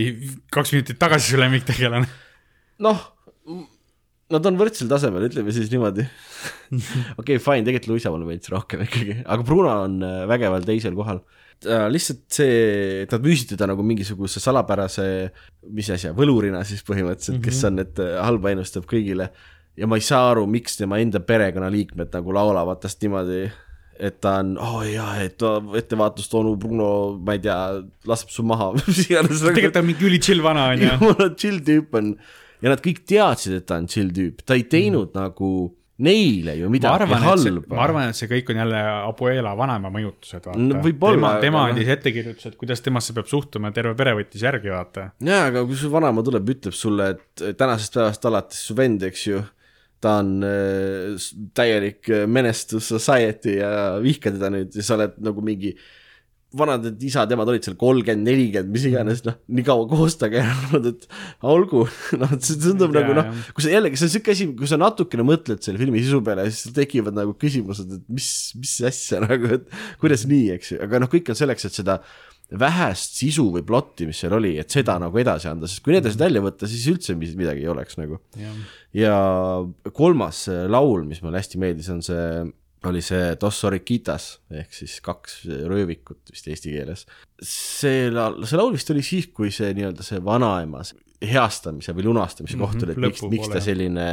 kaks 0.54 0.76
minutit 0.76 1.00
tagasi 1.00 1.34
su 1.34 1.40
lemmiktegelane. 1.40 2.06
noh, 2.86 3.02
nad 4.34 4.46
on 4.50 4.60
võrdsel 4.60 4.90
tasemel, 4.90 5.26
ütleme 5.28 5.52
siis 5.54 5.72
niimoodi. 5.72 6.06
okei 7.20 7.22
okay,, 7.22 7.42
fine, 7.42 7.66
tegelikult 7.66 7.94
Luisa 7.94 8.14
mulle 8.14 8.28
meeldis 8.28 8.52
rohkem 8.54 8.84
ikkagi, 8.86 9.20
aga 9.24 9.46
Bruno 9.46 9.74
on 9.86 9.98
äh, 10.04 10.22
vägeval 10.30 10.66
teisel 10.68 10.96
kohal. 10.98 11.22
lihtsalt 11.90 12.20
see, 12.30 12.58
et 13.02 13.10
nad 13.10 13.24
müüsid 13.24 13.48
teda 13.50 13.66
nagu 13.66 13.82
mingisuguse 13.82 14.38
salapärase, 14.38 15.06
mis 15.74 15.88
asja, 15.90 16.12
võlurina 16.14 16.60
siis 16.66 16.84
põhimõtteliselt, 16.86 17.40
kes 17.42 17.64
on, 17.66 17.82
et 17.82 18.02
äh, 18.04 18.18
halba 18.22 18.52
ennustab 18.54 18.86
kõigile. 18.90 19.32
Ja 19.78 19.88
ma 19.90 19.98
ei 19.98 20.04
saa 20.04 20.32
aru, 20.32 20.46
miks 20.50 20.78
tema 20.80 20.98
enda 21.02 21.22
perekonnaliikmed 21.24 22.12
nagu 22.18 22.34
laulavad 22.34 22.82
tast 22.82 23.02
niimoodi 23.04 23.46
et 23.98 24.20
ta 24.22 24.36
on, 24.42 24.52
oh 24.62 24.82
jaa, 24.86 25.16
et 25.24 25.42
ettevaatust, 25.80 26.34
onu 26.38 26.54
Bruno, 26.60 26.90
ma 27.24 27.34
ei 27.34 27.42
tea, 27.42 27.56
laseb 28.06 28.30
su 28.30 28.44
maha, 28.46 28.70
mis 28.78 29.00
iganes. 29.08 29.42
tegelikult 29.42 29.74
ta 29.74 29.82
on 29.82 29.88
mingi 29.90 30.06
üli 30.06 30.20
chill 30.22 30.44
vana 30.44 30.68
onju. 30.74 30.92
jumala 30.92 31.32
chill 31.40 31.64
tüüp 31.66 31.98
on 31.98 32.12
ja 32.62 32.72
nad 32.74 32.84
kõik 32.84 33.02
teadsid, 33.08 33.58
et 33.60 33.66
ta 33.68 33.80
on 33.80 33.90
chill 33.90 34.14
tüüp, 34.14 34.46
ta 34.46 34.58
ei 34.58 34.64
teinud 34.70 35.10
mm. 35.10 35.18
nagu 35.18 35.50
neile 36.06 36.54
ju 36.54 36.68
midagi 36.70 37.08
halba. 37.10 37.62
ma 37.74 37.82
arvan, 37.82 38.12
et 38.12 38.18
see 38.18 38.30
kõik 38.30 38.52
on 38.52 38.60
jälle 38.62 38.82
Abuela 39.00 39.56
vanaema 39.58 39.90
mõjutused, 39.90 40.46
No 40.54 40.76
vaata. 40.76 40.82
võib-olla, 40.84 41.16
tema, 41.18 41.42
tema 41.42 41.64
andis 41.72 41.90
ettekirjutused, 41.96 42.54
kuidas 42.60 42.82
temasse 42.84 43.16
peab 43.16 43.26
suhtuma, 43.30 43.72
terve 43.74 43.96
pere 43.98 44.14
võttis 44.20 44.44
järgi, 44.46 44.70
vaata. 44.70 45.10
jaa, 45.26 45.48
aga 45.50 45.64
kui 45.66 45.78
su 45.78 45.90
vanaema 45.90 46.22
tuleb, 46.26 46.54
ütleb 46.54 46.76
sulle, 46.76 47.16
et 47.16 47.46
tänasest 47.58 47.98
päevast 47.98 48.30
alates 48.30 48.62
su 48.70 48.78
vend, 48.78 49.02
eks 49.10 49.26
ju, 49.26 49.42
ta 50.04 50.18
on 50.22 50.34
äh, 50.46 51.30
täielik 51.58 52.10
äh, 52.12 52.26
menestus 52.30 52.90
society 52.92 53.58
ja 53.58 53.70
vihka 54.02 54.32
teda 54.34 54.52
nüüd 54.54 54.76
ja 54.76 54.84
sa 54.86 54.98
oled 54.98 55.16
nagu 55.22 55.42
mingi 55.44 55.74
vanad 56.56 56.84
need 56.86 57.02
isad, 57.04 57.32
emad 57.34 57.50
olid 57.52 57.66
seal 57.66 57.74
kolmkümmend, 57.76 58.24
nelikümmend, 58.24 58.70
mis 58.72 58.86
iganes, 58.88 59.20
noh, 59.26 59.34
nii 59.52 59.64
kaua 59.66 59.84
koostage 59.90 60.40
olnud, 60.54 60.86
et 60.94 61.04
olgu, 61.44 61.82
noh, 62.22 62.32
see 62.40 62.56
tundub 62.62 62.94
Jaa, 62.94 63.02
nagu 63.02 63.16
noh 63.18 63.50
kui 63.52 63.66
sa 63.66 63.74
jällegi, 63.74 64.00
see 64.00 64.08
on 64.08 64.14
siuke 64.14 64.32
asi, 64.32 64.46
kui 64.56 64.70
sa 64.70 64.78
natukene 64.80 65.26
mõtled 65.28 65.60
selle 65.64 65.80
filmi 65.80 66.00
sisu 66.04 66.22
peale, 66.24 66.46
siis 66.48 66.72
tekivad 66.76 67.18
nagu 67.18 67.36
küsimused, 67.36 67.92
et 67.98 68.08
mis, 68.08 68.30
mis 68.56 68.74
asja 68.88 69.20
nagu, 69.26 69.52
et 69.58 69.68
kuidas 70.00 70.24
nii, 70.30 70.48
eks 70.56 70.72
ju, 70.72 70.80
aga 70.88 71.02
noh, 71.04 71.12
kõik 71.12 71.28
on 71.34 71.38
selleks, 71.38 71.68
et 71.68 71.82
seda 71.82 72.00
vähest 72.58 73.18
sisu 73.20 73.48
või 73.52 73.64
plotti, 73.68 74.06
mis 74.08 74.20
seal 74.22 74.32
oli, 74.38 74.54
et 74.60 74.72
seda 74.72 74.94
nagu 75.02 75.18
edasi 75.20 75.50
anda, 75.50 75.68
sest 75.68 75.82
kui 75.84 75.92
need 75.92 76.06
asjad 76.08 76.22
välja 76.24 76.40
võtta, 76.44 76.68
siis 76.70 76.86
üldse 76.88 77.16
midagi 77.18 77.60
ei 77.66 77.68
oleks 77.68 77.98
nagu. 78.00 78.20
ja 78.96 79.16
kolmas 79.92 80.46
äh, 80.48 80.64
laul, 80.70 81.04
mis 81.08 81.20
mulle 81.24 81.42
hästi 81.42 81.60
meeldis, 81.60 81.90
on 81.92 82.00
see, 82.06 82.22
oli 82.88 83.02
see 83.04 83.34
Dos 83.40 83.58
Oriquitas 83.68 84.30
ehk 84.54 84.72
siis 84.72 84.96
kaks 85.04 85.42
röövikut 85.68 86.32
vist 86.32 86.48
eesti 86.48 86.72
keeles. 86.72 87.04
see 87.42 88.08
laul, 88.14 88.40
see 88.48 88.56
laul 88.60 88.72
vist 88.72 88.90
oli 88.94 89.04
siis, 89.04 89.28
kui 89.34 89.52
see 89.52 89.74
nii-öelda 89.76 90.06
see 90.06 90.22
vanaema 90.24 90.80
heastamise 91.18 91.92
või 91.92 92.06
lunastamise 92.06 92.56
Mhm, 92.56 92.64
koht 92.64 92.82
oli, 92.86 92.94
et 92.94 93.02
miks, 93.02 93.22
miks 93.28 93.48
ta 93.52 93.60
selline, 93.60 94.08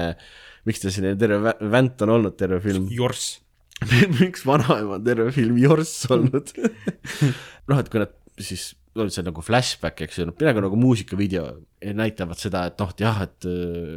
miks 0.65 0.81
ta 0.81 0.91
selline 0.91 1.15
terve 1.21 1.39
vä- 1.51 1.71
vänt 1.71 2.01
on 2.01 2.09
olnud 2.17 2.35
terve 2.35 2.59
film. 2.63 2.87
Jorss. 2.91 3.39
miks 4.21 4.43
vanaema 4.47 4.95
on 4.97 5.03
terve 5.03 5.31
film 5.35 5.57
jorss 5.59 6.05
olnud 6.09 6.51
noh, 7.69 7.79
et 7.79 7.89
kui 7.91 7.99
nad 8.01 8.13
siis 8.39 8.73
on 8.95 9.09
see 9.11 9.23
nagu 9.25 9.43
flashback, 9.43 9.99
eks 10.05 10.19
ju, 10.21 10.25
noh 10.29 10.35
peaaegu 10.37 10.61
nagu 10.63 10.77
muusikavideo 10.79 11.43
näitavad 11.95 12.39
seda, 12.39 12.61
et 12.69 12.79
noh, 12.79 12.91
et 12.93 13.01
jah, 13.03 13.17
et, 13.25 13.47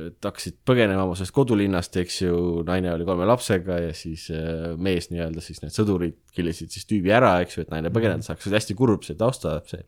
et 0.08 0.26
hakkasid 0.26 0.56
põgenema 0.66 1.04
oma 1.06 1.14
sellest 1.16 1.34
kodulinnast, 1.36 1.94
eks 2.02 2.16
ju, 2.24 2.40
naine 2.66 2.90
oli 2.92 3.06
kolme 3.06 3.28
lapsega 3.28 3.78
ja 3.84 3.92
siis 3.96 4.26
äh, 4.34 4.72
mees 4.74 5.08
nii-öelda 5.12 5.44
siis 5.44 5.62
need 5.62 5.74
sõdurid 5.74 6.18
killisid 6.34 6.74
siis 6.74 6.88
tüübi 6.90 7.14
ära, 7.14 7.36
eks 7.44 7.56
ju, 7.56 7.64
et 7.64 7.70
naine 7.72 7.92
põgeneda 7.94 8.26
saaks, 8.26 8.42
see 8.42 8.50
oli 8.50 8.58
hästi 8.58 8.78
kurb, 8.80 9.06
see 9.06 9.18
tausta, 9.20 9.54
see. 9.70 9.86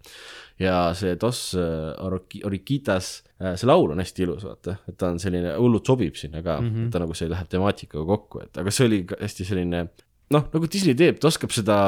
ja 0.63 0.79
see 0.99 1.19
Dos 1.21 1.43
äh, 1.59 2.07
Orikitas, 2.47 3.13
see 3.41 3.69
laul 3.69 3.97
on 3.97 4.05
hästi 4.05 4.27
ilus, 4.29 4.47
vaata, 4.47 4.79
et 4.87 4.99
ta 5.01 5.11
on 5.11 5.19
selline, 5.23 5.57
hullult 5.59 5.91
sobib 5.91 6.19
sinna 6.21 6.45
ka 6.47 6.61
mm, 6.63 6.71
-hmm. 6.71 6.95
ta 6.95 7.03
nagu 7.03 7.19
see 7.19 7.31
läheb 7.31 7.51
temaatikaga 7.51 8.07
kokku, 8.15 8.47
et 8.47 8.63
aga 8.63 8.71
see 8.71 8.87
oli 8.87 9.05
hästi 9.11 9.51
selline 9.53 9.89
noh, 10.31 10.51
nagu 10.55 10.71
Disney 10.71 10.95
teeb, 10.95 11.19
ta 11.19 11.33
oskab 11.35 11.51
seda 11.51 11.81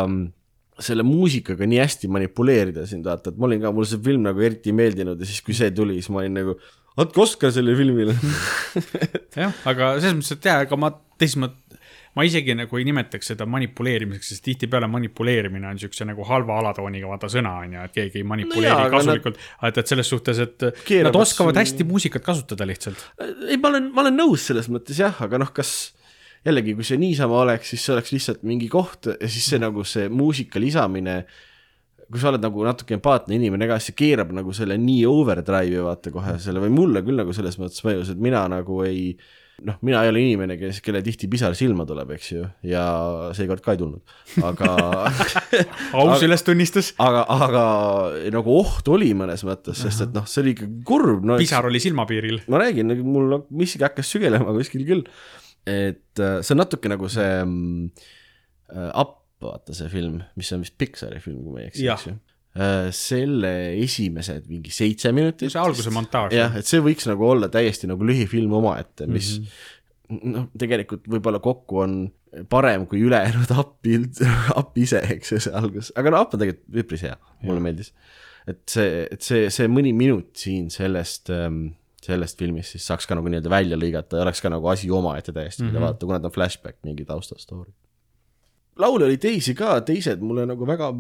selle 0.81 1.05
muusikaga 1.07 1.67
nii 1.69 1.81
hästi 1.83 2.09
manipuleerida 2.13 2.87
sind, 2.89 3.05
vaata, 3.09 3.33
et 3.33 3.41
ma 3.41 3.49
olin 3.49 3.61
ka, 3.65 3.73
mulle 3.75 3.91
see 3.91 4.01
film 4.05 4.25
nagu 4.25 4.41
eriti 4.45 4.73
ei 4.73 4.79
meeldinud 4.79 5.21
ja 5.21 5.29
siis, 5.29 5.43
kui 5.45 5.57
see 5.57 5.73
tuli, 5.77 5.99
siis 6.01 6.09
ma 6.15 6.23
olin 6.23 6.39
nagu, 6.41 6.57
andke 6.97 7.25
Oscar 7.25 7.53
sellele 7.53 7.77
filmile 7.79 8.17
jah, 9.43 9.53
aga 9.69 9.95
selles 10.01 10.17
mõttes, 10.19 10.39
et 10.39 10.49
jaa, 10.49 10.63
ega 10.67 10.81
ma 10.81 10.95
teises 11.21 11.41
mõttes 11.45 11.61
ma 12.17 12.25
isegi 12.29 12.55
nagu 12.57 12.77
ei 12.77 12.85
nimetaks 12.85 13.33
seda 13.33 13.47
manipuleerimiseks, 13.49 14.35
sest 14.35 14.45
tihtipeale 14.45 14.89
manipuleerimine 14.93 15.69
on 15.69 15.79
niisuguse 15.79 16.05
nagu 16.09 16.27
halva 16.29 16.59
alatooniga 16.61 17.09
vaata 17.09 17.31
sõna 17.33 17.55
on 17.63 17.77
ju, 17.77 17.87
et 17.89 17.95
keegi 17.97 18.21
ei 18.21 18.27
manipuleeri 18.29 18.69
no 18.69 18.83
jaa, 18.85 18.91
kasulikult 18.93 19.39
nad..., 19.39 19.71
et, 19.71 19.81
et 19.81 19.95
selles 19.95 20.13
suhtes, 20.13 20.43
et 20.45 20.67
nad 21.07 21.19
oskavad 21.23 21.57
hästi 21.57 21.87
muusikat 21.89 22.25
kasutada 22.27 22.69
lihtsalt. 22.69 23.01
ei, 23.49 23.57
ma 23.57 23.73
olen, 23.73 23.89
ma 23.97 24.05
olen 24.05 24.19
nõus 24.21 24.45
selles 24.51 24.69
mõttes 24.73 25.01
jah, 25.01 25.17
aga 25.25 25.41
noh, 25.41 25.53
kas 25.57 25.93
jällegi, 26.47 26.77
kui 26.79 26.87
see 26.87 27.01
niisama 27.01 27.43
oleks, 27.45 27.73
siis 27.73 27.87
see 27.87 27.95
oleks 27.97 28.13
lihtsalt 28.15 28.47
mingi 28.49 28.69
koht 28.73 29.11
ja 29.13 29.31
siis 29.31 29.47
see 29.53 29.63
nagu 29.63 29.85
see 29.87 30.09
muusika 30.13 30.63
lisamine, 30.63 31.21
kui 32.09 32.21
sa 32.21 32.33
oled 32.33 32.43
nagu 32.43 32.65
natuke 32.67 32.97
empaatne 32.99 33.39
inimene 33.39 33.69
ka, 33.71 33.79
siis 33.79 33.93
see 33.93 34.01
keerab 34.03 34.35
nagu 34.37 34.55
selle 34.57 34.79
nii 34.81 35.05
overdrive'i 35.09 35.85
vaata 35.87 36.13
kohe 36.15 36.39
selle 36.43 36.65
või 36.65 36.75
mulle 36.75 37.05
küll 37.07 37.21
nagu 37.23 37.35
selles 37.37 37.61
mõttes 37.63 37.85
mõjus, 37.87 38.13
et 38.13 38.21
mina 38.23 38.43
nagu 38.53 38.83
ei 38.87 39.13
noh, 39.63 39.77
mina 39.87 40.01
ei 40.03 40.11
ole 40.11 40.23
inimene, 40.25 40.57
kes, 40.59 40.81
kelle 40.83 41.03
tihti 41.05 41.29
pisar 41.31 41.55
silma 41.55 41.85
tuleb, 41.87 42.11
eks 42.17 42.31
ju, 42.33 42.47
ja 42.67 42.85
seekord 43.37 43.63
ka 43.63 43.77
ei 43.77 43.81
tulnud, 43.81 44.15
aga 44.43 44.71
aus 46.01 46.25
ülestunnistus. 46.27 46.93
aga, 47.03 47.23
aga 47.31 47.65
nagu 48.35 48.57
oht 48.59 48.89
oli 48.91 49.13
mõnes 49.19 49.45
mõttes, 49.47 49.79
sest 49.85 50.09
et 50.09 50.17
noh, 50.17 50.27
see 50.27 50.43
oli 50.43 50.57
ikka 50.57 50.69
kurb 50.89 51.29
no,. 51.29 51.39
pisar 51.39 51.69
oli 51.69 51.83
silmapiiril. 51.85 52.43
ma 52.51 52.65
räägin, 52.65 52.97
mul 53.07 53.39
miski 53.55 53.85
hakkas 53.85 54.11
sügelema 54.17 54.57
kuskil 54.57 54.83
küll 54.89 55.07
et 55.69 56.21
äh, 56.21 56.41
see 56.43 56.57
on 56.57 56.63
natuke 56.63 56.91
nagu 56.91 57.09
see 57.13 57.33
äh, 57.43 58.91
Up, 58.99 59.19
vaata 59.43 59.75
see 59.77 59.91
film, 59.93 60.21
mis 60.39 60.53
on 60.55 60.63
vist 60.65 60.79
Pixari 60.79 61.21
film, 61.23 61.43
kui 61.45 61.57
ma 61.57 61.65
ei 61.65 61.71
eksi, 61.71 61.89
eks 61.93 62.07
ju 62.09 62.15
äh, 62.59 62.89
selle 62.97 63.53
esimesed 63.81 64.49
mingi 64.51 64.73
seitse 64.75 65.13
minutit. 65.15 65.53
see 65.53 65.61
alguse 65.61 65.93
montaaž. 65.95 66.35
jah, 66.37 66.57
et 66.59 66.69
see 66.69 66.83
võiks 66.85 67.09
nagu 67.11 67.27
olla 67.29 67.51
täiesti 67.53 67.91
nagu 67.91 68.07
lühifilm 68.07 68.53
omaette, 68.61 69.07
mis 69.11 69.39
mm 69.39 69.47
-hmm. 69.47 70.35
noh, 70.35 70.49
tegelikult 70.59 71.09
võib-olla 71.09 71.41
kokku 71.43 71.85
on 71.85 72.01
parem 72.49 72.87
kui 72.89 73.03
ülejäänud 73.05 73.51
Appi, 73.57 74.01
App 74.57 74.79
ise, 74.85 75.03
eks 75.17 75.33
ju, 75.33 75.41
see 75.41 75.55
algus, 75.55 75.93
aga 75.97 76.13
no 76.13 76.23
App 76.25 76.35
on 76.35 76.41
tegelikult 76.41 76.85
üpris 76.85 77.07
hea, 77.09 77.17
mulle 77.43 77.61
ja. 77.61 77.67
meeldis. 77.69 77.93
et 78.47 78.63
see, 78.69 79.07
et 79.11 79.23
see, 79.23 79.51
see 79.51 79.69
mõni 79.71 79.93
minut 79.95 80.33
siin 80.37 80.71
sellest 80.71 81.31
ähm, 81.31 81.69
sellest 82.03 82.39
filmist, 82.39 82.75
siis 82.75 82.87
saaks 82.91 83.07
ka 83.07 83.17
nagu 83.19 83.31
nii-öelda 83.31 83.51
välja 83.53 83.79
lõigata 83.79 84.19
ja 84.19 84.27
oleks 84.27 84.43
ka 84.43 84.51
nagu 84.53 84.69
asi 84.73 84.91
omaette 84.91 85.33
täiesti 85.33 85.63
mm, 85.63 85.69
-hmm. 85.69 85.73
mida 85.73 85.87
vaadata, 85.87 86.07
kuna 86.07 86.21
ta 86.21 86.31
on 86.31 86.35
flashback, 86.35 86.79
mingi 86.87 87.05
taustastory. 87.09 87.73
laule 88.79 89.05
oli 89.05 89.19
teisi 89.23 89.55
ka, 89.55 89.81
teised 89.81 90.21
mulle 90.21 90.47
nagu 90.47 90.67
väga, 90.67 90.93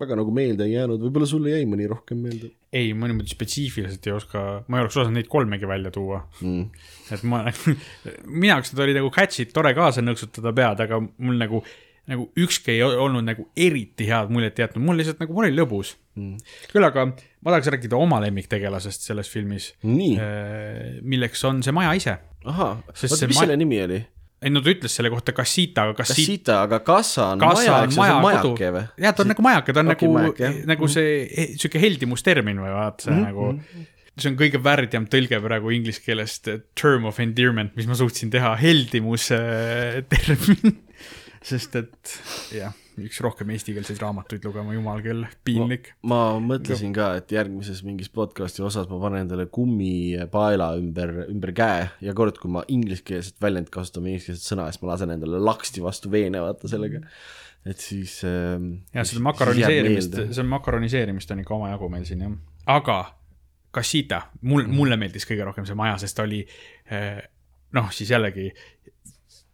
väga 0.00 0.16
nagu 0.16 0.34
meelde 0.34 0.64
ei 0.64 0.72
jäänud, 0.72 1.00
võib-olla 1.00 1.26
sulle 1.30 1.54
jäi 1.54 1.66
mõni 1.70 1.88
rohkem 1.88 2.18
meelde? 2.18 2.50
ei, 2.72 2.92
ma 2.94 3.06
niimoodi 3.06 3.30
spetsiifiliselt 3.30 4.06
ei 4.06 4.12
oska, 4.12 4.44
ma 4.66 4.78
ei 4.78 4.86
oleks 4.86 4.96
osanud 4.96 5.16
neid 5.16 5.30
kolmegi 5.30 5.68
välja 5.68 5.90
tuua 5.90 6.24
mm.. 6.40 6.70
et 7.14 7.22
ma 7.22 7.44
minu 8.40 8.50
jaoks 8.50 8.72
need 8.72 8.84
olid 8.88 9.00
nagu 9.00 9.10
catch'id, 9.14 9.54
tore 9.54 9.74
kaasa 9.78 10.02
nõksutada 10.02 10.52
pead, 10.56 10.86
aga 10.88 11.00
mul 11.00 11.38
nagu 11.38 11.62
nagu 12.10 12.28
ükski 12.38 12.76
ei 12.76 12.82
olnud 12.86 13.24
nagu 13.26 13.48
eriti 13.58 14.06
head 14.10 14.30
muljet 14.34 14.58
jätnud, 14.62 14.84
mul 14.86 15.00
lihtsalt 15.00 15.22
nagu, 15.22 15.34
mul 15.34 15.48
oli 15.48 15.56
lõbus 15.56 15.94
mm.. 16.18 16.36
küll 16.72 16.86
aga 16.86 17.08
ma 17.10 17.54
tahaks 17.54 17.70
rääkida 17.74 17.98
oma 17.98 18.20
lemmiktegelasest 18.24 19.08
selles 19.08 19.30
filmis. 19.30 19.72
Äh, 19.82 21.00
milleks 21.02 21.42
on 21.48 21.64
see 21.66 21.74
maja 21.74 21.96
ise. 21.98 22.18
ahah, 22.46 22.78
mis 22.94 23.16
maja... 23.16 23.40
selle 23.40 23.58
nimi 23.58 23.82
oli? 23.82 24.04
ei 24.46 24.52
no 24.52 24.60
ta 24.62 24.70
ütles 24.70 24.94
selle 24.98 25.10
kohta 25.10 25.32
Kassita, 25.34 25.86
aga 25.86 25.96
Kassi... 26.02 26.20
Kassita, 26.20 26.60
aga 26.66 26.80
Kassa 26.84 27.30
on 27.32 27.42
kassa 27.42 27.62
maja, 27.62 27.76
eks 27.86 27.96
see 27.96 28.14
on 28.14 28.24
majake 28.24 28.70
või? 28.76 28.86
jah, 29.02 29.16
ta 29.16 29.24
on 29.24 29.32
nagu 29.32 29.44
majake, 29.46 29.74
ta 29.74 29.82
on 29.82 29.92
okay, 29.94 30.10
nagu, 30.12 30.50
nagu 30.70 30.90
see 30.92 31.44
sihuke 31.56 31.82
heldimustermin 31.82 32.60
või 32.62 32.72
vaata, 32.74 33.08
see 33.08 33.14
mm 33.14 33.22
-hmm. 33.22 33.30
nagu 33.32 33.46
mhm. 33.54 33.86
see 34.14 34.30
on 34.30 34.38
kõige 34.42 34.62
värdjam 34.62 35.08
tõlge 35.12 35.40
praegu 35.48 35.72
inglise 35.74 36.04
keelest, 36.04 36.52
term 36.78 37.08
of 37.08 37.20
endearment, 37.24 37.74
mis 37.80 37.88
ma 37.88 37.98
suutsin 37.98 38.30
teha, 38.32 38.54
heldimus 38.60 39.30
äh, 39.34 40.04
termin 40.12 40.76
sest 41.46 41.76
et 41.78 42.12
jah, 42.56 42.74
üks 42.98 43.18
rohkem 43.22 43.50
eestikeelseid 43.54 44.00
raamatuid 44.02 44.44
lugema, 44.48 44.74
jumal 44.74 45.02
küll, 45.04 45.26
piinlik. 45.46 45.92
ma 46.08 46.38
mõtlesin 46.42 46.94
ka, 46.96 47.12
et 47.20 47.32
järgmises 47.34 47.82
mingis 47.86 48.10
podcast'i 48.12 48.64
osas 48.66 48.88
ma 48.90 48.98
panen 49.02 49.26
endale 49.26 49.46
kummipaela 49.52 50.72
ümber, 50.80 51.12
ümber 51.30 51.52
käe 51.56 51.84
ja 52.02 52.14
kord, 52.18 52.40
kui 52.42 52.50
ma 52.56 52.64
ingliskeelset 52.72 53.38
väljendit 53.42 53.74
kasutan 53.74 54.08
ingliskeelset 54.10 54.48
sõna, 54.54 54.66
siis 54.72 54.82
ma 54.82 54.94
lasen 54.94 55.14
endale 55.14 55.42
laksti 55.42 55.84
vastu 55.84 56.10
veene, 56.12 56.42
vaata 56.42 56.70
sellega. 56.72 57.04
et 57.66 57.82
siis 57.82 58.18
äh,. 58.26 58.56
jah, 58.96 59.06
seda 59.06 59.22
makaroniseerimist, 59.28 60.18
see 60.32 60.42
on 60.42 60.50
makaroniseerimist 60.56 61.30
on 61.30 61.44
ikka 61.44 61.56
omajagu 61.60 61.92
meil 61.92 62.08
siin 62.08 62.26
jah, 62.26 62.34
aga 62.78 63.00
Kassita, 63.76 64.22
mul, 64.48 64.64
mulle 64.72 64.96
meeldis 64.96 65.26
kõige 65.28 65.44
rohkem 65.44 65.66
see 65.68 65.76
maja, 65.76 65.98
sest 66.00 66.16
ta 66.16 66.24
oli 66.24 66.38
eh, 66.88 67.18
noh, 67.76 67.90
siis 67.92 68.08
jällegi 68.08 68.46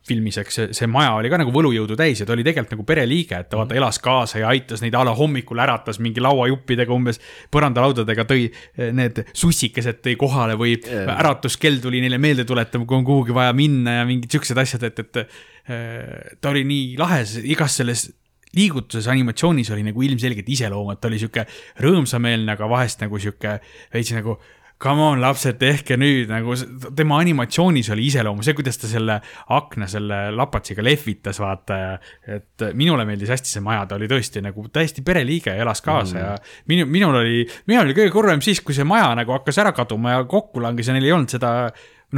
filmis, 0.06 0.38
eks 0.42 0.56
see, 0.58 0.68
see 0.74 0.88
maja 0.90 1.12
oli 1.18 1.30
ka 1.30 1.38
nagu 1.40 1.52
võlujõudu 1.54 1.96
täis 1.98 2.22
ja 2.22 2.26
ta 2.26 2.34
oli 2.34 2.44
tegelikult 2.46 2.74
nagu 2.74 2.86
pereliige, 2.86 3.38
et 3.38 3.50
ta 3.50 3.60
vaata 3.60 3.76
elas 3.78 4.00
kaasa 4.02 4.40
ja 4.42 4.48
aitas 4.50 4.82
neid 4.82 4.96
a 4.98 5.04
la 5.06 5.14
hommikul 5.16 5.60
äratas 5.62 6.00
mingi 6.02 6.22
lauajuppidega 6.24 6.94
umbes 6.94 7.20
põrandalaudadega 7.54 8.26
tõi 8.28 8.48
eh, 8.48 8.90
need 8.94 9.22
sussikesed 9.30 10.02
tõi 10.02 10.16
kohale 10.20 10.56
või 10.58 10.74
äratuskell 10.82 11.78
tuli 11.82 12.02
neile 12.02 12.18
meelde 12.22 12.46
tuletama, 12.48 12.88
kui 12.88 12.98
on 12.98 13.06
kuhugi 13.06 13.36
vaja 13.36 13.54
minna 13.56 14.00
ja 14.00 14.08
mingid 14.08 14.34
siuksed 14.34 14.58
asjad, 14.58 14.88
et, 14.90 15.04
et 15.04 15.22
eh, 15.22 16.34
ta 16.40 16.50
oli 16.50 16.66
nii 16.68 16.98
lahe, 17.00 17.22
igas 17.54 17.78
selles 17.82 18.08
liigutuses, 18.56 19.06
animatsioonis 19.08 19.70
oli 19.72 19.84
nagu 19.86 20.02
ilmselgelt 20.04 20.48
iseloom, 20.52 20.90
et 20.92 21.00
ta 21.00 21.08
oli 21.08 21.20
sihuke 21.22 21.46
rõõmsameelne, 21.84 22.52
aga 22.52 22.68
vahest 22.68 23.00
nagu 23.04 23.20
sihuke 23.22 23.58
veits 23.94 24.12
nagu 24.18 24.36
come 24.82 25.02
on, 25.02 25.20
lapsed, 25.22 25.56
tehke 25.60 25.96
nüüd 26.00 26.30
nagu 26.32 26.54
tema 26.96 27.20
animatsioonis 27.22 27.92
oli 27.94 28.08
iseloomu, 28.10 28.42
see, 28.42 28.54
kuidas 28.58 28.80
ta 28.82 28.90
selle 28.90 29.18
akna 29.54 29.86
selle 29.90 30.18
lapatsiga 30.34 30.82
lehvitas, 30.84 31.38
vaata 31.42 31.78
ja 31.78 31.92
et 32.38 32.66
minule 32.78 33.06
meeldis 33.06 33.30
hästi 33.30 33.54
see 33.54 33.62
maja, 33.64 33.84
ta 33.86 33.98
oli 33.98 34.10
tõesti 34.10 34.42
nagu 34.42 34.66
täiesti 34.74 35.04
pereliige 35.06 35.54
elas 35.54 35.84
kaasa 35.86 36.16
mm. 36.16 36.24
ja 36.24 36.66
minu, 36.72 36.88
minul 36.90 37.20
oli, 37.22 37.46
minul 37.70 37.86
oli 37.86 37.96
kõige 38.00 38.14
kurvem 38.14 38.42
siis, 38.44 38.62
kui 38.66 38.74
see 38.76 38.86
maja 38.88 39.12
nagu 39.18 39.36
hakkas 39.36 39.62
ära 39.62 39.74
kaduma 39.76 40.16
ja 40.16 40.26
kokku 40.28 40.62
langes 40.64 40.90
ja 40.90 40.98
neil 40.98 41.06
ei 41.06 41.14
olnud 41.14 41.38
seda, 41.38 41.54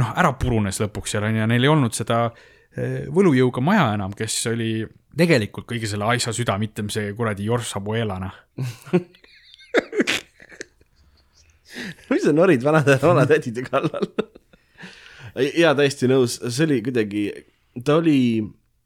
noh, 0.01 0.13
ära 0.17 0.33
purunes 0.39 0.81
lõpuks 0.81 1.15
seal 1.15 1.29
on 1.29 1.41
ju, 1.41 1.49
neil 1.53 1.69
ei 1.69 1.73
olnud 1.75 1.97
seda 1.97 2.23
eh, 2.33 3.05
võlujõuga 3.13 3.61
maja 3.65 3.91
enam, 3.93 4.17
kes 4.17 4.41
oli 4.53 4.71
tegelikult 5.15 5.69
kõige 5.69 5.87
selle 5.89 6.09
asja 6.15 6.33
süda, 6.35 6.57
mitte 6.59 6.83
see 6.91 7.13
kuradi 7.15 7.45
Jorsa 7.45 7.79
Buelana 7.83 8.33
mis 12.11 12.25
sa 12.25 12.33
norid 12.35 12.63
vanade, 12.65 12.99
vanatädide 13.01 13.65
kallal? 13.67 14.09
Jaa, 15.35 15.73
täiesti 15.75 16.07
nõus, 16.07 16.37
see 16.47 16.63
oli 16.67 16.79
kuidagi, 16.85 17.25
ta 17.83 17.97
oli, 17.99 18.19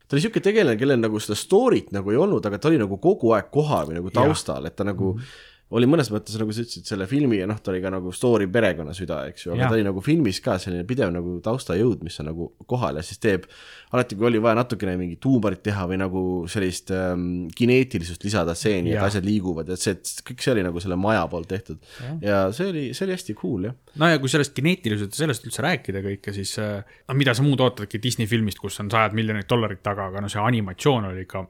ta 0.06 0.16
oli 0.16 0.24
siuke 0.24 0.42
tegelane, 0.42 0.78
kellel 0.80 0.98
nagu 0.98 1.20
seda 1.22 1.38
story't 1.38 1.92
nagu 1.94 2.10
ei 2.10 2.18
olnud, 2.18 2.46
aga 2.46 2.58
ta 2.58 2.72
oli 2.72 2.80
nagu 2.80 2.98
kogu 3.02 3.30
aeg 3.36 3.52
kohal 3.54 3.86
või 3.90 4.00
nagu 4.00 4.10
taustal, 4.14 4.66
et 4.66 4.76
ta 4.76 4.86
nagu 4.88 5.14
mm 5.14 5.22
-hmm 5.22 5.49
oli 5.70 5.86
mõnes 5.86 6.08
mõttes, 6.10 6.34
nagu 6.40 6.50
sa 6.54 6.64
ütlesid, 6.64 6.86
selle 6.88 7.06
filmi 7.06 7.38
ja 7.38 7.46
noh, 7.46 7.58
ta 7.62 7.70
oli 7.70 7.78
ka 7.82 7.92
nagu 7.94 8.10
story 8.14 8.48
perekonna 8.50 8.94
süda, 8.96 9.20
eks 9.30 9.44
ju, 9.46 9.52
aga 9.54 9.62
ja. 9.62 9.68
ta 9.70 9.76
oli 9.76 9.84
nagu 9.86 10.02
filmis 10.02 10.40
ka 10.42 10.56
selline 10.62 10.82
pidev 10.88 11.12
nagu 11.14 11.36
taustajõud, 11.44 12.02
mis 12.06 12.18
on 12.22 12.26
nagu 12.32 12.48
kohal 12.70 12.98
ja 12.98 13.04
siis 13.06 13.22
teeb, 13.22 13.46
alati 13.94 14.18
kui 14.18 14.26
oli 14.26 14.40
vaja 14.42 14.58
natukene 14.58 14.96
mingit 14.98 15.28
huumorit 15.28 15.62
teha 15.66 15.86
või 15.90 16.00
nagu 16.02 16.24
sellist 16.50 16.90
ähm, 16.94 17.46
kineetilisust 17.54 18.26
lisada 18.26 18.56
stseeni, 18.58 18.96
et 18.96 19.04
asjad 19.04 19.26
liiguvad, 19.26 19.70
et 19.70 19.82
see, 19.82 19.94
kõik 20.32 20.42
see 20.42 20.56
oli 20.56 20.66
nagu 20.66 20.82
selle 20.82 20.98
maja 20.98 21.22
poolt 21.30 21.50
tehtud. 21.54 21.78
ja 22.24 22.42
see 22.56 22.72
oli, 22.72 22.84
see 22.96 23.06
oli 23.06 23.14
hästi 23.14 23.38
cool, 23.38 23.70
jah. 23.70 23.78
no 24.02 24.10
ja 24.10 24.18
kui 24.22 24.32
sellest 24.32 24.56
kineetilisusest 24.58 25.14
ja 25.14 25.22
sellest 25.22 25.46
üldse 25.46 25.66
rääkida 25.66 26.02
kõike, 26.02 26.34
siis 26.34 26.56
äh, 26.62 26.98
no 27.06 27.18
mida 27.18 27.36
sa 27.36 27.46
muud 27.46 27.62
ootadki 27.62 28.02
Disney 28.02 28.26
filmist, 28.30 28.58
kus 28.58 28.82
on 28.82 28.90
sajad 28.90 29.14
miljonid 29.14 29.46
dollarit 29.50 29.84
taga, 29.86 30.10
aga 30.10 30.26
no 30.26 30.32
see 30.32 30.42
animatsioon 30.42 31.12
oli 31.12 31.28
ikka 31.28 31.46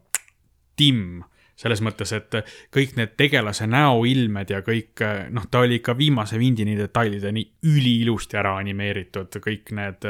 timm 0.81 1.23
selles 1.61 1.83
mõttes, 1.85 2.13
et 2.17 2.39
kõik 2.73 2.97
need 2.99 3.15
tegelase 3.21 3.69
näoilmed 3.71 4.53
ja 4.55 4.63
kõik, 4.65 5.05
noh, 5.35 5.47
ta 5.51 5.65
oli 5.67 5.81
ikka 5.81 5.97
viimase 5.99 6.41
vindini 6.41 6.77
detailideni 6.79 7.45
üliilusti 7.69 8.39
ära 8.41 8.57
animeeritud, 8.61 9.41
kõik 9.45 9.75
need, 9.77 10.09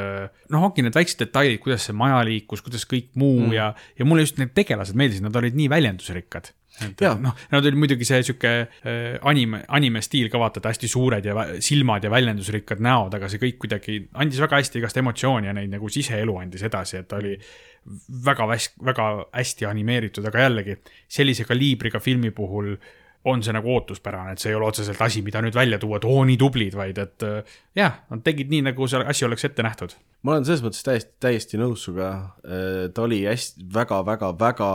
noh, 0.54 0.68
ongi 0.68 0.86
need 0.86 0.96
väiksed 0.96 1.24
detailid, 1.24 1.60
kuidas 1.62 1.88
see 1.88 1.96
maja 1.98 2.22
liikus, 2.26 2.62
kuidas 2.66 2.86
kõik 2.90 3.10
muu 3.20 3.48
mm. 3.48 3.52
ja, 3.56 3.72
ja 3.98 4.08
mulle 4.08 4.26
just 4.26 4.38
need 4.40 4.54
tegelased 4.56 4.98
meeldisid, 4.98 5.26
nad 5.26 5.36
olid 5.42 5.58
nii 5.58 5.70
väljendusrikkad 5.72 6.54
et 6.80 7.02
noh, 7.20 7.34
nad 7.50 7.66
olid 7.66 7.78
muidugi 7.80 8.06
see 8.08 8.20
sihuke 8.24 8.52
äh, 8.62 9.16
anime, 9.28 9.62
anime 9.76 10.02
stiil 10.04 10.30
ka 10.32 10.40
vaata, 10.40 10.62
et 10.62 10.70
hästi 10.70 10.90
suured 10.90 11.26
ja 11.26 11.46
silmad 11.62 12.04
ja 12.06 12.12
väljendusrikkad 12.12 12.82
näod, 12.84 13.16
aga 13.18 13.28
see 13.30 13.42
kõik 13.42 13.58
kuidagi 13.64 13.98
andis 14.22 14.40
väga 14.42 14.60
hästi 14.60 14.80
igast 14.80 15.00
emotsiooni 15.02 15.50
ja 15.50 15.56
neid 15.56 15.72
nagu 15.72 15.90
siseelu 15.92 16.36
andis 16.40 16.64
edasi, 16.68 17.00
et 17.02 17.10
ta 17.10 17.18
oli 17.20 17.34
väga 18.24 18.46
väs-, 18.50 18.72
väga 18.84 19.10
hästi 19.32 19.68
animeeritud, 19.68 20.26
aga 20.26 20.46
jällegi 20.46 20.78
sellise 21.08 21.46
kaliibriga 21.48 22.00
filmi 22.00 22.30
puhul 22.30 22.74
on 23.28 23.42
see 23.44 23.52
nagu 23.52 23.68
ootuspärane, 23.74 24.32
et 24.32 24.40
see 24.40 24.48
ei 24.52 24.56
ole 24.56 24.70
otseselt 24.70 25.00
asi, 25.04 25.20
mida 25.22 25.42
nüüd 25.44 25.56
välja 25.56 25.76
tuua, 25.80 25.98
et 26.00 26.06
oo 26.08 26.22
nii 26.24 26.38
tublid, 26.40 26.76
vaid 26.76 27.00
et 27.02 27.26
äh, 27.26 27.58
jah, 27.76 27.98
nad 28.08 28.22
tegid 28.24 28.48
nii, 28.52 28.62
nagu 28.70 28.88
see 28.88 29.02
asi 29.12 29.26
oleks 29.26 29.44
ette 29.50 29.64
nähtud. 29.66 29.92
ma 30.22 30.36
olen 30.36 30.48
selles 30.48 30.64
mõttes 30.64 30.86
täiesti, 30.86 31.12
täiesti 31.20 31.60
nõus 31.60 31.84
sinuga, 31.84 32.10
ta 32.94 33.04
oli 33.04 33.24
hästi, 33.28 33.66
väga-väga-väga 33.74 34.70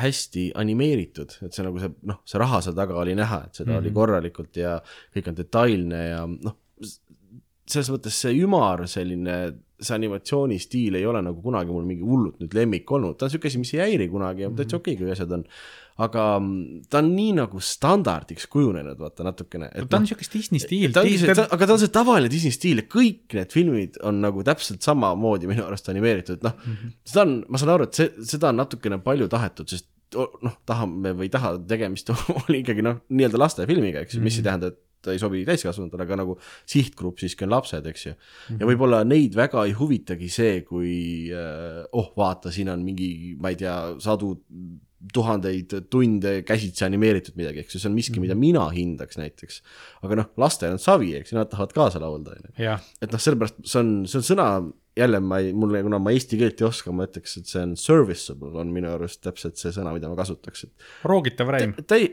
hästi 0.00 0.50
animeeritud, 0.56 1.36
et 1.44 1.56
see 1.56 1.64
nagu 1.66 1.80
see 1.80 1.92
noh, 2.08 2.22
see 2.28 2.40
raha 2.40 2.62
seal 2.64 2.76
taga 2.76 2.96
oli 3.00 3.16
näha, 3.18 3.42
et 3.46 3.60
seda 3.60 3.70
mm 3.70 3.74
-hmm. 3.74 3.84
oli 3.84 3.92
korralikult 3.98 4.56
ja 4.56 4.78
kõik 5.14 5.28
on 5.28 5.36
detailne 5.36 6.02
ja 6.08 6.22
noh, 6.26 6.56
selles 7.70 7.88
mõttes 7.90 8.18
see 8.22 8.36
ümar 8.44 8.84
selline, 8.90 9.38
see 9.76 9.96
animatsioonistiil 9.96 10.98
ei 10.98 11.06
ole 11.08 11.20
nagu 11.24 11.42
kunagi 11.42 11.74
mul 11.74 11.86
mingi 11.88 12.06
hullult 12.06 12.38
nüüd 12.42 12.54
lemmik 12.56 12.90
olnud, 12.94 13.18
ta 13.18 13.26
on 13.26 13.32
niisugune 13.32 13.52
asi, 13.52 13.62
mis 13.62 13.74
ei 13.74 13.82
häiri 13.82 14.06
kunagi 14.12 14.46
ja 14.46 14.52
täitsa 14.56 14.78
okei, 14.78 14.94
kui 15.00 15.10
asjad 15.12 15.34
on, 15.36 15.42
aga 16.06 16.26
mm, 16.38 16.84
ta 16.92 17.00
on 17.02 17.10
nii 17.16 17.34
nagu 17.40 17.60
standardiks 17.64 18.46
kujunenud, 18.52 19.00
vaata 19.00 19.26
natukene. 19.26 19.72
ta 19.74 19.98
on 19.98 20.06
niisugust 20.06 20.38
Disney 20.38 20.62
stiil. 20.62 20.94
aga 20.94 21.66
ta 21.66 21.74
on 21.74 21.82
see 21.82 21.92
tavaline 21.92 22.30
Disney 22.32 22.54
stiil 22.54 22.84
ja 22.84 22.86
kõik 22.92 23.36
need 23.40 23.52
filmid 23.56 24.00
on 24.06 24.22
nagu 24.24 24.46
täpselt 24.46 24.86
samamoodi 24.86 25.50
minu 25.50 25.66
arust 25.66 25.90
animeeritud, 25.92 26.46
noh 26.46 26.54
mm 26.54 26.78
-hmm. 26.78 26.96
seda 27.10 27.26
on, 27.26 27.36
ma 27.48 27.62
saan 27.62 27.74
aru, 27.76 27.90
et 27.90 28.02
see, 28.02 28.26
seda 28.34 28.54
on 28.54 28.62
natukene 28.62 29.02
palju 29.02 29.28
tahetud, 29.32 29.68
sest 29.74 29.90
noh, 30.14 30.54
tahame 30.68 31.12
või 31.18 31.26
ei 31.26 31.32
taha, 31.34 31.56
tegemist 31.68 32.12
oli 32.46 32.62
ikkagi 32.62 32.84
noh, 32.86 33.00
nii-öelda 33.10 33.40
lastefilmiga, 33.42 34.04
eks 34.06 34.16
ju, 34.16 34.22
mis 34.24 34.38
ei 34.38 34.46
tähenda, 34.46 34.70
et 34.72 34.82
ta 35.06 35.14
ei 35.14 35.22
sobi 35.22 35.44
täiskasvanutele, 35.48 36.06
aga 36.06 36.20
nagu 36.22 36.38
sihtgrupp 36.68 37.22
siiski 37.22 37.46
on 37.46 37.54
lapsed, 37.54 37.86
eks 37.92 38.08
ju. 38.08 38.16
ja 38.56 38.68
võib-olla 38.68 39.04
neid 39.06 39.36
väga 39.38 39.66
ei 39.66 39.76
huvitagi 39.78 40.30
see, 40.32 40.60
kui 40.66 40.96
äh, 41.34 41.84
oh, 41.96 42.10
vaata, 42.18 42.54
siin 42.54 42.72
on 42.74 42.84
mingi, 42.86 43.36
ma 43.40 43.54
ei 43.54 43.60
tea, 43.62 43.76
sadu 44.02 44.34
tuhandeid 45.12 45.74
tunde 45.92 46.40
käsitsi 46.46 46.84
animeeritud 46.86 47.36
midagi, 47.38 47.62
eks 47.62 47.76
ju, 47.76 47.82
see 47.82 47.90
on 47.90 47.94
miski, 47.96 48.20
mida 48.22 48.34
mina 48.38 48.64
hindaks 48.72 49.18
näiteks. 49.20 49.60
aga 50.06 50.18
noh, 50.22 50.32
lastel 50.40 50.74
on 50.74 50.82
savi, 50.82 51.12
eks 51.18 51.32
ju, 51.32 51.38
nad 51.38 51.50
tahavad 51.52 51.74
kaasa 51.76 52.02
laulda, 52.02 52.34
on 52.34 52.50
ju. 52.50 52.74
et 53.04 53.12
noh, 53.12 53.22
sellepärast 53.22 53.60
see 53.62 53.82
on, 53.82 53.92
see 54.10 54.20
on 54.22 54.26
sõna, 54.30 54.48
jälle 54.96 55.20
ma 55.20 55.40
ei, 55.44 55.52
mul, 55.56 55.76
kuna 55.86 56.00
ma 56.02 56.14
eesti 56.16 56.40
keelt 56.40 56.62
ei 56.62 56.68
oska, 56.68 56.94
ma 56.96 57.06
ütleks, 57.08 57.36
et 57.40 57.52
see 57.52 57.62
on 57.62 57.76
serviceable 57.80 58.54
on 58.62 58.72
minu 58.74 58.94
arust 58.94 59.22
täpselt 59.24 59.60
see 59.60 59.74
sõna, 59.76 59.92
mida 59.96 60.10
ma 60.10 60.18
kasutaks, 60.18 60.66
et 60.68 61.08
roogitav 61.08 61.52
räim. 61.54 61.76
ta 61.84 62.00
ei 62.00 62.08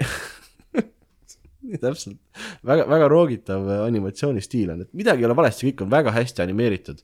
täpselt, 1.83 2.19
väga, 2.65 2.87
väga 2.91 3.09
roogitav 3.11 3.69
animatsioonistiil 3.83 4.73
on, 4.73 4.83
et 4.85 4.97
midagi 4.97 5.23
ei 5.23 5.29
ole 5.29 5.37
valesti, 5.37 5.69
kõik 5.69 5.85
on 5.85 5.93
väga 5.93 6.15
hästi 6.15 6.43
animeeritud. 6.45 7.03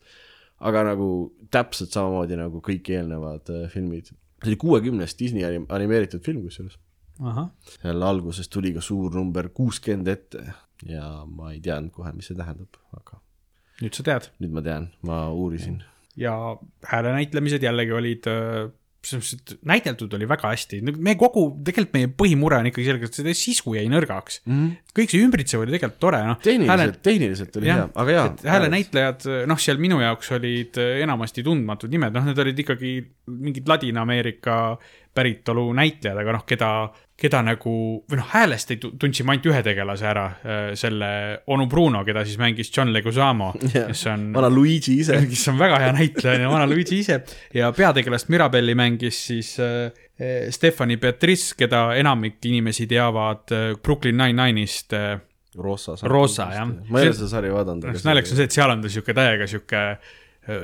aga 0.60 0.84
nagu 0.89 1.10
täpselt 1.51 1.93
samamoodi 1.95 2.36
nagu 2.36 2.60
kõik 2.64 2.89
eelnevad 2.91 3.51
äh, 3.53 3.70
filmid. 3.72 4.12
see 4.43 4.51
oli 4.51 4.60
kuuekümnes 4.60 5.16
Disney 5.20 5.45
anim- 5.47 5.70
animeeritud 5.70 6.24
film 6.26 6.43
kusjuures. 6.43 6.78
seal 7.82 8.03
alguses 8.03 8.47
tuli 8.49 8.74
ka 8.74 8.82
suur 8.82 9.16
number 9.16 9.49
kuuskümmend 9.49 10.07
ette 10.07 10.43
ja 10.88 11.26
ma 11.26 11.51
ei 11.53 11.60
teadnud 11.60 11.91
kohe, 11.91 12.12
mis 12.16 12.30
see 12.32 12.38
tähendab, 12.38 12.80
aga 12.95 13.20
nüüd 13.84 13.95
sa 13.95 14.05
tead. 14.07 14.30
nüüd 14.43 14.53
ma 14.55 14.64
tean, 14.66 14.89
ma 15.05 15.22
uurisin. 15.32 15.82
ja 16.20 16.34
hääle 16.91 17.14
näitlemised 17.16 17.64
jällegi 17.64 17.95
olid 17.95 18.28
äh, 18.32 18.72
et 19.00 19.54
näideldud 19.68 20.14
oli 20.18 20.28
väga 20.28 20.52
hästi, 20.52 20.82
me 20.84 21.16
kogu, 21.20 21.45
tegelikult 21.66 21.95
meie 21.95 22.10
põhimure 22.20 22.60
on 22.60 22.70
ikkagi 22.70 22.88
sellega, 22.89 23.10
et 23.10 23.20
seda 23.20 23.34
sisu 23.38 23.76
jäi 23.78 23.86
nõrgaks 23.91 24.41
mm. 24.43 24.56
-hmm. 24.58 24.93
kõik 25.00 25.14
see 25.14 25.24
ümbritsev 25.24 25.64
oli 25.64 25.76
tegelikult 25.76 26.02
tore, 26.04 26.22
noh. 26.28 26.39
tehniliselt, 26.43 27.02
tehniliselt 27.06 27.60
oli 27.62 27.72
hea, 27.72 27.88
aga 28.04 28.16
jaa. 28.18 28.26
häälenäitlejad, 28.54 29.28
noh, 29.50 29.62
seal 29.62 29.80
minu 29.82 30.02
jaoks 30.04 30.32
olid 30.36 30.82
äh, 30.84 31.00
enamasti 31.06 31.45
tundmatud 31.47 31.91
nimed, 31.95 32.16
noh, 32.16 32.28
need 32.28 32.43
olid 32.45 32.64
ikkagi 32.66 32.95
mingid 33.39 33.72
Ladina-Ameerika 33.72 34.58
päritolu 35.16 35.70
näitlejad, 35.80 36.20
aga 36.20 36.36
noh, 36.36 36.45
keda, 36.47 36.72
keda 37.20 37.41
nagu, 37.45 37.72
või 38.09 38.20
noh, 38.20 38.28
häälest 38.32 38.72
ei 38.74 38.80
tu- 38.82 38.91
tundsime 38.99 39.34
ainult 39.34 39.47
ühe 39.51 39.61
tegelase 39.65 40.07
ära, 40.07 40.26
selle 40.80 41.09
onu 41.51 41.67
Bruno, 41.72 42.03
keda 42.07 42.24
siis 42.28 42.39
mängis 42.41 42.72
John 42.76 42.93
Leguizamo, 42.95 43.51
kes 43.59 44.05
on 44.11 44.30
vana 44.36 44.49
Luigi 44.51 44.99
ise. 45.03 45.20
kes 45.32 45.47
on 45.51 45.59
väga 45.59 45.80
hea 45.84 45.93
näitleja 45.95 46.45
ja 46.45 46.51
vana 46.51 46.67
Luigi 46.70 47.01
ise 47.03 47.20
ja 47.53 47.72
peategelast 47.76 48.30
Mirabelli 48.30 48.76
mängis 48.78 49.20
siis 49.28 49.55
äh, 49.59 49.91
äh, 50.20 50.49
Stephanie 50.55 50.97
Beatrice, 50.97 51.55
keda 51.57 51.89
enamik 51.99 52.39
inimesi 52.45 52.88
teavad 52.88 53.51
äh, 53.51 53.74
Brooklyn 53.84 54.17
Nine-Nine'ist 54.17 54.93
äh,. 54.93 55.20
Rosa. 55.57 55.95
Rosa, 56.05 56.45
jah. 56.53 56.67
ma 56.70 56.99
ei 57.01 57.07
ole 57.09 57.15
seda 57.17 57.28
sarja 57.32 57.53
vaadanud. 57.55 57.95
naljakas 58.05 58.36
on 58.36 58.38
see, 58.38 58.45
et 58.45 58.53
seal 58.53 58.70
on 58.70 58.84
ta 58.84 58.91
sihuke 58.93 59.15
täiega 59.17 59.47
sihuke 59.49 59.80
äh, 59.95 60.11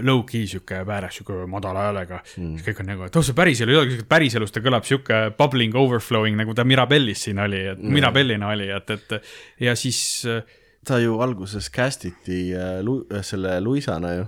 low-key 0.06 0.48
sihuke 0.50 0.82
vääras 0.88 1.20
sihuke 1.20 1.46
madala 1.52 1.88
häälega 1.90 2.22
mm.. 2.24 2.60
kõik 2.66 2.84
on 2.84 2.92
nagu, 2.92 3.08
et 3.08 3.20
oh 3.20 3.26
see 3.26 3.38
päriselu 3.38 3.74
ei 3.74 3.80
olegi, 3.82 4.04
päriselus 4.10 4.54
ta 4.56 4.64
kõlab 4.66 4.88
sihuke 4.88 5.22
bubbling 5.38 5.76
overflowing 5.80 6.40
nagu 6.40 6.56
ta 6.58 6.68
Mirabellis 6.68 7.28
siin 7.28 7.42
oli, 7.44 7.64
et 7.74 7.82
mm. 7.82 7.98
Mirabellina 8.00 8.52
oli, 8.54 8.70
et, 8.76 8.96
et 8.98 9.18
ja 9.68 9.76
siis 9.80 10.00
äh, 10.30 10.44
ta 10.86 11.00
ju 11.02 11.20
alguses 11.24 11.70
cast 11.74 12.06
iti 12.06 12.48
äh, 12.54 13.22
selle 13.26 13.60
Luisana 13.62 14.14
ju. 14.20 14.26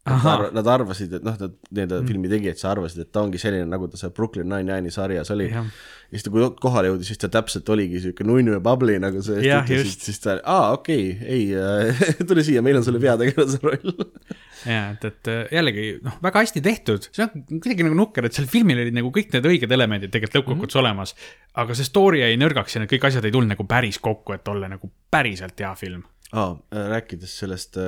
Nad, 0.00 0.46
nad 0.56 0.68
arvasid, 0.72 1.12
et 1.18 1.24
noh, 1.24 1.34
nad, 1.36 1.56
need 1.76 1.90
mm. 1.92 2.06
filmi 2.08 2.28
tegijad 2.32 2.56
siis 2.56 2.68
arvasid, 2.70 3.02
et 3.04 3.10
ta 3.12 3.20
ongi 3.20 3.38
selline, 3.38 3.66
nagu 3.68 3.88
ta 3.90 4.00
seal 4.00 4.14
Brooklyn 4.16 4.48
Nine-Nine'i 4.48 4.92
sarjas 4.94 5.28
oli. 5.34 5.50
Ja 5.52 5.64
siis 6.10 6.24
ta, 6.26 6.32
kui 6.34 6.46
kohale 6.62 6.90
jõudis, 6.90 7.10
siis 7.10 7.20
ta 7.22 7.30
täpselt 7.32 7.68
oligi 7.70 8.00
siuke 8.02 8.24
nunnu 8.26 8.56
ja 8.56 8.62
bubbly 8.64 8.96
nagu 9.02 9.22
sa 9.22 9.36
just 9.38 9.70
ütlesid 9.70 10.06
siis 10.08 10.20
ta, 10.22 10.36
aa 10.42 10.72
okei 10.74 11.12
okay,, 11.12 11.36
ei 11.36 11.44
äh, 11.54 12.24
tule 12.28 12.44
siia, 12.46 12.62
meil 12.66 12.80
on 12.80 12.86
sulle 12.86 13.00
peategelase 13.02 13.60
roll. 13.62 13.94
ja 14.72 14.80
et, 14.94 15.06
et 15.06 15.30
äh, 15.30 15.42
jällegi 15.58 15.86
noh, 16.04 16.18
väga 16.24 16.44
hästi 16.44 16.64
tehtud, 16.64 17.10
see 17.14 17.26
on 17.26 17.44
kuidagi 17.52 17.86
nagu 17.86 17.98
nukker, 17.98 18.26
et 18.26 18.36
seal 18.36 18.48
filmil 18.50 18.82
olid 18.82 18.96
nagu 18.96 19.12
kõik 19.14 19.34
need 19.36 19.50
õiged 19.52 19.76
elemendid 19.78 20.14
tegelikult 20.14 20.40
lõppkokkuvõttes 20.40 20.80
mm 20.80 20.86
-hmm. 20.86 20.88
olemas. 20.88 21.14
aga 21.62 21.78
see 21.78 21.90
story 21.90 22.24
jäi 22.24 22.40
nõrgaks 22.40 22.74
ja 22.74 22.82
need 22.82 22.94
kõik 22.94 23.06
asjad 23.10 23.28
ei 23.28 23.36
tulnud 23.36 23.54
nagu 23.54 23.68
päris 23.68 24.00
kokku, 24.02 24.34
et 24.34 24.48
olla 24.48 24.70
nagu 24.72 24.90
päriselt 25.10 25.60
hea 25.60 25.74
film. 25.78 26.02
aa, 26.32 26.52
rääkides 26.70 27.38
sellest, 27.42 27.78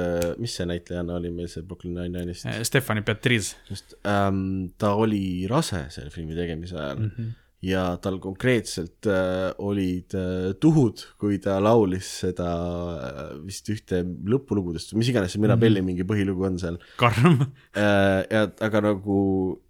mis 0.43 0.57
see 0.59 0.67
näitlejanna 0.67 1.15
oli 1.21 1.31
meil 1.35 1.51
see 1.53 1.63
Brooklyn 1.63 1.95
Nine-Nine'ist, 1.99 2.49
Stephanie 2.67 3.05
Beatriz, 3.07 3.55
just 3.71 3.95
ähm, 4.07 4.73
ta 4.79 4.95
oli 4.99 5.47
rase 5.51 5.85
selle 5.95 6.11
filmi 6.11 6.35
tegemise 6.39 6.79
ajal. 6.79 6.99
Mm. 6.99 7.15
-hmm 7.17 7.42
ja 7.63 7.83
tal 8.03 8.17
konkreetselt 8.23 9.07
äh, 9.07 9.53
olid 9.63 10.15
äh, 10.19 10.51
tuhud, 10.61 10.99
kui 11.21 11.39
ta 11.43 11.61
laulis 11.63 12.09
seda 12.25 12.49
äh, 12.51 13.21
vist 13.47 13.69
ühte 13.71 14.01
lõpulugudest 14.03 14.91
või 14.91 15.03
mis 15.03 15.11
iganes 15.13 15.35
see 15.35 15.43
Mirabelli 15.43 15.79
mm 15.79 15.87
-hmm. 15.87 15.93
mingi 15.93 16.07
põhilugu 16.09 16.47
on 16.49 16.59
seal 16.59 16.79
karm. 16.99 17.39
äh,. 17.79 18.27
ja 18.31 18.49
aga 18.67 18.83
nagu 18.89 19.19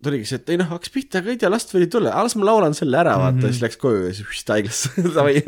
tuligi 0.02 0.30
see, 0.30 0.40
et 0.40 0.54
ei 0.54 0.60
noh, 0.62 0.70
hakkas 0.72 0.92
pihta, 0.94 1.20
aga 1.20 1.34
ei 1.34 1.40
tea, 1.42 1.50
las 1.52 1.68
võid 1.68 1.92
tulla, 1.92 2.14
las 2.16 2.36
ma 2.36 2.48
laulan 2.48 2.76
selle 2.76 2.96
ära, 2.96 3.18
vaata 3.20 3.36
mm, 3.36 3.42
-hmm. 3.42 3.52
siis 3.52 3.64
läks 3.66 3.80
koju 3.82 4.06
ja 4.06 4.14
siis 4.16 4.44
haiglasse, 4.48 5.04
davai. 5.16 5.42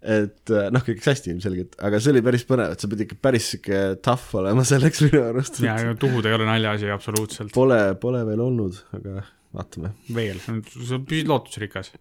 et 0.00 0.54
äh, 0.56 0.70
noh, 0.72 0.86
kõik 0.86 1.02
läks 1.02 1.10
hästi 1.12 1.34
ilmselgelt, 1.34 1.76
aga 1.84 2.00
see 2.00 2.14
oli 2.14 2.24
päris 2.24 2.46
põnev, 2.48 2.72
et 2.72 2.80
sa 2.80 2.88
pead 2.88 3.04
ikka 3.04 3.18
päris 3.20 3.50
sihuke 3.52 3.82
tough 4.00 4.40
olema 4.40 4.64
selleks 4.72 5.04
minu 5.04 5.20
arust. 5.26 5.60
ja, 5.60 5.76
ja 5.84 5.92
tuhud 6.00 6.24
ei 6.24 6.38
ole 6.38 6.48
naljaasi 6.48 6.88
absoluutselt. 6.96 7.52
Pole, 7.52 7.94
pole 8.00 8.24
veel 8.24 8.40
olnud, 8.40 8.80
aga 8.96 9.20
vaatame. 9.56 9.92
veel, 10.14 10.40
sa 10.44 10.98
püsid 10.98 11.30
lootusrikas. 11.30 11.92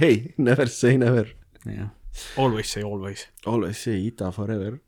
hei, 0.00 0.34
never 0.38 0.68
say 0.72 0.96
never. 1.00 1.34
jah, 1.64 1.90
always 2.36 2.70
say 2.70 2.82
always. 2.82 3.26
Always 3.46 3.78
say 3.78 3.98
Ita 4.08 4.32
forever. 4.32 4.80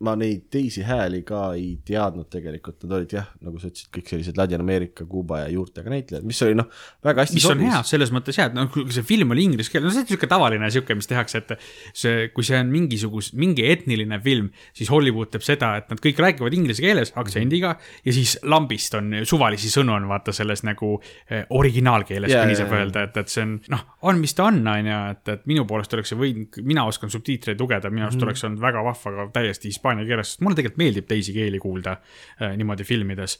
Ma 0.00 0.14
neid 0.16 0.46
teisi 0.52 0.80
hääli 0.86 1.20
ka 1.28 1.50
ei 1.58 1.74
teadnud 1.84 2.30
tegelikult, 2.32 2.78
nad 2.86 2.94
olid 2.96 3.12
jah, 3.18 3.26
nagu 3.44 3.60
sa 3.60 3.68
ütlesid, 3.68 3.90
kõik 3.92 4.08
sellised 4.08 4.38
Ladina-Ameerika, 4.40 5.04
Kuuba 5.08 5.42
ja 5.42 5.50
juurtega 5.52 5.92
näitlejad, 5.92 6.24
mis 6.24 6.40
oli 6.46 6.56
noh, 6.56 6.70
väga 7.04 7.26
hästi 7.26 7.36
mis 7.36 7.48
on 7.50 7.64
hea 7.66 7.80
selles 7.84 8.12
mõttes 8.14 8.38
jah, 8.40 8.48
et 8.48 8.56
noh, 8.56 8.70
kui 8.72 8.86
see 8.96 9.04
film 9.04 9.34
oli 9.34 9.44
inglise 9.44 9.72
keeles, 9.72 9.84
no 9.84 9.92
see 9.92 10.00
on 10.00 10.08
niisugune 10.08 10.30
tavaline 10.32 10.70
sihuke, 10.72 10.96
mis 10.96 11.10
tehakse, 11.10 11.42
et 11.44 11.52
see, 11.92 12.30
kui 12.32 12.46
see 12.48 12.56
on 12.56 12.72
mingisugus, 12.72 13.32
mingi 13.36 13.66
etniline 13.68 14.20
film, 14.24 14.48
siis 14.76 14.88
Hollywood 14.92 15.34
teeb 15.34 15.44
seda, 15.44 15.74
et 15.82 15.92
nad 15.92 16.00
kõik 16.00 16.24
räägivad 16.24 16.56
inglise 16.56 16.84
keeles 16.84 17.12
aktsendiga 17.20 17.74
ja 17.76 18.16
siis 18.16 18.38
lambist 18.48 18.96
on 18.96 19.20
suvalisi 19.28 19.68
sõnu 19.72 19.92
on 19.98 20.08
vaata 20.08 20.32
selles 20.32 20.64
nagu 20.64 20.94
eh, 21.28 21.44
originaalkeeles 21.44 22.32
yeah,, 22.32 22.46
kui 22.46 22.54
nii 22.54 22.60
saab 22.62 22.74
öelda, 22.78 23.04
et, 23.10 23.20
et 23.20 23.36
see 23.36 23.44
on 23.44 23.54
noh, 23.76 23.84
on, 24.08 24.24
mis 24.24 24.32
ta 24.32 24.48
on, 24.48 24.64
on 24.64 24.90
ju, 24.94 25.04
et, 25.12 25.22
et 25.36 25.46
minu 25.50 25.68
poolest 25.68 25.92
oleks 25.98 26.14
see 26.14 26.22
võinud, 26.24 26.62
mina 26.64 26.88
oskan 26.88 27.12
subtiitreid 27.12 27.60
lugeda, 27.60 27.92
minu 27.92 28.08
arust 28.08 28.16
mm. 28.16 28.28
oleks 28.30 28.48
olnud 28.48 28.64
väga 28.64 28.88
vahva 28.88 29.16
ka 29.18 29.30
täiesti 29.36 29.68
hispaania 29.68 29.89
keeles, 29.98 30.34
sest 30.34 30.44
mulle 30.44 30.58
tegelikult 30.58 30.82
meeldib 30.84 31.08
teisi 31.10 31.34
keeli 31.34 31.58
kuulda 31.62 31.96
eh, 32.40 32.54
niimoodi 32.58 32.86
filmides 32.86 33.38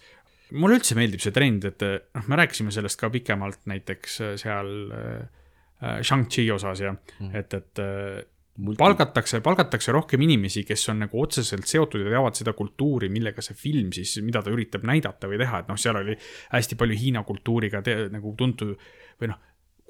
mulle 0.59 0.81
üldse 0.81 0.97
meeldib 0.99 1.23
see 1.23 1.35
trend, 1.35 1.67
et 1.69 1.85
eh, 1.87 1.97
noh, 2.17 2.27
me 2.31 2.41
rääkisime 2.41 2.75
sellest 2.75 2.99
ka 3.01 3.11
pikemalt 3.13 3.63
näiteks 3.71 4.21
eh, 4.27 4.35
seal 4.41 4.75
äh, 4.97 6.01
Shang-Chi 6.05 6.49
osas 6.53 6.83
ja 6.85 6.93
mm. 6.93 7.33
et, 7.39 7.57
et 7.57 7.83
äh, 7.83 8.21
palgatakse, 8.79 9.41
palgatakse 9.45 9.95
rohkem 9.95 10.25
inimesi, 10.27 10.65
kes 10.69 10.89
on 10.93 11.05
nagu 11.07 11.23
otseselt 11.23 11.69
seotud 11.71 12.03
ja 12.05 12.15
teavad 12.17 12.37
seda 12.37 12.53
kultuuri, 12.57 13.09
millega 13.13 13.45
see 13.45 13.57
film 13.57 13.93
siis, 13.97 14.19
mida 14.25 14.43
ta 14.45 14.53
üritab 14.53 14.85
näidata 14.89 15.31
või 15.31 15.41
teha, 15.41 15.63
et 15.63 15.71
noh, 15.71 15.79
seal 15.81 16.01
oli 16.03 16.17
hästi 16.53 16.79
palju 16.81 16.99
Hiina 17.01 17.25
kultuuriga 17.29 17.83
te, 17.87 17.97
nagu 18.13 18.35
tuntud 18.39 18.75
või 19.21 19.31
noh, 19.33 19.41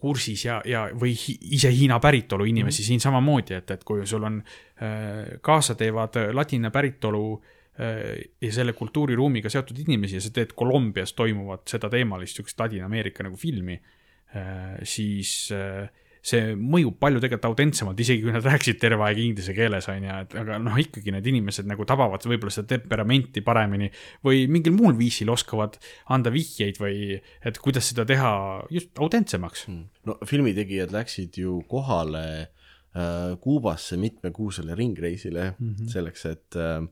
kursis 0.01 0.45
ja, 0.45 0.59
ja, 0.65 0.87
või 0.97 1.15
hi, 1.15 1.37
ise 1.57 1.71
Hiina 1.75 2.01
päritolu 2.01 2.49
inimesi 2.49 2.83
mm 2.83 2.89
siin 2.91 3.01
samamoodi, 3.01 3.55
et, 3.55 3.71
et 3.71 3.85
kui 3.85 4.07
sul 4.07 4.25
on 4.27 4.41
äh, 4.41 5.39
kaasa 5.45 5.75
teevad 5.79 6.17
äh, 6.17 6.31
ladina 6.35 6.71
päritolu 6.71 7.25
äh, 7.37 8.31
ja 8.41 8.53
selle 8.53 8.73
kultuuriruumiga 8.73 9.53
seotud 9.53 9.79
inimesi 9.85 10.19
ja 10.19 10.25
sa 10.25 10.33
teed 10.35 10.55
Kolumbias 10.57 11.13
toimuvat 11.13 11.69
seda 11.69 11.91
teemalist 11.93 12.41
siukest 12.41 12.61
Ladina-Ameerika 12.61 13.27
nagu 13.27 13.37
filmi 13.37 13.77
äh,, 13.77 14.79
siis 14.83 15.51
äh, 15.53 15.91
see 16.21 16.55
mõjub 16.55 16.99
palju 17.01 17.21
tegelikult 17.23 17.49
autentsemalt, 17.51 18.01
isegi 18.03 18.25
kui 18.25 18.35
nad 18.35 18.47
rääkisid 18.51 18.81
terve 18.83 19.07
aeg 19.07 19.21
inglise 19.23 19.55
keeles, 19.57 19.89
on 19.93 20.07
ju, 20.07 20.16
et 20.25 20.37
aga 20.43 20.59
noh, 20.62 20.79
ikkagi 20.81 21.14
need 21.14 21.29
inimesed 21.33 21.68
nagu 21.71 21.87
tabavad 21.89 22.25
võib-olla 22.29 22.53
seda 22.55 22.75
temperamenti 22.77 23.45
paremini 23.47 23.91
või 24.27 24.45
mingil 24.53 24.77
muul 24.77 24.99
viisil 24.99 25.33
oskavad 25.33 25.79
anda 26.12 26.33
vihjeid 26.35 26.81
või 26.83 27.18
et 27.18 27.61
kuidas 27.62 27.91
seda 27.93 28.07
teha 28.09 28.33
just 28.73 28.93
autentsemaks. 29.01 29.66
no 30.07 30.18
filmitegijad 30.27 30.93
läksid 30.95 31.41
ju 31.41 31.61
kohale 31.68 32.27
äh, 32.41 33.39
Kuubasse 33.41 33.97
mitmekuusele 33.97 34.75
ringreisile 34.75 35.55
mm 35.59 35.75
-hmm. 35.75 35.89
selleks, 35.89 36.27
et 36.27 36.57
äh, 36.57 36.85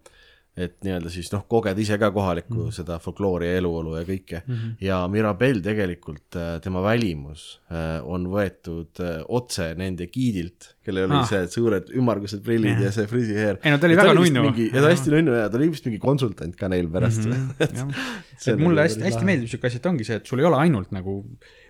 et 0.58 0.74
nii-öelda 0.84 1.10
siis 1.12 1.30
noh, 1.32 1.44
kogeda 1.50 1.80
ise 1.80 1.98
ka 2.00 2.10
kohalikku 2.14 2.54
mm 2.54 2.64
-hmm. 2.66 2.76
seda 2.80 2.98
folkloori 3.02 3.46
ja 3.46 3.60
eluolu 3.60 3.96
ja 3.96 4.02
kõike 4.08 4.40
mm. 4.40 4.54
-hmm. 4.54 4.74
ja 4.80 5.00
Mirabel 5.08 5.60
tegelikult, 5.62 6.38
tema 6.62 6.82
välimus 6.82 7.60
äh, 7.70 8.00
on 8.02 8.26
võetud 8.32 9.00
äh, 9.00 9.22
otse 9.28 9.74
nende 9.78 10.06
giidilt, 10.06 10.74
kellel 10.84 11.10
oli 11.10 11.18
Ah. 11.18 11.28
see 11.28 11.46
suured 11.52 11.90
ümmargused 11.94 12.42
prillid 12.44 12.76
Jah. 12.76 12.82
ja 12.88 12.92
see 12.92 13.06
friisiheer. 13.10 13.58
Ei 13.64 13.72
no 13.72 13.78
ta 13.78 13.86
oli 13.86 13.96
väga 13.96 14.14
nunnu. 14.14 14.44
ja 14.72 14.82
ta 14.82 14.88
hästi 14.88 15.10
nunnu 15.14 15.36
ja 15.36 15.48
ta 15.48 15.58
oli 15.60 15.70
vist 15.70 15.86
mingi 15.86 16.00
konsultant 16.02 16.56
ka 16.56 16.68
neil 16.68 16.88
pärast 16.88 17.24
mm. 17.26 17.32
-hmm. 17.60 17.94
Et 18.38 18.54
on 18.54 18.60
mulle 18.62 18.84
hästi, 18.86 19.02
hästi 19.02 19.24
meeldib 19.26 19.50
siuke 19.50 19.66
asi, 19.66 19.80
et 19.80 19.86
ongi 19.86 20.04
see, 20.06 20.16
et 20.20 20.26
sul 20.26 20.38
ei 20.38 20.46
ole 20.46 20.60
ainult 20.62 20.92
nagu 20.94 21.24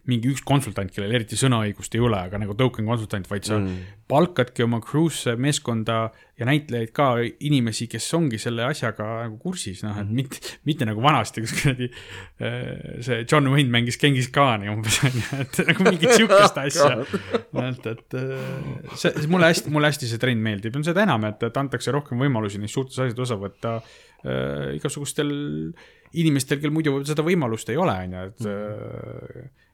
mingi 0.09 0.31
üks 0.33 0.43
konsultant, 0.47 0.91
kellel 0.93 1.13
eriti 1.19 1.37
sõnaõigust 1.39 1.95
ei 1.97 2.03
ole, 2.05 2.19
aga 2.29 2.41
nagu 2.41 2.55
token 2.57 2.87
konsultant, 2.89 3.29
vaid 3.29 3.45
sa 3.45 3.59
mm. 3.59 3.99
palkadki 4.09 4.65
oma 4.65 4.81
crew'sse 4.85 5.35
meeskonda 5.41 5.99
ja 6.39 6.47
näitlejaid 6.49 6.93
ka 6.97 7.09
inimesi, 7.45 7.89
kes 7.93 8.07
ongi 8.17 8.41
selle 8.41 8.65
asjaga 8.65 9.07
nagu 9.27 9.37
kursis, 9.43 9.83
noh, 9.85 9.99
et 10.01 10.09
mitte, 10.21 10.41
mitte 10.69 10.89
nagu 10.89 11.03
vanasti, 11.05 11.45
kus 11.45 11.55
kuradi 11.59 11.91
äh, 11.91 13.03
see 13.05 13.21
John 13.25 13.51
Wayne 13.53 13.73
mängis 13.75 14.01
Genghis 14.01 14.31
Khani 14.33 14.73
umbes 14.73 15.01
onju, 15.05 15.27
et 15.45 15.61
nagu 15.73 15.89
mingit 15.91 16.17
siukest 16.17 16.61
asja. 16.65 16.91
et, 17.69 17.93
et 17.93 18.19
äh, 18.23 18.35
see, 18.95 19.13
see 19.13 19.29
mulle 19.29 19.53
hästi, 19.53 19.75
mulle 19.75 19.93
hästi 19.93 20.09
see 20.09 20.25
trend 20.25 20.45
meeldib, 20.45 20.81
on 20.81 20.89
seda 20.89 21.05
enam, 21.05 21.29
et, 21.29 21.45
et 21.51 21.63
antakse 21.65 21.93
rohkem 21.95 22.25
võimalusi 22.25 22.63
neist 22.63 22.79
suurtest 22.79 23.03
asjadest 23.03 23.25
osa 23.29 23.41
võtta 23.41 23.77
äh, 23.79 24.77
igasugustel 24.79 25.33
inimestel, 26.17 26.61
kel 26.63 26.73
muidu 26.73 27.03
seda 27.05 27.25
võimalust 27.27 27.69
ei 27.69 27.81
ole, 27.81 27.95
onju, 28.07 28.29
et 28.31 28.47
äh, 28.49 29.67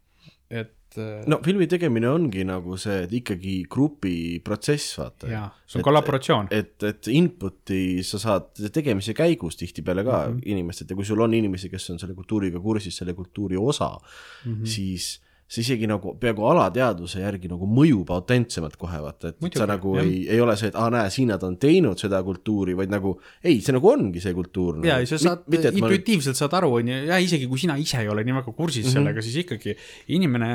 et 0.54 0.98
äh, 1.00 1.24
no 1.30 1.40
filmi 1.44 1.66
tegemine 1.70 2.08
ongi 2.10 2.44
nagu 2.46 2.78
see, 2.80 3.02
et 3.06 3.12
ikkagi 3.18 3.56
grupi 3.70 4.14
protsess, 4.44 4.94
vaata. 5.00 5.30
jaa, 5.30 5.48
see 5.66 5.80
on 5.80 5.86
kollaboratsioon. 5.88 6.50
et, 6.54 6.76
et 6.86 7.10
input'i 7.12 8.04
sa 8.06 8.20
saad 8.22 8.64
tegemise 8.74 9.16
käigus 9.16 9.58
tihtipeale 9.60 10.06
ka 10.06 10.22
mm 10.28 10.38
-hmm. 10.38 10.48
inimestelt 10.54 10.90
ja 10.90 10.96
kui 10.96 11.04
sul 11.08 11.20
on 11.20 11.34
inimesi, 11.34 11.70
kes 11.72 11.90
on 11.90 11.98
selle 11.98 12.14
kultuuriga 12.14 12.60
kursis, 12.60 12.96
selle 12.96 13.14
kultuuri 13.14 13.56
osa 13.56 13.90
mm. 13.98 14.52
-hmm. 14.52 14.66
siis 14.66 15.20
see 15.44 15.60
isegi 15.60 15.88
nagu 15.88 16.14
peaaegu 16.20 16.46
alateadvuse 16.48 17.20
järgi 17.20 17.50
nagu 17.50 17.66
mõjub 17.68 18.08
autentsemalt 18.14 18.78
kohe 18.80 19.00
vaata, 19.04 19.34
et 19.34 19.42
Muidugi, 19.44 19.60
sa 19.60 19.68
nagu 19.68 19.92
jah. 19.98 20.06
ei, 20.06 20.22
ei 20.32 20.40
ole 20.40 20.56
see, 20.56 20.70
et 20.72 20.78
aa 20.80 20.88
näe, 20.94 21.10
siin 21.12 21.28
nad 21.34 21.44
on 21.46 21.58
teinud 21.60 22.00
seda 22.00 22.22
kultuuri, 22.24 22.76
vaid 22.78 22.92
nagu 22.92 23.12
ei, 23.42 23.60
see 23.64 23.76
nagu 23.76 23.90
ongi 23.92 24.22
see 24.24 24.32
kultuur. 24.36 24.80
ja, 24.86 24.98
ja 25.02 25.10
sa 25.10 25.20
saad, 25.20 25.44
intuitiivselt 25.52 26.40
saad 26.40 26.56
aru, 26.60 26.72
onju, 26.80 27.04
ja 27.10 27.20
isegi 27.22 27.48
kui 27.50 27.60
sina 27.60 27.76
ise 27.80 28.00
ei 28.00 28.10
ole 28.10 28.24
nii 28.24 28.40
väga 28.40 28.56
kursis 28.56 28.86
mm 28.86 28.88
-hmm. 28.88 28.98
sellega, 28.98 29.22
siis 29.22 29.36
ikkagi 29.44 29.76
inimene 30.16 30.50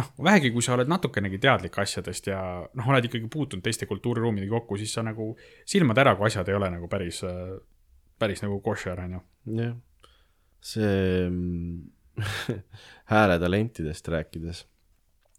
noh, 0.00 0.10
vähegi, 0.24 0.50
kui 0.54 0.62
sa 0.64 0.74
oled 0.74 0.90
natukenegi 0.90 1.38
teadlik 1.42 1.78
asjadest 1.78 2.26
ja 2.32 2.40
noh, 2.64 2.88
oled 2.90 3.04
ikkagi 3.04 3.28
puutunud 3.30 3.64
teiste 3.64 3.86
kultuuriruumidega 3.90 4.58
kokku, 4.58 4.78
siis 4.80 4.94
sa 4.96 5.04
nagu 5.06 5.34
silmad 5.66 5.98
ära, 5.98 6.16
kui 6.16 6.26
asjad 6.26 6.48
ei 6.48 6.58
ole 6.58 6.70
nagu 6.70 6.88
päris, 6.90 7.20
päris 8.18 8.42
nagu 8.42 8.60
koššer, 8.64 9.04
onju. 9.06 9.20
jah, 9.60 9.76
see 10.64 11.28
mm, 11.28 11.93
hääletalentidest 13.12 14.08
rääkides, 14.08 14.64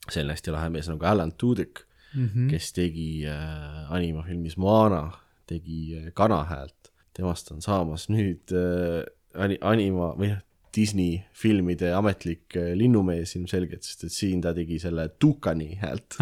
selline 0.09 0.35
hästi 0.35 0.53
lahe 0.53 0.69
mees 0.73 0.89
nagu 0.91 1.05
Alan 1.05 1.33
Tudyk 1.33 1.85
mm, 2.15 2.25
-hmm. 2.27 2.49
kes 2.49 2.73
tegi 2.73 3.25
äh, 3.27 3.91
animafilmis 3.91 4.57
Moana, 4.57 5.11
tegi 5.47 5.97
äh, 5.97 6.11
kanahäält, 6.13 6.91
temast 7.13 7.51
on 7.51 7.61
saamas 7.61 8.09
nüüd 8.09 8.51
äh, 8.51 9.05
ani-, 9.33 9.61
anima 9.61 10.13
või 10.19 10.33
noh, 10.33 10.43
Disney 10.75 11.21
filmide 11.33 11.93
ametlik 11.95 12.55
äh, 12.59 12.73
linnumees 12.77 13.35
ilmselgelt, 13.37 13.85
sest 13.87 14.07
et 14.07 14.15
siin 14.15 14.41
ta 14.43 14.51
tegi 14.55 14.77
selle 14.81 15.07
Tukani 15.19 15.77
häält, 15.79 16.17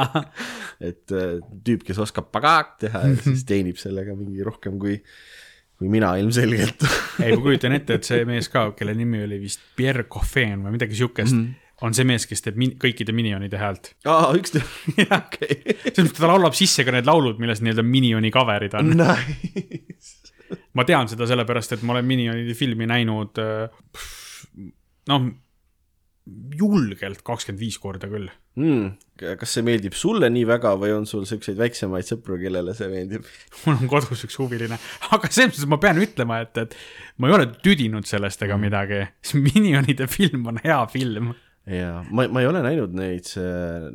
et 0.88 1.12
äh, 1.12 1.36
tüüp, 1.66 1.84
kes 1.86 2.00
oskab 2.06 2.30
pagaak 2.34 2.78
teha 2.86 3.04
ja 3.10 3.18
siis 3.26 3.44
teenib 3.48 3.80
sellega 3.80 4.16
mingi 4.16 4.44
rohkem 4.46 4.78
kui, 4.80 4.96
kui 5.78 5.90
mina 5.90 6.14
ilmselgelt 6.20 6.86
ei, 7.22 7.34
ma 7.34 7.40
kujutan 7.42 7.74
ette, 7.76 7.98
et 7.98 8.06
see 8.06 8.24
mees 8.28 8.48
ka, 8.52 8.68
kelle 8.78 8.94
nimi 8.96 9.24
oli 9.24 9.40
vist 9.42 9.62
Pierre 9.76 10.06
Coffin 10.10 10.62
või 10.64 10.76
midagi 10.76 10.98
siukest 10.98 11.34
mm, 11.34 11.44
-hmm. 11.44 11.78
on 11.88 11.96
see 11.96 12.08
mees, 12.08 12.26
kes 12.30 12.44
teeb 12.44 12.58
min 12.60 12.76
kõikide 12.80 13.14
minionide 13.16 13.60
häält. 13.60 13.94
aa, 14.08 14.32
üks, 14.38 14.54
okei. 15.20 15.58
selles 15.90 16.08
mõttes, 16.08 16.20
ta 16.20 16.30
laulab 16.30 16.58
sisse 16.58 16.86
ka 16.86 16.94
need 16.94 17.08
laulud, 17.10 17.40
milles 17.42 17.62
nii-öelda 17.64 17.86
minioni 17.86 18.32
cover'id 18.34 18.76
on. 18.78 18.94
Nice. 19.02 20.32
ma 20.78 20.86
tean 20.86 21.10
seda 21.10 21.26
sellepärast, 21.30 21.76
et 21.76 21.82
ma 21.82 21.96
olen 21.96 22.06
minionide 22.06 22.54
filmi 22.58 22.86
näinud 22.90 23.42
äh, 23.42 23.66
noh, 25.10 25.30
julgelt 26.56 27.20
kakskümmend 27.24 27.60
viis 27.60 27.76
korda 27.80 28.08
küll. 28.08 28.30
mm,. 28.56 28.92
kas 29.40 29.56
see 29.56 29.64
meeldib 29.66 29.96
sulle 29.98 30.30
nii 30.32 30.46
väga 30.48 30.72
või 30.80 30.94
on 30.96 31.04
sul 31.08 31.26
siukseid 31.28 31.58
väiksemaid 31.60 32.08
sõpru, 32.08 32.38
kellele 32.40 32.74
see 32.76 32.88
meeldib? 32.92 33.28
mul 33.64 33.76
on 33.76 33.90
kodus 33.90 34.24
üks 34.24 34.38
huviline, 34.40 34.78
aga 35.12 35.30
selles 35.30 35.52
mõttes 35.52 35.70
ma 35.74 35.80
pean 35.82 36.00
ütlema, 36.00 36.40
et, 36.46 36.62
et 36.64 36.76
ma 37.20 37.28
ei 37.28 37.36
ole 37.36 37.48
tüdinud 37.64 38.08
sellest 38.08 38.44
ega 38.46 38.56
midagi, 38.60 39.04
sest 39.20 39.42
Minionide 39.44 40.08
film 40.08 40.48
on 40.52 40.62
hea 40.64 40.80
film. 40.92 41.34
jaa, 41.66 42.02
ma, 42.12 42.26
ma 42.28 42.40
ei 42.42 42.46
ole 42.46 42.60
näinud 42.64 42.92
neid, 42.98 43.28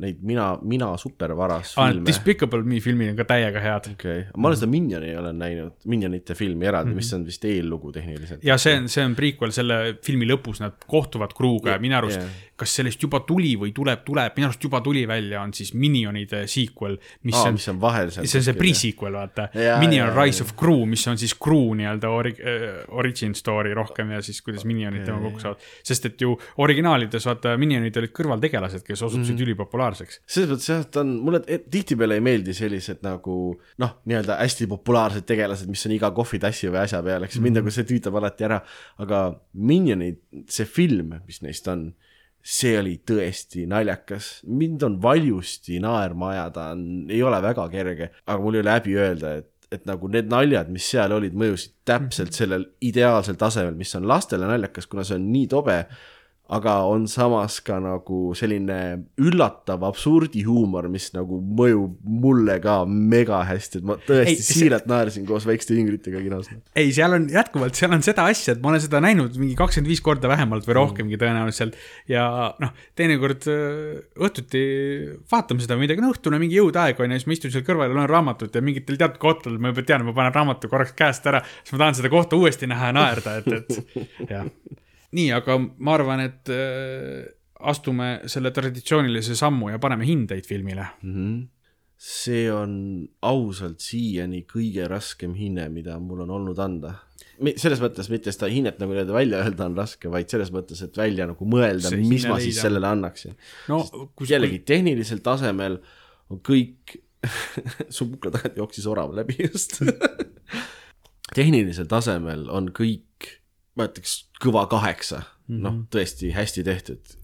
neid 0.02 0.18
Mina, 0.26 0.46
Mina 0.66 0.88
supervaras 0.98 1.74
Ah, 1.78 1.90
filme. 1.92 2.06
Despicable 2.08 2.62
Me 2.66 2.80
filmid 2.82 3.12
on 3.12 3.16
ka 3.20 3.24
täiega 3.30 3.60
head. 3.62 3.90
okei 3.92 4.18
okay., 4.24 4.24
ma 4.36 4.48
olen 4.48 4.58
seda 4.58 4.70
Minioni 4.72 5.12
olen 5.16 5.38
näinud, 5.38 5.76
Minionite 5.86 6.34
filmi 6.34 6.66
eraldi 6.66 6.90
mm, 6.90 6.92
-hmm. 6.92 6.96
mis 7.04 7.12
on 7.14 7.26
vist 7.26 7.44
eellugu 7.44 7.92
tehniliselt. 7.92 8.44
Ja 8.44 8.58
see 8.58 8.74
on, 8.78 8.88
see 8.88 9.04
on 9.04 9.14
prequel 9.14 9.52
selle 9.54 9.78
filmi 10.04 10.26
lõpus, 10.26 10.58
nad 10.60 10.72
kohtuvad 10.86 11.32
kruuga 11.36 11.70
ja 11.76 11.78
minu 11.78 11.94
arust 11.96 12.18
Jah. 12.20 12.30
kas 12.56 12.74
sellest 12.80 13.02
juba 13.02 13.20
tuli 13.20 13.54
või 13.56 13.70
tuleb, 13.72 14.02
tuleb, 14.04 14.32
minu 14.36 14.48
arust 14.50 14.64
juba 14.64 14.80
tuli 14.80 15.06
välja, 15.08 15.42
on 15.42 15.54
siis 15.54 15.70
Minionide 15.74 16.46
sequel, 16.50 16.98
mis 17.22 17.36
aa, 17.38 17.46
on 17.48 17.54
mis 17.54 17.68
on 17.68 17.80
vahel 17.80 18.10
seal. 18.10 18.26
see 18.26 18.38
on 18.42 18.44
see 18.44 18.54
pre-sequel, 18.58 19.12
vaata. 19.14 19.48
Minion 19.80 20.08
jaa, 20.10 20.24
Rise 20.24 20.42
jaa. 20.42 20.48
of 20.50 20.56
Gru, 20.58 20.86
mis 20.86 21.06
on 21.08 21.18
siis 21.18 21.34
Gru 21.38 21.74
nii-öelda 21.74 22.08
ori- 22.10 22.34
äh,, 22.42 22.84
origin 22.88 23.34
story 23.34 23.74
rohkem 23.74 24.10
ja 24.10 24.20
siis 24.22 24.42
kuidas 24.42 24.64
Minionid 24.64 25.04
tema 25.06 25.20
kokku 25.20 25.40
saavad. 25.40 25.58
sest 25.84 26.06
et 26.10 26.20
ju 26.20 26.34
originaalides 26.58 27.26
vaata 27.26 27.56
Minionid 27.60 27.96
olid 28.00 28.12
kõrvaltegelased, 28.16 28.82
kes 28.86 29.02
osutusid 29.02 29.20
mm 29.20 29.30
Mhm. 29.30 29.36
-hmm. 29.36 29.46
ülipopulaarseks. 29.46 30.20
selles 30.26 30.50
mõttes 30.50 30.68
jah, 30.72 30.84
ta 30.90 31.00
on, 31.04 31.14
mulle 31.24 31.40
tihtipeale 31.44 32.14
ei 32.18 32.24
meeldi 32.24 32.54
sellised 32.56 33.02
nagu 33.06 33.36
noh, 33.78 33.96
nii-öelda 34.06 34.38
hästi 34.40 34.66
populaarsed 34.70 35.26
tegelased, 35.28 35.68
mis 35.68 35.86
on 35.86 35.92
iga 35.92 36.10
kohvitassi 36.10 36.70
või 36.70 36.82
asja 36.84 37.02
peal, 37.02 37.22
eks 37.22 37.36
mm 37.36 37.38
-hmm. 37.38 37.44
mind 37.44 37.56
nagu 37.60 37.70
see 37.70 37.84
tüütab 37.84 38.16
alati 38.16 38.44
ära, 38.44 38.60
aga 38.98 39.40
Minionid, 39.54 40.18
see 40.48 40.66
film, 40.66 41.20
mis 41.26 41.42
neist 41.42 41.68
on, 41.68 41.92
see 42.42 42.78
oli 42.78 43.00
tõesti 43.10 43.66
naljakas, 43.68 44.40
mind 44.46 44.82
on 44.82 45.02
valjusti 45.02 45.78
naerma 45.80 46.30
ajada, 46.30 46.70
ei 47.08 47.22
ole 47.22 47.42
väga 47.42 47.68
kerge, 47.68 48.10
aga 48.26 48.38
mul 48.42 48.54
ei 48.54 48.60
ole 48.60 48.70
häbi 48.70 48.94
öelda, 48.96 49.36
et 49.38 49.46
et 49.72 49.84
nagu 49.86 50.08
need 50.10 50.26
naljad, 50.26 50.68
mis 50.68 50.82
seal 50.90 51.12
olid, 51.14 51.32
mõjusid 51.32 51.70
täpselt 51.86 52.32
sellel 52.34 52.64
ideaalsel 52.82 53.36
tasemel, 53.38 53.76
mis 53.78 53.94
on 53.94 54.08
lastele 54.08 54.46
naljakas, 54.46 54.86
kuna 54.90 55.04
see 55.04 55.14
on 55.14 55.28
nii 55.32 55.46
tobe 55.46 55.86
aga 56.50 56.72
on 56.90 57.04
samas 57.10 57.60
ka 57.62 57.76
nagu 57.82 58.32
selline 58.34 58.76
üllatav 59.22 59.84
absurdihuumor, 59.86 60.88
mis 60.90 61.10
nagu 61.14 61.38
mõjub 61.60 61.92
mulle 62.02 62.56
ka 62.64 62.80
mega 62.90 63.42
hästi, 63.46 63.78
et 63.80 63.86
ma 63.86 63.94
tõesti 64.02 64.32
Ei, 64.32 64.34
ei, 64.34 64.40
see- 64.42 64.56
siiralt 64.64 64.88
naersin 64.90 65.26
koos 65.28 65.46
väikeste 65.46 65.76
jüngritega 65.78 66.22
kinos. 66.24 66.48
ei, 66.74 66.90
seal 66.96 67.14
on 67.16 67.28
jätkuvalt, 67.30 67.78
seal 67.78 67.94
on 67.94 68.02
seda 68.02 68.26
asja, 68.32 68.56
et 68.56 68.62
ma 68.64 68.72
olen 68.72 68.82
seda 68.82 69.00
näinud 69.04 69.38
mingi 69.38 69.54
kakskümmend 69.60 69.92
viis 69.92 70.02
korda 70.04 70.28
vähemalt 70.32 70.66
või 70.66 70.78
rohkemgi 70.80 71.20
tõenäoliselt. 71.22 71.78
ja 72.10 72.26
noh, 72.58 72.74
teinekord 72.98 73.46
äh, 73.52 74.02
õhtuti 74.18 74.64
vaatame 75.30 75.62
seda 75.64 75.78
midagi, 75.80 76.02
no 76.02 76.10
õhtune 76.14 76.42
mingi 76.42 76.58
jõudaeg 76.58 76.98
on 77.00 77.14
ja 77.14 77.20
siis 77.20 77.30
ma 77.30 77.38
istun 77.38 77.54
seal 77.54 77.64
kõrval 77.66 77.88
ja 77.92 77.94
loen 78.00 78.10
raamatut 78.10 78.54
ja 78.58 78.64
mingitel 78.64 78.98
teatud 79.00 79.22
kohtadel 79.22 79.58
ma 79.62 79.70
juba 79.70 79.86
tean, 79.86 80.02
ma 80.08 80.16
panen 80.18 80.34
raamatu 80.34 80.68
korraks 80.72 80.98
käest 80.98 81.26
ära, 81.30 81.44
siis 81.62 81.76
ma 81.76 81.84
tahan 81.84 82.00
seda 82.02 82.10
kohta 82.12 82.36
uuesti 82.40 82.66
näha 82.70 82.90
ja 82.90 82.96
naerda, 82.98 83.38
et, 83.38 83.52
et 83.62 84.00
jah. 84.34 84.46
nii, 85.16 85.30
aga 85.34 85.56
ma 85.58 85.94
arvan, 85.96 86.22
et 86.24 86.50
äh, 86.54 87.28
astume 87.70 88.10
selle 88.30 88.52
traditsioonilise 88.54 89.36
sammu 89.38 89.72
ja 89.72 89.80
paneme 89.82 90.06
hindeid 90.08 90.46
filmile. 90.48 90.86
see 92.00 92.46
on 92.48 92.70
ausalt 93.28 93.82
siiani 93.84 94.46
kõige 94.48 94.86
raskem 94.88 95.34
hinne, 95.36 95.66
mida 95.68 95.98
mul 96.00 96.22
on 96.24 96.30
olnud 96.38 96.58
anda. 96.64 96.94
selles 97.56 97.80
mõttes 97.80 98.08
mitte 98.08 98.32
seda 98.32 98.48
hinnet 98.48 98.78
nagu 98.80 98.94
nii-öelda 98.94 99.12
välja 99.12 99.42
öelda 99.44 99.66
on 99.68 99.76
raske, 99.76 100.08
vaid 100.08 100.32
selles 100.32 100.52
mõttes, 100.52 100.80
et 100.82 100.96
välja 100.96 101.26
nagu 101.28 101.44
mõelda, 101.44 101.92
mis 101.96 102.24
ma 102.24 102.38
siis 102.40 102.56
leida. 102.56 102.62
sellele 102.62 102.88
annaksin. 102.88 103.36
no 103.68 103.82
kus 104.16 104.32
jällegi 104.32 104.62
tehnilisel 104.64 105.20
tasemel 105.24 105.80
on 106.30 106.40
kõik, 106.40 106.96
su 107.94 108.08
kukla 108.14 108.32
tagant 108.38 108.56
jooksis 108.56 108.88
orav 108.88 109.12
läbi 109.16 109.36
just. 109.44 109.82
tehnilisel 111.36 111.88
tasemel 111.90 112.48
on 112.48 112.72
kõik, 112.72 113.28
ma 113.76 113.90
ütleks 113.90 114.29
kõva 114.40 114.66
kaheksa 114.70 115.22
mm 115.22 115.56
-hmm., 115.56 115.62
noh, 115.64 115.82
tõesti 115.92 116.32
hästi 116.34 116.64
tehtud. 116.64 117.16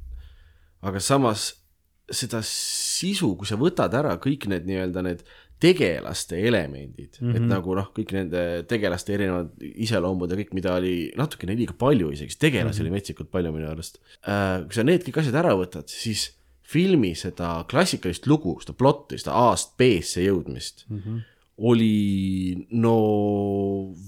aga 0.83 1.01
samas 1.01 1.55
seda 2.13 2.39
sisu, 2.43 3.35
kui 3.37 3.49
sa 3.49 3.59
võtad 3.59 3.95
ära 3.99 4.15
kõik 4.23 4.47
need 4.47 4.67
nii-öelda 4.69 5.03
need 5.03 5.25
tegelaste 5.61 6.37
elemendid 6.37 7.17
mm, 7.21 7.31
-hmm. 7.31 7.37
et 7.37 7.49
nagu 7.49 7.75
noh, 7.75 7.89
kõik 7.97 8.13
nende 8.13 8.41
tegelaste 8.69 9.15
erinevad 9.17 9.55
iseloomud 9.63 10.31
ja 10.31 10.37
kõik, 10.37 10.53
mida 10.55 10.75
oli 10.77 11.11
natukene 11.17 11.57
liiga 11.57 11.73
palju 11.79 12.11
isegi, 12.13 12.37
tegelasi 12.39 12.83
mm 12.83 12.85
-hmm. 12.85 12.91
oli 12.91 12.97
metsikult 13.01 13.31
palju 13.31 13.53
minu 13.53 13.71
arust 13.71 13.99
äh,. 14.29 14.67
kui 14.67 14.75
sa 14.77 14.85
need 14.85 15.07
kõik 15.07 15.21
asjad 15.23 15.39
ära 15.41 15.55
võtad, 15.57 15.89
siis 15.89 16.35
filmi 16.67 17.15
seda 17.15 17.65
klassikalist 17.71 18.27
lugu, 18.27 18.59
seda 18.61 18.75
plotti, 18.77 19.19
seda 19.19 19.33
A-st 19.49 19.77
B-sse 19.79 20.27
jõudmist 20.27 20.85
mm 20.89 20.99
-hmm. 20.99 21.21
Oli 21.59 22.67
no 22.71 22.97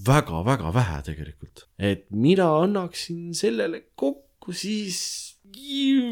väga-väga 0.07 0.73
vähe 0.75 1.03
tegelikult. 1.03 1.69
et 1.79 2.07
mina 2.11 2.49
annaksin 2.63 3.35
sellele 3.35 3.83
kokku 3.95 4.53
siis 4.53 5.39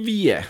viie 0.04 0.40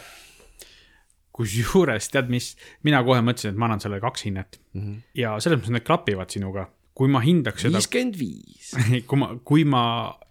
kusjuures 1.37 2.09
tead 2.13 2.31
mis, 2.33 2.55
mina 2.87 3.03
kohe 3.05 3.21
mõtlesin, 3.25 3.53
et 3.53 3.61
ma 3.61 3.69
annan 3.69 3.83
sellele 3.83 4.01
kaks 4.05 4.27
hinnet 4.29 4.59
mm. 4.73 4.81
-hmm. 4.81 4.99
ja 5.21 5.37
selles 5.41 5.61
mõttes 5.61 5.75
need 5.77 5.87
klapivad 5.87 6.33
sinuga. 6.33 6.71
kui 6.97 7.11
ma 7.13 7.21
hindaks 7.21 7.67
seda, 7.67 7.77
viiskümmend 7.77 8.15
viis. 8.17 8.71
kui 9.09 9.19
ma, 9.21 9.27
kui 9.45 9.65
ma 9.69 9.83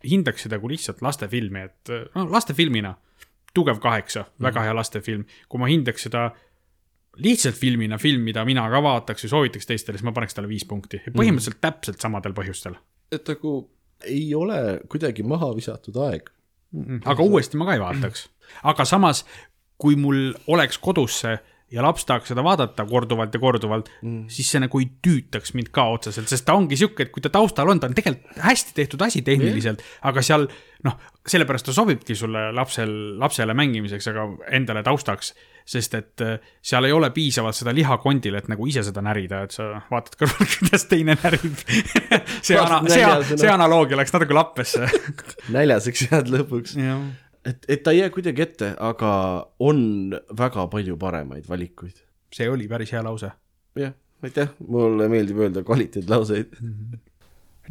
hindaks 0.02 0.48
seda 0.48 0.58
kui 0.60 0.72
lihtsalt 0.74 1.04
lastefilmi, 1.06 1.62
et 1.62 1.92
noh, 2.16 2.32
lastefilmina 2.32 2.96
tugev 3.54 3.78
kaheksa 3.80 4.24
mm, 4.24 4.26
-hmm. 4.26 4.44
väga 4.48 4.64
hea 4.66 4.76
lastefilm. 4.76 5.26
kui 5.50 5.60
ma 5.60 5.70
hindaks 5.70 6.08
seda 6.08 6.32
lihtsalt 7.18 7.56
filmina, 7.56 7.98
film, 8.02 8.24
mida 8.28 8.46
mina 8.46 8.66
ka 8.72 8.82
vaataks 8.84 9.26
ja 9.26 9.32
soovitaks 9.32 9.70
teistele, 9.70 9.98
siis 9.98 10.06
ma 10.08 10.14
paneks 10.16 10.36
talle 10.38 10.50
viis 10.52 10.66
punkti 10.68 11.02
põhimõtteliselt 11.08 11.60
mm 11.60 11.66
täpselt 11.66 12.02
samadel 12.02 12.36
põhjustel. 12.38 12.76
et 13.12 13.28
nagu 13.28 13.58
ei 14.04 14.36
ole 14.36 14.82
kuidagi 14.92 15.24
maha 15.24 15.54
visatud 15.56 15.98
aeg. 16.08 16.30
aga 17.06 17.24
uuesti 17.24 17.58
ma 17.58 17.66
ka 17.66 17.78
ei 17.78 17.84
vaataks. 17.84 18.30
aga 18.64 18.86
samas, 18.86 19.26
kui 19.78 19.96
mul 19.96 20.34
oleks 20.48 20.78
kodus 20.78 21.20
see 21.24 21.38
ja 21.74 21.82
laps 21.82 22.06
tahaks 22.06 22.30
seda 22.32 22.44
vaadata 22.46 22.86
korduvalt 22.86 23.34
ja 23.34 23.42
korduvalt 23.42 23.90
mm., 24.02 24.28
siis 24.32 24.52
see 24.54 24.62
nagu 24.62 24.82
ei 24.82 24.90
tüütaks 25.06 25.56
mind 25.58 25.72
ka 25.76 25.88
otseselt, 25.96 26.30
sest 26.30 26.46
ta 26.46 26.54
ongi 26.58 26.78
sihuke, 26.78 27.08
et 27.08 27.14
kui 27.14 27.24
ta 27.26 27.32
taustal 27.34 27.70
on, 27.72 27.82
ta 27.82 27.90
on 27.90 27.98
tegelikult 27.98 28.38
hästi 28.46 28.76
tehtud 28.78 29.02
asi 29.06 29.24
tehniliselt 29.26 29.82
yeah., 29.82 30.00
aga 30.12 30.24
seal 30.26 30.48
noh, 30.86 31.00
sellepärast 31.26 31.66
ta 31.70 31.74
sobibki 31.74 32.16
sulle 32.18 32.52
lapsel, 32.54 32.92
lapsele 33.22 33.56
mängimiseks, 33.58 34.12
aga 34.12 34.28
endale 34.54 34.84
taustaks, 34.86 35.34
sest 35.66 35.98
et 35.98 36.22
äh, 36.22 36.36
seal 36.62 36.86
ei 36.86 36.94
ole 36.94 37.10
piisavalt 37.16 37.58
seda 37.58 37.74
liha 37.74 37.98
kondil, 38.04 38.38
et 38.38 38.50
nagu 38.52 38.68
ise 38.70 38.86
seda 38.86 39.02
närida, 39.06 39.42
et 39.48 39.56
sa 39.56 39.72
vaatad 39.90 40.20
kõrvalt, 40.22 40.56
kuidas 40.60 40.86
teine 40.92 41.18
närib. 41.18 41.66
see 42.46 42.60
ana-, 42.62 42.84
see, 42.92 43.38
see 43.42 43.52
analoogia 43.52 43.98
läks 43.98 44.14
natuke 44.14 44.38
lappesse. 44.38 44.86
näljaseks 45.56 46.10
jääd 46.12 46.34
lõpuks. 46.38 46.78
jah 46.78 47.06
et, 47.46 47.66
et 47.70 47.84
ta 47.84 47.94
ei 47.94 48.02
jää 48.02 48.12
kuidagi 48.14 48.46
ette, 48.46 48.72
aga 48.82 49.12
on 49.64 49.80
väga 50.38 50.68
palju 50.72 50.98
paremaid 51.02 51.50
valikuid. 51.50 52.02
see 52.36 52.50
oli 52.52 52.68
päris 52.68 52.92
hea 52.92 53.04
lause. 53.04 53.32
jah, 53.80 53.94
aitäh, 54.24 54.50
mulle 54.68 55.08
meeldib 55.12 55.40
öelda 55.46 55.64
kvaliteetlauseid. 55.64 56.56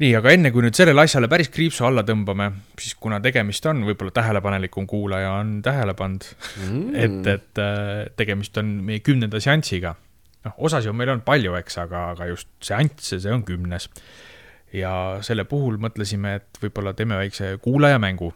nii, 0.02 0.12
aga 0.18 0.34
enne 0.34 0.52
kui 0.54 0.64
nüüd 0.64 0.78
sellele 0.78 1.04
asjale 1.06 1.28
päris 1.30 1.50
kriipsu 1.54 1.86
alla 1.88 2.04
tõmbame, 2.06 2.50
siis 2.80 2.96
kuna 3.00 3.20
tegemist 3.24 3.66
on, 3.70 3.84
võib-olla 3.88 4.14
tähelepanelikum 4.14 4.86
kuulaja 4.90 5.36
on 5.40 5.58
tähele 5.62 5.94
pannud 5.98 6.26
mm., 6.68 6.94
et, 6.94 7.32
et 7.34 7.62
äh, 7.62 8.04
tegemist 8.16 8.58
on 8.62 8.76
meie 8.86 9.02
kümnenda 9.04 9.40
seansiga. 9.42 9.96
noh, 10.44 10.54
osasid 10.68 10.92
on 10.92 11.00
meil 11.00 11.14
olnud 11.14 11.26
palju, 11.26 11.56
eks, 11.60 11.80
aga, 11.82 12.10
aga 12.14 12.30
just 12.30 12.50
seanss, 12.62 13.14
see 13.16 13.32
on 13.32 13.44
kümnes. 13.46 13.90
ja 14.74 14.94
selle 15.22 15.44
puhul 15.50 15.76
mõtlesime, 15.82 16.38
et 16.40 16.62
võib-olla 16.62 16.94
teeme 16.94 17.18
väikse 17.18 17.56
kuulajamängu, 17.62 18.32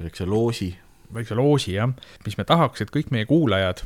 väikse 0.00 0.26
loosi. 0.26 0.70
väikse 1.14 1.34
loosi, 1.34 1.74
jah, 1.74 1.90
mis 2.24 2.36
me 2.38 2.46
tahaks, 2.46 2.84
et 2.84 2.92
kõik 2.94 3.10
meie 3.10 3.26
kuulajad, 3.26 3.82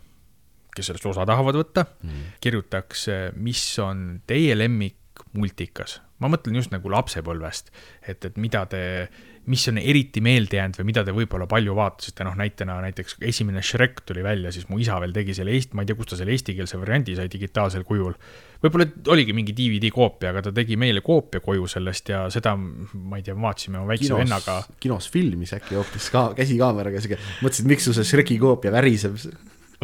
kes 0.74 0.90
sellest 0.90 1.06
osa 1.08 1.24
tahavad 1.26 1.56
võtta 1.56 1.86
mm., 1.86 2.24
kirjutaks, 2.44 3.06
mis 3.40 3.62
on 3.80 4.20
teie 4.26 4.56
lemmik 4.58 5.24
multikas. 5.32 6.00
ma 6.18 6.28
mõtlen 6.30 6.56
just 6.56 6.72
nagu 6.72 6.90
lapsepõlvest, 6.90 7.70
et, 8.06 8.24
et 8.24 8.36
mida 8.40 8.64
te, 8.70 9.08
mis 9.50 9.66
on 9.68 9.78
eriti 9.78 10.22
meelde 10.24 10.58
jäänud 10.58 10.78
või 10.80 10.88
mida 10.88 11.04
te 11.04 11.12
võib-olla 11.14 11.46
palju 11.50 11.74
vaatasite, 11.76 12.24
noh 12.24 12.36
näitena 12.38 12.78
näiteks 12.84 13.18
esimene 13.28 13.62
Shrek 13.64 14.00
tuli 14.08 14.24
välja, 14.24 14.52
siis 14.54 14.68
mu 14.70 14.78
isa 14.80 14.96
veel 15.02 15.12
tegi 15.16 15.36
selle 15.36 15.54
eesti, 15.54 15.76
ma 15.76 15.84
ei 15.84 15.90
tea, 15.90 15.98
kust 15.98 16.14
ta 16.14 16.18
selle 16.20 16.34
eestikeelse 16.34 16.80
variandi 16.80 17.16
sai 17.18 17.28
digitaalsel 17.32 17.84
kujul. 17.88 18.16
võib-olla 18.64 18.88
oligi 19.12 19.36
mingi 19.36 19.56
DVD 19.56 19.90
koopia, 19.92 20.32
aga 20.32 20.46
ta 20.46 20.54
tegi 20.56 20.78
meile 20.80 21.04
koopia 21.04 21.42
koju 21.44 21.68
sellest 21.68 22.08
ja 22.14 22.24
seda, 22.32 22.54
ma 22.56 23.20
ei 23.20 23.26
tea, 23.26 23.36
vaatasime 23.36 23.80
oma 23.80 23.92
väikse 23.92 24.14
vennaga. 24.16 24.60
kinos 24.80 25.10
filmis 25.12 25.52
äkki 25.56 25.76
hoopis 25.78 26.08
ka 26.14 26.30
käsikaameraga 26.38 27.02
siuke, 27.04 27.20
mõtlesid, 27.44 27.68
miks 27.68 27.88
sul 27.88 27.96
see 27.98 28.14
Shreki 28.14 28.38
koopia 28.40 28.72
väriseb. 28.72 29.20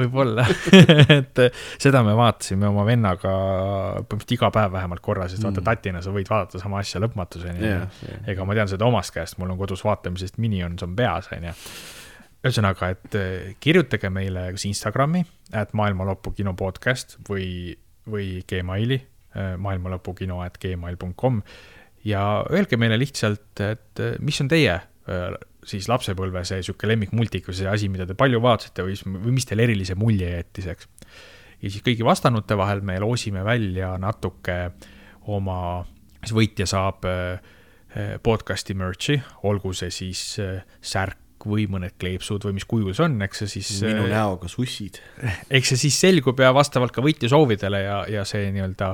Võib-olla, 0.00 0.46
et 1.18 1.42
seda 1.80 2.02
me 2.06 2.14
vaatasime 2.18 2.68
oma 2.70 2.84
vennaga 2.88 3.32
põhimõtteliselt 4.00 4.36
iga 4.36 4.50
päev 4.54 4.74
vähemalt 4.76 5.04
korra, 5.04 5.28
sest 5.30 5.44
vaata 5.46 5.64
tatina 5.70 6.02
sa 6.04 6.14
võid 6.14 6.30
vaadata 6.30 6.60
sama 6.62 6.80
asja 6.82 7.02
lõpmatuseni 7.04 7.64
yeah, 7.64 7.86
jah.. 8.06 8.20
ega 8.34 8.46
ma 8.48 8.56
tean 8.58 8.70
seda 8.72 8.88
omast 8.88 9.14
käest, 9.14 9.38
mul 9.40 9.54
on 9.54 9.60
kodus 9.60 9.84
vaatamisest 9.86 10.40
Minions 10.42 10.86
on 10.86 10.96
peas, 10.98 11.30
onju. 11.36 11.54
ühesõnaga, 12.40 12.92
et 12.96 13.18
eh, 13.20 13.50
kirjutage 13.60 14.10
meile 14.12 14.48
kas 14.54 14.66
Instagrami, 14.70 15.24
et 15.52 15.76
maailmalõpu 15.76 16.34
kino 16.36 16.56
podcast 16.58 17.18
või, 17.28 17.76
või 18.08 18.40
Gmaili, 18.48 19.02
maailmalõpukino 19.30 20.40
at 20.42 20.56
gmail.com 20.58 21.36
ja 22.04 22.44
öelge 22.50 22.78
meile 22.80 22.98
lihtsalt, 23.00 23.60
et 23.64 24.02
eh, 24.02 24.16
mis 24.24 24.40
on 24.42 24.50
teie 24.50 24.76
eh, 24.76 25.26
siis 25.66 25.88
lapsepõlve 25.90 26.42
see 26.48 26.62
sihuke 26.64 26.88
lemmikmultikus, 26.88 27.60
see 27.60 27.68
asi, 27.70 27.90
mida 27.92 28.06
te 28.08 28.16
palju 28.18 28.40
vaatasite 28.42 28.86
või, 28.86 28.96
või 29.20 29.36
mis 29.36 29.48
teile 29.48 29.66
erilise 29.68 29.96
mulje 29.98 30.30
jättis, 30.32 30.68
eks. 30.72 30.90
ja 31.60 31.70
siis 31.70 31.84
kõigi 31.86 32.06
vastanute 32.06 32.56
vahel 32.58 32.84
me 32.86 32.98
loosime 33.02 33.44
välja 33.46 33.94
natuke 34.00 34.60
oma, 35.30 35.82
siis 36.22 36.36
võitja 36.36 36.68
saab 36.70 37.08
äh, 37.08 37.40
podcast'i 38.22 38.76
merch'i, 38.78 39.18
olgu 39.48 39.74
see 39.76 39.92
siis 39.94 40.22
äh, 40.42 40.62
särk 40.80 41.18
või 41.48 41.64
mõned 41.72 41.94
kleepsud 42.00 42.44
või 42.44 42.58
mis 42.58 42.66
kujul 42.68 42.92
see 42.96 43.06
on, 43.06 43.16
eks 43.24 43.44
see 43.44 43.54
siis. 43.58 43.70
minu 43.86 44.08
näoga 44.10 44.48
sussid. 44.50 45.00
eks 45.56 45.72
see 45.72 45.86
siis 45.86 46.00
selgub 46.02 46.40
ja 46.40 46.52
vastavalt 46.56 46.92
ka 46.92 47.04
võitja 47.04 47.30
soovidele 47.32 47.84
ja, 47.84 48.02
ja 48.12 48.24
see 48.28 48.50
nii-öelda, 48.52 48.92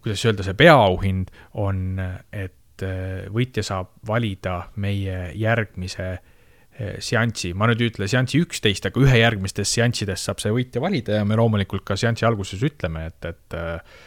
kuidas 0.00 0.24
öelda, 0.24 0.46
see 0.46 0.56
peaauhind 0.56 1.32
on, 1.60 2.00
et 2.32 2.56
äh, 2.86 3.24
võitja 3.32 3.64
saab 3.66 3.94
valida 4.06 4.56
meie 4.80 5.30
järgmise 5.38 6.10
äh, 6.12 6.94
seansi, 7.02 7.52
ma 7.54 7.70
nüüd 7.70 7.82
ei 7.84 7.90
ütle 7.92 8.08
seansi 8.10 8.42
üksteist, 8.44 8.86
aga 8.90 9.02
ühe 9.02 9.22
järgmistest 9.22 9.78
seanssidest 9.78 10.30
saab 10.30 10.42
see 10.42 10.54
võitja 10.54 10.82
valida 10.82 11.20
ja 11.20 11.26
me 11.28 11.38
loomulikult 11.40 11.86
ka 11.88 11.98
seansi 12.00 12.28
alguses 12.28 12.62
ütleme, 12.66 13.08
et, 13.10 13.32
et 13.32 13.58
äh, 13.58 13.98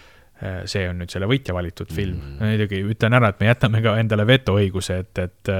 see 0.69 0.87
on 0.89 0.97
nüüd 0.99 1.13
selle 1.13 1.29
võitja 1.29 1.55
valitud 1.55 1.91
film 1.93 2.17
mm.. 2.17 2.39
muidugi 2.41 2.81
ütlen 2.95 3.19
ära, 3.19 3.29
et 3.31 3.43
me 3.43 3.51
jätame 3.51 3.83
ka 3.85 3.95
endale 4.01 4.25
vetoõiguse, 4.27 5.03
et, 5.05 5.21
et 5.23 5.53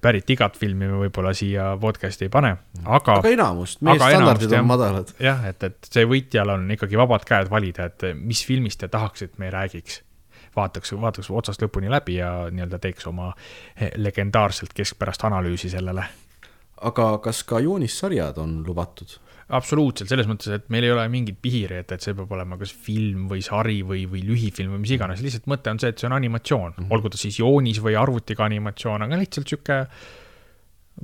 pärit 0.00 0.28
igat 0.34 0.56
filmi 0.60 0.88
me 0.88 0.98
võib-olla 1.06 1.32
siia 1.36 1.70
podcast'i 1.80 2.26
ei 2.28 2.32
pane, 2.32 2.50
aga 2.84 3.18
aga 3.22 3.30
enamust, 3.32 3.80
meie 3.80 3.96
aga 3.96 4.10
standardid 4.12 4.50
enamust, 4.50 4.52
jah. 4.52 4.62
on 4.62 4.68
madalad. 4.68 5.12
jah, 5.22 5.44
et, 5.48 5.68
et 5.68 5.88
see 5.88 6.04
võitjal 6.08 6.52
on 6.52 6.66
ikkagi 6.76 6.98
vabad 7.00 7.24
käed 7.28 7.48
valida, 7.52 7.88
et 7.88 8.10
mis 8.18 8.42
filmist 8.46 8.82
te 8.82 8.90
tahaks, 8.92 9.24
et 9.24 9.38
me 9.40 9.48
räägiks. 9.52 10.02
vaataks, 10.56 10.94
vaataks 11.00 11.30
otsast 11.30 11.62
lõpuni 11.64 11.90
läbi 11.92 12.18
ja 12.20 12.32
nii-öelda 12.50 12.80
teeks 12.82 13.06
oma 13.10 13.32
eh, 13.76 13.92
legendaarselt 13.96 14.74
keskpärast 14.76 15.24
analüüsi 15.28 15.72
sellele. 15.72 16.04
aga 16.82 17.18
kas 17.22 17.44
ka 17.46 17.60
joonissarjad 17.62 18.38
on 18.42 18.62
lubatud? 18.66 19.18
absoluutselt, 19.52 20.08
selles 20.08 20.28
mõttes, 20.30 20.48
et 20.54 20.70
meil 20.72 20.86
ei 20.86 20.92
ole 20.94 21.04
mingit 21.12 21.36
piiri, 21.42 21.82
et, 21.82 21.92
et 21.92 22.04
see 22.04 22.14
peab 22.16 22.30
olema 22.32 22.56
kas 22.60 22.72
film 22.72 23.26
või 23.30 23.42
sari 23.44 23.80
või, 23.86 24.06
või 24.08 24.22
lühifilm 24.24 24.76
või 24.76 24.84
mis 24.86 24.94
iganes, 24.96 25.22
lihtsalt 25.24 25.48
mõte 25.50 25.72
on 25.72 25.80
see, 25.82 25.92
et 25.92 26.00
see 26.00 26.08
on 26.08 26.16
animatsioon 26.16 26.70
mm, 26.70 26.78
-hmm. 26.78 26.94
olgu 26.96 27.12
ta 27.12 27.20
siis 27.20 27.38
joonis 27.40 27.82
või 27.84 27.96
arvutiga 27.98 28.46
animatsioon, 28.48 29.04
aga 29.06 29.20
lihtsalt 29.20 29.52
sihuke 29.52 29.82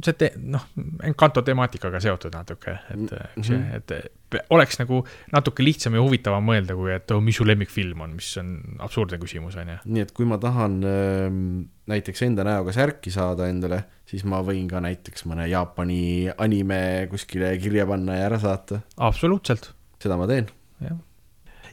see 0.05 0.15
te-, 0.21 0.33
noh, 0.39 0.67
Encanto 1.09 1.43
temaatikaga 1.47 2.01
seotud 2.03 2.35
natuke, 2.37 2.75
et 2.95 3.15
eks 3.17 3.51
ju, 3.51 3.59
et 3.79 3.95
pe- 4.31 4.43
oleks 4.55 4.79
nagu 4.83 5.01
natuke 5.33 5.65
lihtsam 5.65 5.97
ja 5.97 6.03
huvitavam 6.05 6.45
mõelda, 6.45 6.77
kui 6.79 6.93
et 6.95 7.11
oh, 7.15 7.23
mis 7.25 7.39
su 7.41 7.47
lemmikfilm 7.49 8.05
on, 8.05 8.15
mis 8.19 8.29
on 8.41 8.53
absurdne 8.85 9.19
küsimus, 9.23 9.57
on 9.59 9.73
ju. 9.73 9.79
nii 9.89 10.05
et 10.05 10.15
kui 10.17 10.29
ma 10.29 10.39
tahan 10.43 10.79
ähm, 10.87 11.43
näiteks 11.91 12.23
enda 12.29 12.45
näoga 12.47 12.75
särki 12.77 13.13
saada 13.15 13.49
endale, 13.51 13.83
siis 14.09 14.25
ma 14.29 14.43
võin 14.45 14.69
ka 14.71 14.83
näiteks 14.85 15.27
mõne 15.29 15.49
Jaapani 15.51 16.29
anime 16.37 16.81
kuskile 17.11 17.55
kirja 17.61 17.89
panna 17.89 18.21
ja 18.21 18.29
ära 18.29 18.41
saata. 18.43 18.83
absoluutselt, 19.09 19.73
seda 20.03 20.19
ma 20.21 20.29
teen. 20.31 20.51
jah. 20.85 20.99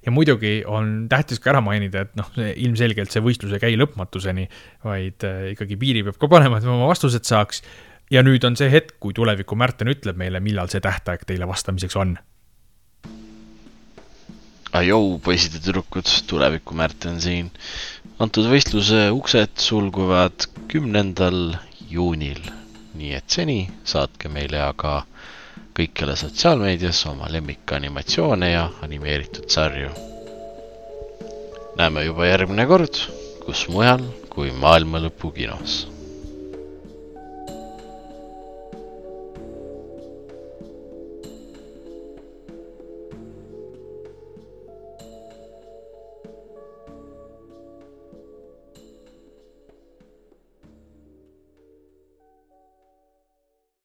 ja 0.05 0.13
muidugi 0.13 0.61
on 0.67 1.09
tähtis 1.11 1.41
ka 1.43 1.51
ära 1.53 1.61
mainida, 1.65 2.05
et 2.07 2.15
noh, 2.19 2.31
ilmselgelt 2.39 3.11
see 3.11 3.23
võistlus 3.25 3.53
ei 3.57 3.63
käi 3.67 3.75
lõpmatuseni, 3.79 4.47
vaid 4.87 5.27
äh, 5.27 5.51
ikkagi 5.55 5.77
piiri 5.81 6.05
peab 6.07 6.19
ka 6.21 6.31
panema, 6.31 6.61
et 6.61 6.67
me 6.67 6.73
oma 6.77 6.87
vastused 6.93 7.27
saaks. 7.27 7.61
Ja 8.11 8.23
nüüd 8.25 8.45
on 8.45 8.57
see 8.59 8.69
hetk, 8.71 8.97
kui 9.01 9.13
tuleviku 9.17 9.57
Märten 9.57 9.89
ütleb 9.91 10.17
meile, 10.19 10.41
millal 10.43 10.69
see 10.71 10.83
tähtaeg 10.83 11.25
teile 11.27 11.47
vastamiseks 11.49 11.97
on. 11.99 12.15
Ajou, 14.75 15.19
poisid 15.23 15.55
ja 15.55 15.61
tüdrukud, 15.63 16.09
tuleviku 16.27 16.75
Märten 16.75 17.21
siin. 17.23 17.51
antud 18.19 18.47
võistluse 18.51 19.09
uksed 19.11 19.57
sulguvad 19.59 20.47
kümnendal 20.71 21.55
juunil, 21.89 22.41
nii 22.95 23.13
et 23.15 23.29
seni 23.29 23.59
saatke 23.83 24.29
meile 24.31 24.61
aga 24.63 25.01
kõikjale 25.75 26.15
sotsiaalmeedias 26.19 27.01
oma 27.11 27.27
lemmikanimatsioone 27.31 28.51
ja 28.51 28.69
animeeritud 28.81 29.49
sarju. 29.49 29.89
näeme 31.75 32.05
juba 32.05 32.27
järgmine 32.27 32.65
kord, 32.65 33.01
kus 33.45 33.67
mujal 33.67 34.03
kui 34.29 34.51
maailmalõpu 34.51 35.31
kinos 35.35 35.94